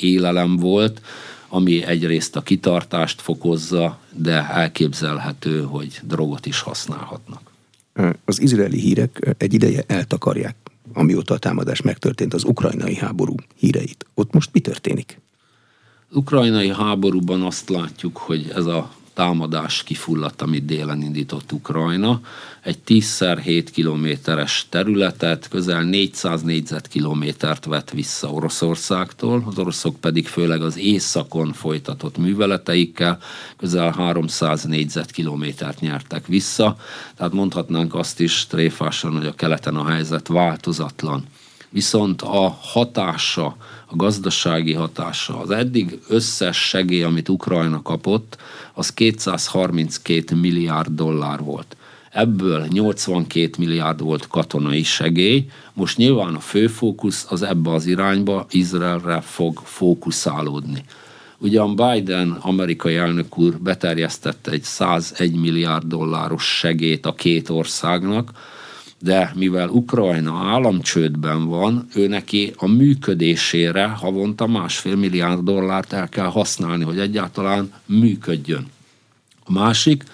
élelem 0.00 0.56
volt, 0.56 1.00
ami 1.48 1.82
egyrészt 1.82 2.36
a 2.36 2.42
kitartást 2.42 3.20
fokozza, 3.20 3.98
de 4.12 4.48
elképzelhető, 4.48 5.62
hogy 5.62 6.00
drogot 6.02 6.46
is 6.46 6.60
használhatnak 6.60 7.47
az 8.24 8.40
izraeli 8.40 8.80
hírek 8.80 9.34
egy 9.38 9.54
ideje 9.54 9.84
eltakarják, 9.86 10.56
amióta 10.92 11.34
a 11.34 11.38
támadás 11.38 11.82
megtörtént 11.82 12.34
az 12.34 12.44
ukrajnai 12.44 12.96
háború 12.96 13.34
híreit. 13.56 14.06
Ott 14.14 14.32
most 14.32 14.50
mi 14.52 14.60
történik? 14.60 15.20
Az 16.10 16.16
ukrajnai 16.16 16.68
háborúban 16.68 17.42
azt 17.42 17.68
látjuk, 17.68 18.16
hogy 18.16 18.52
ez 18.54 18.66
a 18.66 18.90
támadás 19.18 19.82
kifulladt, 19.82 20.42
amit 20.42 20.64
délen 20.64 21.02
indított 21.02 21.52
Ukrajna. 21.52 22.20
Egy 22.62 22.78
10x7 22.86 23.66
kilométeres 23.72 24.66
területet, 24.68 25.48
közel 25.48 25.82
400 25.82 26.42
négyzetkilométert 26.42 27.64
vett 27.64 27.90
vissza 27.90 28.30
Oroszországtól, 28.30 29.44
az 29.46 29.58
oroszok 29.58 29.96
pedig 29.96 30.26
főleg 30.26 30.62
az 30.62 30.76
északon 30.76 31.52
folytatott 31.52 32.18
műveleteikkel 32.18 33.18
közel 33.56 33.90
300 33.90 34.64
négyzetkilométert 34.64 35.80
nyertek 35.80 36.26
vissza. 36.26 36.76
Tehát 37.16 37.32
mondhatnánk 37.32 37.94
azt 37.94 38.20
is 38.20 38.46
tréfásan, 38.46 39.12
hogy 39.12 39.26
a 39.26 39.34
keleten 39.34 39.76
a 39.76 39.88
helyzet 39.88 40.28
változatlan 40.28 41.24
viszont 41.70 42.22
a 42.22 42.58
hatása, 42.60 43.56
a 43.86 43.96
gazdasági 43.96 44.72
hatása, 44.72 45.40
az 45.40 45.50
eddig 45.50 46.00
összes 46.08 46.56
segély, 46.56 47.02
amit 47.02 47.28
Ukrajna 47.28 47.82
kapott, 47.82 48.36
az 48.74 48.92
232 48.92 50.36
milliárd 50.36 50.88
dollár 50.88 51.42
volt. 51.42 51.76
Ebből 52.10 52.66
82 52.70 53.50
milliárd 53.58 54.00
volt 54.00 54.26
katonai 54.26 54.82
segély, 54.82 55.50
most 55.72 55.96
nyilván 55.96 56.34
a 56.34 56.40
fő 56.40 56.66
fókusz 56.66 57.26
az 57.28 57.42
ebbe 57.42 57.70
az 57.70 57.86
irányba 57.86 58.46
Izraelre 58.50 59.20
fog 59.20 59.60
fókuszálódni. 59.64 60.84
Ugyan 61.38 61.76
Biden, 61.76 62.30
amerikai 62.30 62.96
elnök 62.96 63.38
úr 63.38 63.58
beterjesztette 63.58 64.50
egy 64.50 64.62
101 64.62 65.34
milliárd 65.34 65.86
dolláros 65.86 66.44
segét 66.44 67.06
a 67.06 67.14
két 67.14 67.48
országnak, 67.48 68.30
de 68.98 69.32
mivel 69.34 69.68
Ukrajna 69.68 70.32
államcsődben 70.32 71.46
van, 71.46 71.86
ő 71.94 72.06
neki 72.06 72.52
a 72.56 72.66
működésére 72.66 73.86
havonta 73.86 74.46
másfél 74.46 74.96
milliárd 74.96 75.40
dollárt 75.40 75.92
el 75.92 76.08
kell 76.08 76.26
használni, 76.26 76.84
hogy 76.84 76.98
egyáltalán 76.98 77.72
működjön. 77.86 78.66
A 79.44 79.52
másik, 79.52 80.04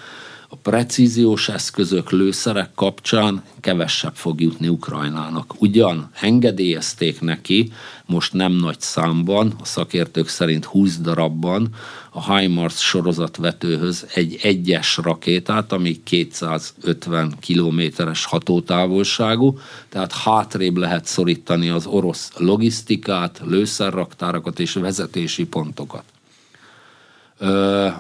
a 0.55 0.59
precíziós 0.63 1.49
eszközök, 1.49 2.11
lőszerek 2.11 2.71
kapcsán 2.75 3.43
kevesebb 3.61 4.15
fog 4.15 4.41
jutni 4.41 4.69
Ukrajnának. 4.69 5.55
Ugyan 5.59 6.11
engedélyezték 6.21 7.21
neki, 7.21 7.73
most 8.07 8.33
nem 8.33 8.53
nagy 8.53 8.81
számban, 8.81 9.55
a 9.61 9.65
szakértők 9.65 10.29
szerint 10.29 10.65
20 10.65 10.99
darabban 10.99 11.69
a 12.11 12.37
HIMARS 12.37 12.81
sorozatvetőhöz 12.81 14.07
egy 14.15 14.39
egyes 14.43 14.97
rakétát, 14.97 15.73
ami 15.73 16.03
250 16.03 17.35
kilométeres 17.41 18.25
hatótávolságú, 18.25 19.59
tehát 19.89 20.13
hátrébb 20.13 20.77
lehet 20.77 21.07
szorítani 21.07 21.69
az 21.69 21.87
orosz 21.87 22.33
logisztikát, 22.37 23.41
lőszerraktárakat 23.45 24.61
és 24.61 24.73
vezetési 24.73 25.45
pontokat 25.45 26.14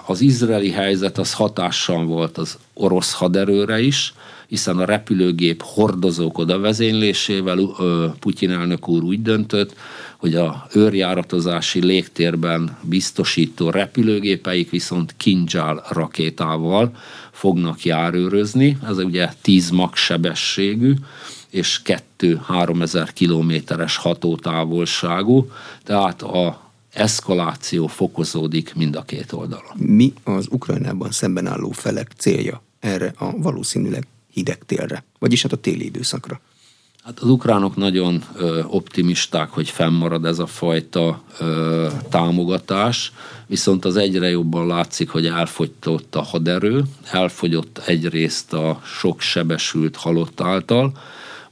az 0.06 0.20
izraeli 0.20 0.70
helyzet 0.70 1.18
az 1.18 1.32
hatással 1.32 2.04
volt 2.04 2.38
az 2.38 2.58
orosz 2.74 3.12
haderőre 3.12 3.80
is, 3.80 4.14
hiszen 4.48 4.78
a 4.78 4.84
repülőgép 4.84 5.62
hordozók 5.62 6.38
oda 6.38 6.58
vezénylésével 6.58 7.58
Putyin 8.20 8.50
elnök 8.50 8.88
úr 8.88 9.02
úgy 9.02 9.22
döntött, 9.22 9.74
hogy 10.16 10.34
a 10.34 10.66
őrjáratozási 10.72 11.84
légtérben 11.84 12.76
biztosító 12.82 13.70
repülőgépeik 13.70 14.70
viszont 14.70 15.14
Kinjal 15.16 15.84
rakétával 15.88 16.92
fognak 17.30 17.84
járőrözni. 17.84 18.78
Ez 18.88 18.98
ugye 18.98 19.28
10 19.42 19.70
mag 19.70 19.94
sebességű, 19.94 20.94
és 21.50 21.80
2-3 22.18 22.82
ezer 22.82 23.12
kilométeres 23.12 23.96
hatótávolságú, 23.96 25.50
tehát 25.84 26.22
a 26.22 26.63
eszkaláció 26.94 27.86
fokozódik 27.86 28.74
mind 28.74 28.96
a 28.96 29.02
két 29.02 29.32
oldalon. 29.32 29.76
Mi 29.76 30.12
az 30.24 30.46
Ukrajnában 30.50 31.10
szemben 31.10 31.46
álló 31.46 31.70
felek 31.70 32.10
célja 32.16 32.62
erre 32.80 33.12
a 33.18 33.36
valószínűleg 33.36 34.06
hideg 34.32 34.58
télre, 34.66 35.04
vagyis 35.18 35.42
hát 35.42 35.52
a 35.52 35.56
téli 35.56 35.84
időszakra? 35.84 36.40
Hát 37.04 37.18
az 37.18 37.28
ukránok 37.28 37.76
nagyon 37.76 38.24
ö, 38.36 38.62
optimisták, 38.66 39.48
hogy 39.50 39.70
fennmarad 39.70 40.24
ez 40.24 40.38
a 40.38 40.46
fajta 40.46 41.22
ö, 41.38 41.88
támogatás, 42.08 43.12
viszont 43.46 43.84
az 43.84 43.96
egyre 43.96 44.28
jobban 44.30 44.66
látszik, 44.66 45.08
hogy 45.08 45.26
elfogytott 45.26 46.14
a 46.14 46.22
haderő, 46.22 46.82
elfogyott 47.10 47.78
egyrészt 47.78 48.52
a 48.52 48.80
sok 48.84 49.20
sebesült 49.20 49.96
halott 49.96 50.40
által, 50.40 50.92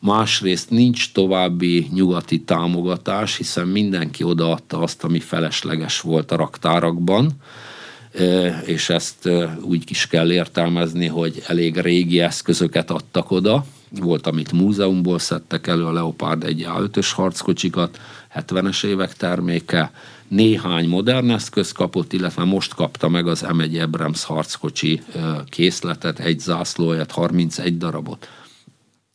másrészt 0.03 0.71
nincs 0.71 1.13
további 1.13 1.89
nyugati 1.93 2.41
támogatás, 2.41 3.37
hiszen 3.37 3.69
mindenki 3.69 4.23
odaadta 4.25 4.79
azt, 4.79 5.05
ami 5.05 5.21
felesleges 5.21 6.01
volt 6.01 6.33
a 6.33 6.37
raktárakban, 6.37 7.31
és 8.65 8.89
ezt 8.89 9.29
úgy 9.61 9.85
is 9.91 10.07
kell 10.07 10.33
értelmezni, 10.33 11.07
hogy 11.07 11.43
elég 11.47 11.79
régi 11.79 12.21
eszközöket 12.21 12.91
adtak 12.91 13.31
oda. 13.31 13.65
Volt, 14.01 14.27
amit 14.27 14.53
múzeumból 14.53 15.19
szedtek 15.19 15.67
elő, 15.67 15.85
a 15.85 15.93
Leopard 15.93 16.45
1 16.45 16.67
A5-ös 16.69 17.11
harckocsikat, 17.15 18.01
70-es 18.35 18.85
évek 18.85 19.13
terméke, 19.13 19.93
néhány 20.29 20.89
modern 20.89 21.31
eszköz 21.31 21.73
kapott, 21.73 22.13
illetve 22.13 22.45
most 22.45 22.75
kapta 22.75 23.09
meg 23.09 23.27
az 23.27 23.45
M1 23.49 23.83
Abrams 23.83 24.25
harckocsi 24.25 25.03
készletet, 25.49 26.19
egy 26.19 26.39
zászlóját, 26.39 27.11
31 27.11 27.79
darabot 27.79 28.29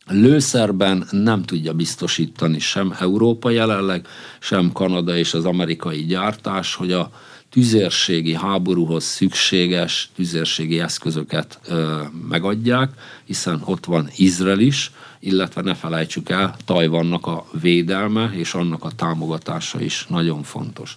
Lőszerben 0.08 1.06
nem 1.10 1.42
tudja 1.42 1.72
biztosítani 1.72 2.58
sem 2.58 2.94
Európa 2.98 3.50
jelenleg, 3.50 4.06
sem 4.40 4.72
Kanada 4.72 5.16
és 5.16 5.34
az 5.34 5.44
amerikai 5.44 6.04
gyártás, 6.04 6.74
hogy 6.74 6.92
a 6.92 7.10
tüzérségi 7.50 8.34
háborúhoz 8.34 9.04
szükséges 9.04 10.10
tüzérségi 10.14 10.80
eszközöket 10.80 11.58
ö, 11.68 12.02
megadják, 12.28 12.90
hiszen 13.24 13.62
ott 13.64 13.84
van 13.84 14.10
Izrael 14.16 14.60
is, 14.60 14.92
illetve 15.20 15.62
ne 15.62 15.74
felejtsük 15.74 16.28
el, 16.28 16.56
Tajvannak 16.64 17.26
a 17.26 17.46
védelme 17.60 18.30
és 18.34 18.54
annak 18.54 18.84
a 18.84 18.90
támogatása 18.96 19.80
is 19.80 20.06
nagyon 20.08 20.42
fontos. 20.42 20.96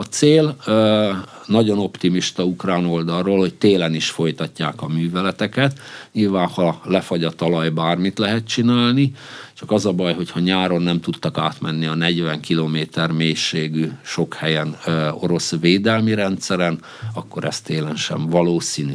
A 0.00 0.04
cél 0.04 0.56
nagyon 1.46 1.78
optimista 1.78 2.44
ukrán 2.44 2.84
oldalról, 2.84 3.38
hogy 3.38 3.54
télen 3.54 3.94
is 3.94 4.10
folytatják 4.10 4.82
a 4.82 4.88
műveleteket. 4.88 5.78
Nyilván, 6.12 6.46
ha 6.46 6.80
lefagy 6.84 7.24
a 7.24 7.30
talaj, 7.30 7.68
bármit 7.68 8.18
lehet 8.18 8.46
csinálni, 8.46 9.12
csak 9.54 9.70
az 9.70 9.86
a 9.86 9.92
baj, 9.92 10.14
hogy 10.14 10.30
ha 10.30 10.40
nyáron 10.40 10.82
nem 10.82 11.00
tudtak 11.00 11.38
átmenni 11.38 11.86
a 11.86 11.94
40 11.94 12.40
km 12.40 12.78
mélységű 13.12 13.90
sok 14.04 14.34
helyen 14.34 14.76
orosz 15.20 15.54
védelmi 15.60 16.14
rendszeren, 16.14 16.80
akkor 17.14 17.44
ez 17.44 17.60
télen 17.60 17.96
sem 17.96 18.28
valószínű. 18.28 18.94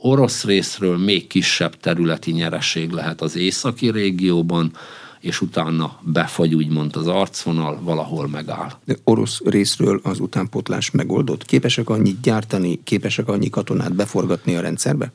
Orosz 0.00 0.44
részről 0.44 0.98
még 0.98 1.26
kisebb 1.26 1.76
területi 1.80 2.30
nyereség 2.30 2.90
lehet 2.90 3.20
az 3.20 3.36
északi 3.36 3.90
régióban, 3.90 4.72
és 5.20 5.40
utána 5.40 5.98
befagy 6.02 6.54
úgymond 6.54 6.96
az 6.96 7.06
arcvonal, 7.06 7.78
valahol 7.82 8.28
megáll. 8.28 8.72
De 8.84 8.96
orosz 9.04 9.40
részről 9.44 10.00
az 10.02 10.20
utánpotlás 10.20 10.90
megoldott? 10.90 11.44
Képesek 11.44 11.88
annyit 11.88 12.20
gyártani, 12.20 12.80
képesek 12.84 13.28
annyi 13.28 13.50
katonát 13.50 13.94
beforgatni 13.94 14.54
a 14.54 14.60
rendszerbe? 14.60 15.12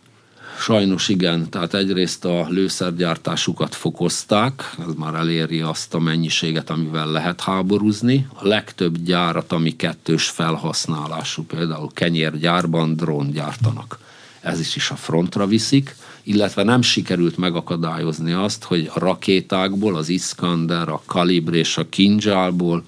Sajnos 0.60 1.10
igen, 1.10 1.50
tehát 1.50 1.74
egyrészt 1.74 2.26
a 2.26 2.46
lőszergyártásukat 2.50 3.76
fokozták, 3.76 4.76
ez 4.80 4.94
már 4.98 5.14
eléri 5.14 5.62
azt 5.62 5.94
a 5.94 6.00
mennyiséget, 6.00 6.70
amivel 6.70 7.12
lehet 7.12 7.42
háborúzni. 7.42 8.28
A 8.34 8.48
legtöbb 8.48 8.98
gyárat, 8.98 9.52
ami 9.52 9.76
kettős 9.76 10.30
felhasználású, 10.30 11.44
például 11.44 11.90
kenyérgyárban 11.94 12.96
drón 12.96 13.32
gyártanak. 13.32 14.00
Ez 14.42 14.60
is 14.60 14.76
is 14.76 14.90
a 14.90 14.96
frontra 14.96 15.48
viszik 15.48 15.96
illetve 16.24 16.64
nem 16.64 16.82
sikerült 16.82 17.38
megakadályozni 17.38 18.32
azt, 18.32 18.64
hogy 18.64 18.90
a 18.94 19.00
rakétákból, 19.00 19.96
az 19.96 20.10
Iskander, 20.10 20.90
a 20.90 21.02
Kalibr 21.06 21.54
és 21.54 21.78
a 21.78 21.90
Kinzsálból 21.90 22.84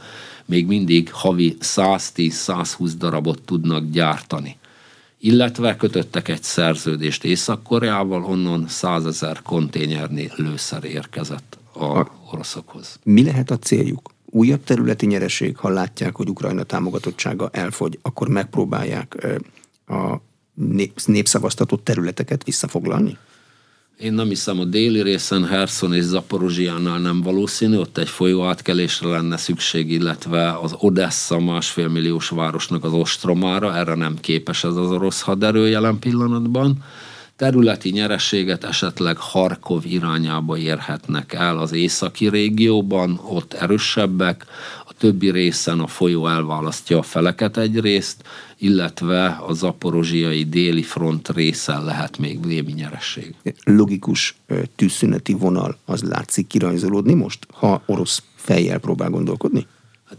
még 0.45 0.67
mindig 0.67 1.11
havi 1.11 1.57
110-120 1.61 2.91
darabot 2.97 3.41
tudnak 3.41 3.89
gyártani. 3.89 4.57
Illetve 5.19 5.75
kötöttek 5.75 6.27
egy 6.27 6.43
szerződést 6.43 7.23
Észak-Koreával, 7.23 8.23
onnan 8.23 8.67
100 8.67 9.05
ezer 9.05 9.41
konténernél 9.41 10.31
lőszer 10.35 10.83
érkezett 10.83 11.57
a 11.73 12.07
oroszokhoz. 12.31 12.99
Mi 13.03 13.23
lehet 13.23 13.51
a 13.51 13.59
céljuk? 13.59 14.13
Újabb 14.25 14.63
területi 14.63 15.05
nyereség, 15.05 15.57
ha 15.57 15.69
látják, 15.69 16.15
hogy 16.15 16.29
Ukrajna 16.29 16.63
támogatottsága 16.63 17.49
elfogy, 17.51 17.99
akkor 18.01 18.27
megpróbálják 18.27 19.27
a 19.87 20.15
népszavaztatott 21.05 21.83
területeket 21.83 22.43
visszafoglalni? 22.43 23.17
Én 23.99 24.13
nem 24.13 24.27
hiszem, 24.27 24.59
a 24.59 24.63
déli 24.63 25.01
részen 25.01 25.45
Herson 25.45 25.93
és 25.93 26.03
Zaporozsiánál 26.03 26.99
nem 26.99 27.21
valószínű, 27.21 27.77
ott 27.77 27.97
egy 27.97 28.09
folyó 28.09 28.43
átkelésre 28.43 29.07
lenne 29.07 29.37
szükség, 29.37 29.91
illetve 29.91 30.57
az 30.59 30.75
Odessa 30.77 31.39
másfél 31.39 31.87
milliós 31.87 32.29
városnak 32.29 32.83
az 32.83 32.93
ostromára, 32.93 33.75
erre 33.75 33.95
nem 33.95 34.17
képes 34.19 34.63
ez 34.63 34.75
az 34.75 34.91
orosz 34.91 35.21
haderő 35.21 35.67
jelen 35.67 35.99
pillanatban. 35.99 36.83
Területi 37.35 37.89
nyereséget 37.89 38.63
esetleg 38.63 39.17
Harkov 39.17 39.85
irányába 39.85 40.57
érhetnek 40.57 41.33
el 41.33 41.57
az 41.57 41.71
északi 41.71 42.29
régióban, 42.29 43.19
ott 43.23 43.53
erősebbek, 43.53 44.45
többi 44.97 45.31
részen 45.31 45.79
a 45.79 45.87
folyó 45.87 46.27
elválasztja 46.27 46.97
a 46.97 47.01
feleket 47.01 47.57
egyrészt, 47.57 48.23
illetve 48.57 49.25
a 49.47 49.53
zaporozsiai 49.53 50.43
déli 50.43 50.83
front 50.83 51.29
részen 51.29 51.85
lehet 51.85 52.17
még 52.17 52.39
némi 52.39 52.71
nyereség. 52.71 53.35
Logikus 53.63 54.35
tűzszüneti 54.75 55.33
vonal 55.33 55.77
az 55.85 56.03
látszik 56.03 56.47
kirajzolódni 56.47 57.13
most, 57.13 57.47
ha 57.51 57.81
orosz 57.85 58.23
fejjel 58.35 58.79
próbál 58.79 59.09
gondolkodni? 59.09 59.67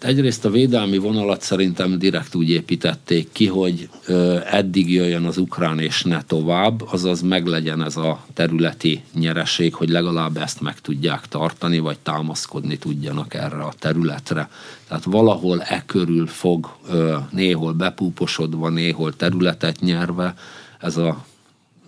Hát 0.00 0.10
egyrészt 0.10 0.44
a 0.44 0.50
védelmi 0.50 0.98
vonalat 0.98 1.42
szerintem 1.42 1.98
direkt 1.98 2.34
úgy 2.34 2.50
építették 2.50 3.28
ki, 3.32 3.46
hogy 3.46 3.88
eddig 4.50 4.92
jöjjön 4.92 5.24
az 5.24 5.38
ukrán 5.38 5.78
és 5.78 6.02
ne 6.02 6.22
tovább, 6.22 6.82
azaz 6.92 7.20
meglegyen 7.20 7.82
ez 7.82 7.96
a 7.96 8.24
területi 8.32 9.02
nyereség, 9.14 9.74
hogy 9.74 9.88
legalább 9.88 10.36
ezt 10.36 10.60
meg 10.60 10.80
tudják 10.80 11.28
tartani, 11.28 11.78
vagy 11.78 11.98
támaszkodni 11.98 12.78
tudjanak 12.78 13.34
erre 13.34 13.62
a 13.62 13.72
területre. 13.78 14.50
Tehát 14.88 15.04
valahol 15.04 15.62
e 15.62 15.82
körül 15.86 16.26
fog 16.26 16.76
néhol 17.30 17.72
bepúposodva, 17.72 18.68
néhol 18.68 19.16
területet 19.16 19.80
nyerve 19.80 20.34
ez 20.80 20.96
a 20.96 21.24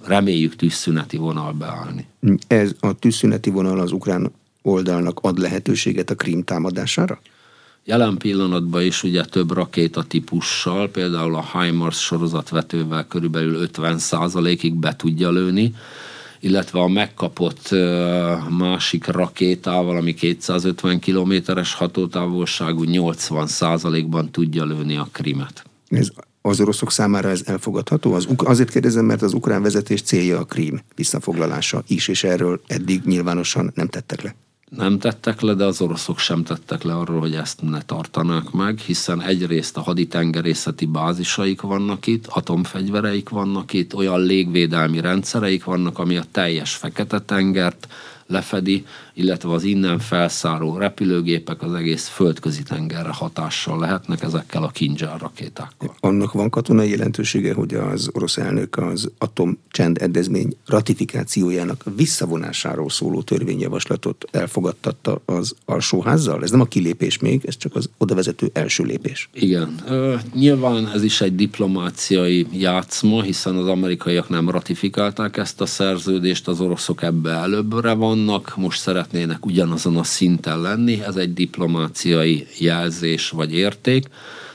reméljük 0.04 0.56
tűzszüneti 0.56 1.16
vonal 1.16 1.52
beállni. 1.52 2.06
Ez 2.46 2.72
a 2.80 2.92
tűzszüneti 2.92 3.50
vonal 3.50 3.80
az 3.80 3.92
ukrán 3.92 4.32
oldalnak 4.62 5.18
ad 5.22 5.38
lehetőséget 5.38 6.10
a 6.10 6.14
krím 6.14 6.44
támadására? 6.44 7.20
Jelen 7.88 8.16
pillanatban 8.16 8.82
is 8.82 9.02
ugye 9.02 9.24
több 9.24 9.52
rakéta 9.52 10.02
típussal, 10.02 10.88
például 10.88 11.34
a 11.34 11.60
HIMARS 11.60 12.00
sorozatvetővel 12.00 13.06
körülbelül 13.06 13.68
50%-ig 13.72 14.74
be 14.74 14.96
tudja 14.96 15.30
lőni, 15.30 15.74
illetve 16.40 16.80
a 16.80 16.88
megkapott 16.88 17.68
másik 18.58 19.06
rakétával, 19.06 19.96
ami 19.96 20.14
250 20.14 20.98
kilométeres 20.98 21.74
hatótávolságú, 21.74 22.84
80%-ban 22.86 24.30
tudja 24.30 24.64
lőni 24.64 24.96
a 24.96 25.08
krimet. 25.12 25.64
Ez 25.88 26.08
az 26.42 26.60
oroszok 26.60 26.90
számára 26.90 27.28
ez 27.28 27.42
elfogadható? 27.46 28.12
Az, 28.12 28.28
azért 28.36 28.70
kérdezem, 28.70 29.04
mert 29.04 29.22
az 29.22 29.32
ukrán 29.32 29.62
vezetés 29.62 30.02
célja 30.02 30.38
a 30.38 30.44
krím 30.44 30.80
visszafoglalása 30.94 31.82
is, 31.86 32.08
és 32.08 32.24
erről 32.24 32.60
eddig 32.66 33.02
nyilvánosan 33.04 33.72
nem 33.74 33.88
tettek 33.88 34.22
le 34.22 34.34
nem 34.68 34.98
tettek 34.98 35.40
le, 35.40 35.54
de 35.54 35.64
az 35.64 35.80
oroszok 35.80 36.18
sem 36.18 36.42
tettek 36.42 36.82
le 36.82 36.94
arról, 36.94 37.20
hogy 37.20 37.34
ezt 37.34 37.62
ne 37.62 37.82
tartanák 37.82 38.50
meg, 38.50 38.78
hiszen 38.78 39.22
egyrészt 39.22 39.76
a 39.76 39.80
haditengerészeti 39.80 40.86
bázisaik 40.86 41.60
vannak 41.60 42.06
itt, 42.06 42.26
atomfegyvereik 42.26 43.28
vannak 43.28 43.72
itt, 43.72 43.94
olyan 43.94 44.20
légvédelmi 44.20 45.00
rendszereik 45.00 45.64
vannak, 45.64 45.98
ami 45.98 46.16
a 46.16 46.24
teljes 46.32 46.74
Fekete-tengert 46.74 47.88
lefedi, 48.26 48.86
illetve 49.18 49.50
az 49.50 49.64
innen 49.64 49.98
felszáró 49.98 50.76
repülőgépek 50.76 51.62
az 51.62 51.74
egész 51.74 52.06
földközi 52.06 52.62
tengerre 52.62 53.12
hatással 53.12 53.78
lehetnek 53.78 54.22
ezekkel 54.22 54.62
a 54.62 54.68
Kinzsár 54.68 55.20
rakétákkal. 55.20 55.94
Annak 56.00 56.32
van 56.32 56.50
katonai 56.50 56.90
jelentősége, 56.90 57.54
hogy 57.54 57.74
az 57.74 58.10
orosz 58.12 58.36
elnök 58.36 58.76
az 58.76 59.10
atomcsend 59.18 59.98
egyezmény 60.00 60.56
ratifikációjának 60.66 61.84
visszavonásáról 61.96 62.90
szóló 62.90 63.22
törvényjavaslatot 63.22 64.24
elfogadtatta 64.30 65.20
az 65.24 65.54
alsóházzal? 65.64 66.42
Ez 66.42 66.50
nem 66.50 66.60
a 66.60 66.64
kilépés 66.64 67.18
még, 67.18 67.42
ez 67.46 67.56
csak 67.56 67.74
az 67.74 67.90
odavezető 67.98 68.50
első 68.52 68.84
lépés. 68.84 69.28
Igen. 69.32 69.74
Ö, 69.88 70.14
nyilván 70.34 70.90
ez 70.94 71.02
is 71.02 71.20
egy 71.20 71.34
diplomáciai 71.34 72.46
játszma, 72.52 73.22
hiszen 73.22 73.56
az 73.56 73.66
amerikaiak 73.66 74.28
nem 74.28 74.50
ratifikálták 74.50 75.36
ezt 75.36 75.60
a 75.60 75.66
szerződést, 75.66 76.48
az 76.48 76.60
oroszok 76.60 77.02
ebbe 77.02 77.30
előbbre 77.30 77.92
vannak, 77.92 78.52
most 78.56 78.80
szeret 78.80 79.07
szeretnének 79.08 79.46
ugyanazon 79.46 79.96
a 79.96 80.02
szinten 80.02 80.60
lenni, 80.60 81.02
ez 81.02 81.16
egy 81.16 81.34
diplomáciai 81.34 82.46
jelzés 82.58 83.30
vagy 83.30 83.54
érték, 83.54 84.06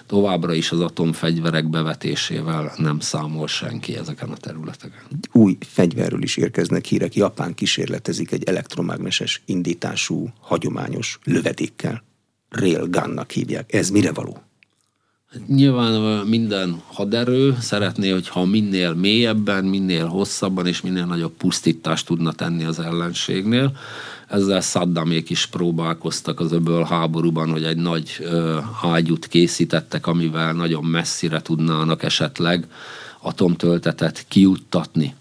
továbbra 0.05 0.53
is 0.53 0.71
az 0.71 0.79
atomfegyverek 0.79 1.69
bevetésével 1.69 2.73
nem 2.77 2.99
számol 2.99 3.47
senki 3.47 3.95
ezeken 3.95 4.29
a 4.29 4.37
területeken. 4.37 5.01
Új 5.31 5.57
fegyverről 5.59 6.23
is 6.23 6.37
érkeznek 6.37 6.85
hírek. 6.85 7.15
Japán 7.15 7.53
kísérletezik 7.53 8.31
egy 8.31 8.43
elektromágneses 8.43 9.41
indítású, 9.45 10.29
hagyományos 10.39 11.19
lövedékkel. 11.23 12.03
Railgunnak 12.49 13.31
hívják. 13.31 13.73
Ez 13.73 13.89
mire 13.89 14.11
való? 14.11 14.37
Nyilván 15.47 16.25
minden 16.27 16.81
haderő 16.87 17.55
szeretné, 17.59 18.09
hogyha 18.09 18.45
minél 18.45 18.93
mélyebben, 18.93 19.65
minél 19.65 20.05
hosszabban 20.05 20.67
és 20.67 20.81
minél 20.81 21.05
nagyobb 21.05 21.33
pusztítást 21.37 22.05
tudna 22.05 22.31
tenni 22.31 22.63
az 22.63 22.79
ellenségnél. 22.79 23.71
Ezzel 24.27 24.61
Saddamék 24.61 25.29
is 25.29 25.45
próbálkoztak 25.45 26.39
az 26.39 26.51
öböl 26.51 26.83
háborúban, 26.83 27.49
hogy 27.49 27.63
egy 27.63 27.77
nagy 27.77 28.17
ö, 28.19 28.57
ágyút 28.81 29.27
készítettek, 29.27 30.07
amivel 30.07 30.53
nagyon 30.53 30.83
messzire 30.83 31.41
tudnának 31.41 32.03
esetleg 32.03 32.67
atomtöltetet 33.21 34.25
kiuttatni. 34.27 35.15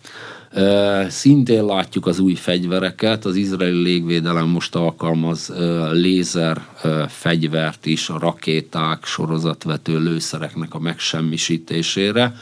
Szintén 1.08 1.64
látjuk 1.64 2.06
az 2.06 2.18
új 2.18 2.34
fegyvereket, 2.34 3.24
az 3.24 3.36
izraeli 3.36 3.82
légvédelem 3.82 4.48
most 4.48 4.74
alkalmaz 4.74 5.52
lézer 5.92 6.66
fegyvert 7.08 7.86
is 7.86 8.08
a 8.08 8.18
rakéták, 8.18 9.04
sorozatvető 9.04 9.98
lőszereknek 9.98 10.74
a 10.74 10.78
megsemmisítésére. 10.78 12.34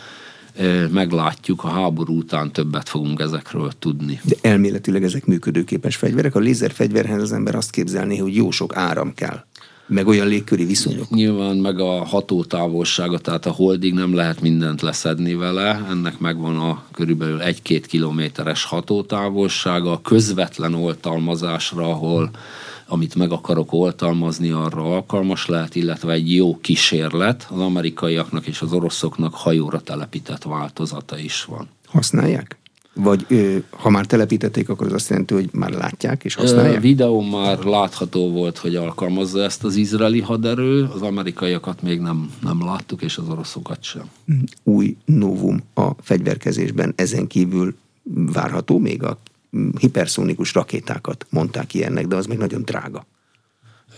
Meglátjuk, 0.90 1.64
a 1.64 1.68
háború 1.68 2.16
után 2.16 2.52
többet 2.52 2.88
fogunk 2.88 3.20
ezekről 3.20 3.70
tudni. 3.78 4.20
De 4.24 4.36
elméletileg 4.40 5.04
ezek 5.04 5.26
működőképes 5.26 5.96
fegyverek. 5.96 6.34
A 6.34 6.38
lézerfegyverhez 6.38 7.22
az 7.22 7.32
ember 7.32 7.54
azt 7.54 7.70
képzelné, 7.70 8.16
hogy 8.16 8.34
jó 8.34 8.50
sok 8.50 8.76
áram 8.76 9.14
kell 9.14 9.44
meg 9.90 10.06
olyan 10.06 10.26
légköri 10.26 10.64
viszonyok. 10.64 11.10
Nyilván 11.10 11.56
meg 11.56 11.78
a 11.80 12.04
hatótávolsága, 12.04 13.18
tehát 13.18 13.46
a 13.46 13.50
holdig 13.50 13.94
nem 13.94 14.14
lehet 14.14 14.40
mindent 14.40 14.82
leszedni 14.82 15.34
vele, 15.34 15.86
ennek 15.90 16.18
megvan 16.18 16.56
a 16.56 16.82
körülbelül 16.92 17.40
egy-két 17.40 17.86
kilométeres 17.86 18.64
hatótávolsága, 18.64 19.92
a 19.92 20.00
közvetlen 20.00 20.74
oltalmazásra, 20.74 21.82
ahol 21.82 22.30
amit 22.90 23.14
meg 23.14 23.32
akarok 23.32 23.72
oltalmazni, 23.72 24.50
arra 24.50 24.94
alkalmas 24.94 25.46
lehet, 25.46 25.74
illetve 25.74 26.12
egy 26.12 26.34
jó 26.34 26.58
kísérlet. 26.60 27.48
Az 27.50 27.60
amerikaiaknak 27.60 28.46
és 28.46 28.60
az 28.60 28.72
oroszoknak 28.72 29.34
hajóra 29.34 29.80
telepített 29.80 30.42
változata 30.42 31.18
is 31.18 31.44
van. 31.44 31.68
Használják? 31.86 32.58
Vagy 32.94 33.24
ö, 33.28 33.56
ha 33.70 33.90
már 33.90 34.06
telepítették, 34.06 34.68
akkor 34.68 34.86
az 34.86 34.92
azt 34.92 35.08
jelenti, 35.08 35.34
hogy 35.34 35.48
már 35.52 35.70
látják 35.70 36.24
és 36.24 36.34
használják? 36.34 36.76
A 36.76 36.80
videó 36.80 37.20
már 37.20 37.58
látható 37.58 38.30
volt, 38.30 38.58
hogy 38.58 38.76
alkalmazza 38.76 39.42
ezt 39.42 39.64
az 39.64 39.76
izraeli 39.76 40.20
haderő, 40.20 40.84
az 40.94 41.02
amerikaiakat 41.02 41.82
még 41.82 42.00
nem, 42.00 42.30
nem 42.42 42.64
láttuk, 42.64 43.02
és 43.02 43.18
az 43.18 43.28
oroszokat 43.28 43.82
sem. 43.82 44.10
Új 44.62 44.96
novum 45.04 45.62
a 45.74 45.90
fegyverkezésben 46.00 46.92
ezen 46.96 47.26
kívül 47.26 47.76
várható 48.32 48.78
még 48.78 49.02
a 49.02 49.18
hiperszónikus 49.78 50.54
rakétákat 50.54 51.26
mondták 51.30 51.74
ilyennek, 51.74 52.06
de 52.06 52.16
az 52.16 52.26
még 52.26 52.38
nagyon 52.38 52.62
drága. 52.62 53.06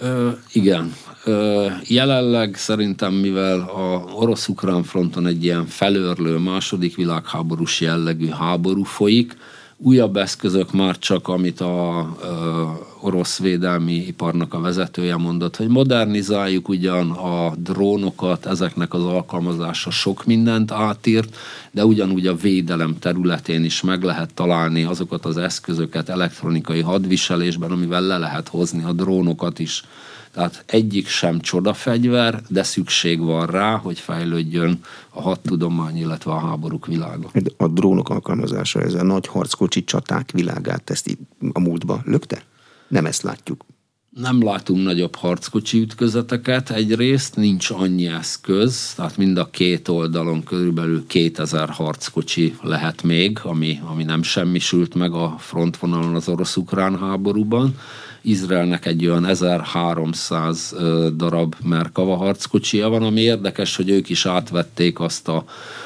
Ö, 0.01 0.31
igen. 0.53 0.95
Ö, 1.25 1.67
jelenleg 1.89 2.57
szerintem, 2.57 3.15
mivel 3.15 3.61
a 3.61 4.13
orosz-ukrán 4.15 4.83
fronton 4.83 5.27
egy 5.27 5.45
ilyen 5.45 5.67
felörlő 5.67 6.37
második 6.37 6.97
világháborús 6.97 7.81
jellegű 7.81 8.29
háború 8.29 8.83
folyik, 8.83 9.37
újabb 9.83 10.17
eszközök 10.17 10.73
már 10.73 10.99
csak, 10.99 11.29
amit 11.29 11.61
a 11.61 12.07
ö, 12.23 12.63
orosz 13.01 13.39
védelmi 13.39 13.93
iparnak 13.93 14.55
a 14.55 14.61
vezetője 14.61 15.17
mondott, 15.17 15.57
hogy 15.57 15.69
modernizáljuk 15.69 16.69
ugyan 16.69 17.11
a 17.11 17.53
drónokat, 17.57 18.47
ezeknek 18.47 18.95
az 18.95 19.05
alkalmazása 19.05 19.91
sok 19.91 20.25
mindent 20.25 20.71
átírt, 20.71 21.37
de 21.71 21.85
ugyanúgy 21.85 22.27
a 22.27 22.35
védelem 22.35 22.99
területén 22.99 23.65
is 23.65 23.81
meg 23.81 24.03
lehet 24.03 24.35
találni 24.35 24.83
azokat 24.83 25.25
az 25.25 25.37
eszközöket 25.37 26.09
elektronikai 26.09 26.81
hadviselésben, 26.81 27.71
amivel 27.71 28.03
le 28.03 28.19
lehet 28.19 28.49
hozni 28.49 28.85
a 28.85 28.93
drónokat 28.93 29.59
is. 29.59 29.85
Tehát 30.33 30.65
egyik 30.67 31.07
sem 31.07 31.41
csodafegyver, 31.41 32.43
de 32.49 32.63
szükség 32.63 33.21
van 33.21 33.47
rá, 33.47 33.77
hogy 33.77 33.99
fejlődjön 33.99 34.81
a 35.09 35.23
hadtudomány, 35.23 35.97
illetve 35.97 36.31
a 36.31 36.39
háborúk 36.39 36.87
világa. 36.87 37.31
A 37.57 37.69
drónok 37.69 38.09
alkalmazása, 38.09 38.83
ez 38.83 38.95
a 38.95 39.03
nagy 39.03 39.27
harckocsi 39.27 39.85
csaták 39.85 40.31
világát 40.31 40.91
ezt 40.91 41.19
a 41.53 41.61
múltba 41.61 42.01
lökte? 42.05 42.43
Nem 42.89 43.07
ezt 43.07 43.23
látjuk. 43.23 43.65
Nem 44.11 44.43
látunk 44.43 44.85
nagyobb 44.85 45.15
harckocsi 45.15 45.81
ütközeteket 45.81 46.71
egyrészt, 46.71 47.37
nincs 47.37 47.71
annyi 47.71 48.07
eszköz, 48.07 48.93
tehát 48.95 49.17
mind 49.17 49.37
a 49.37 49.51
két 49.51 49.89
oldalon 49.89 50.45
körülbelül 50.45 51.07
2000 51.07 51.69
harckocsi 51.69 52.57
lehet 52.63 53.03
még, 53.03 53.39
ami, 53.43 53.81
ami 53.85 54.05
nem 54.05 54.23
semmisült 54.23 54.95
meg 54.95 55.13
a 55.13 55.35
frontvonalon 55.39 56.15
az 56.15 56.29
orosz-ukrán 56.29 56.99
háborúban. 56.99 57.75
Izraelnek 58.23 58.87
egy 58.87 59.07
olyan 59.07 59.27
1300 59.27 60.75
darab 61.17 61.55
Merkava 61.65 62.17
harckocsia 62.17 62.89
van, 62.89 63.03
ami 63.03 63.21
érdekes, 63.21 63.77
hogy 63.77 63.89
ők 63.89 64.09
is 64.09 64.27
átvették 64.27 65.01
azt 65.01 65.29
a 65.29 65.45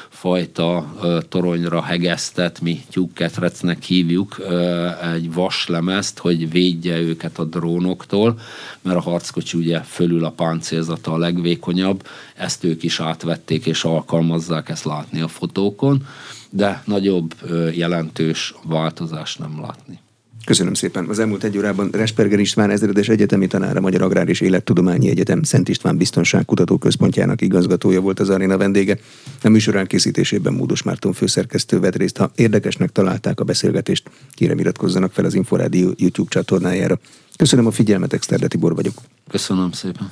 fajta 0.09 0.93
toronyra 1.29 1.81
hegesztett, 1.81 2.61
mi 2.61 2.81
tyúkketrecnek 2.89 3.83
hívjuk, 3.83 4.41
egy 5.13 5.33
vaslemezt, 5.33 6.17
hogy 6.17 6.51
védje 6.51 6.99
őket 6.99 7.39
a 7.39 7.43
drónoktól, 7.43 8.39
mert 8.81 8.97
a 8.97 9.01
harckocsi 9.01 9.57
ugye 9.57 9.79
fölül 9.79 10.25
a 10.25 10.31
páncélzata 10.31 11.13
a 11.13 11.17
legvékonyabb, 11.17 12.07
ezt 12.35 12.63
ők 12.63 12.83
is 12.83 12.99
átvették 12.99 13.65
és 13.65 13.83
alkalmazzák, 13.83 14.69
ezt 14.69 14.85
látni 14.85 15.21
a 15.21 15.27
fotókon, 15.27 16.05
de 16.49 16.83
nagyobb 16.85 17.35
jelentős 17.73 18.53
változást 18.63 19.39
nem 19.39 19.61
látni. 19.61 19.99
Köszönöm 20.47 20.73
szépen. 20.73 21.09
Az 21.09 21.19
elmúlt 21.19 21.43
egy 21.43 21.57
órában 21.57 21.89
Resperger 21.91 22.39
István 22.39 22.69
ezredes 22.69 23.09
egyetemi 23.09 23.47
tanára, 23.47 23.79
Magyar 23.79 24.01
Agrár 24.01 24.29
és 24.29 24.41
Élettudományi 24.41 25.09
Egyetem 25.09 25.43
Szent 25.43 25.69
István 25.69 25.97
Biztonságkutató 25.97 26.77
Központjának 26.77 27.41
igazgatója 27.41 28.01
volt 28.01 28.19
az 28.19 28.29
aréna 28.29 28.57
vendége. 28.57 28.97
A 29.43 29.49
műsor 29.49 29.75
elkészítésében 29.75 30.53
Módos 30.53 30.83
Márton 30.83 31.13
főszerkesztő 31.13 31.79
vett 31.79 31.95
részt. 31.95 32.17
Ha 32.17 32.31
érdekesnek 32.35 32.89
találták 32.89 33.39
a 33.39 33.43
beszélgetést, 33.43 34.09
kérem 34.33 34.59
iratkozzanak 34.59 35.11
fel 35.11 35.25
az 35.25 35.33
Inforádió 35.33 35.93
YouTube 35.97 36.29
csatornájára. 36.29 36.99
Köszönöm 37.37 37.65
a 37.65 37.71
figyelmet, 37.71 38.13
Exterde 38.13 38.47
Tibor 38.47 38.75
vagyok. 38.75 38.93
Köszönöm 39.29 39.71
szépen. 39.71 40.11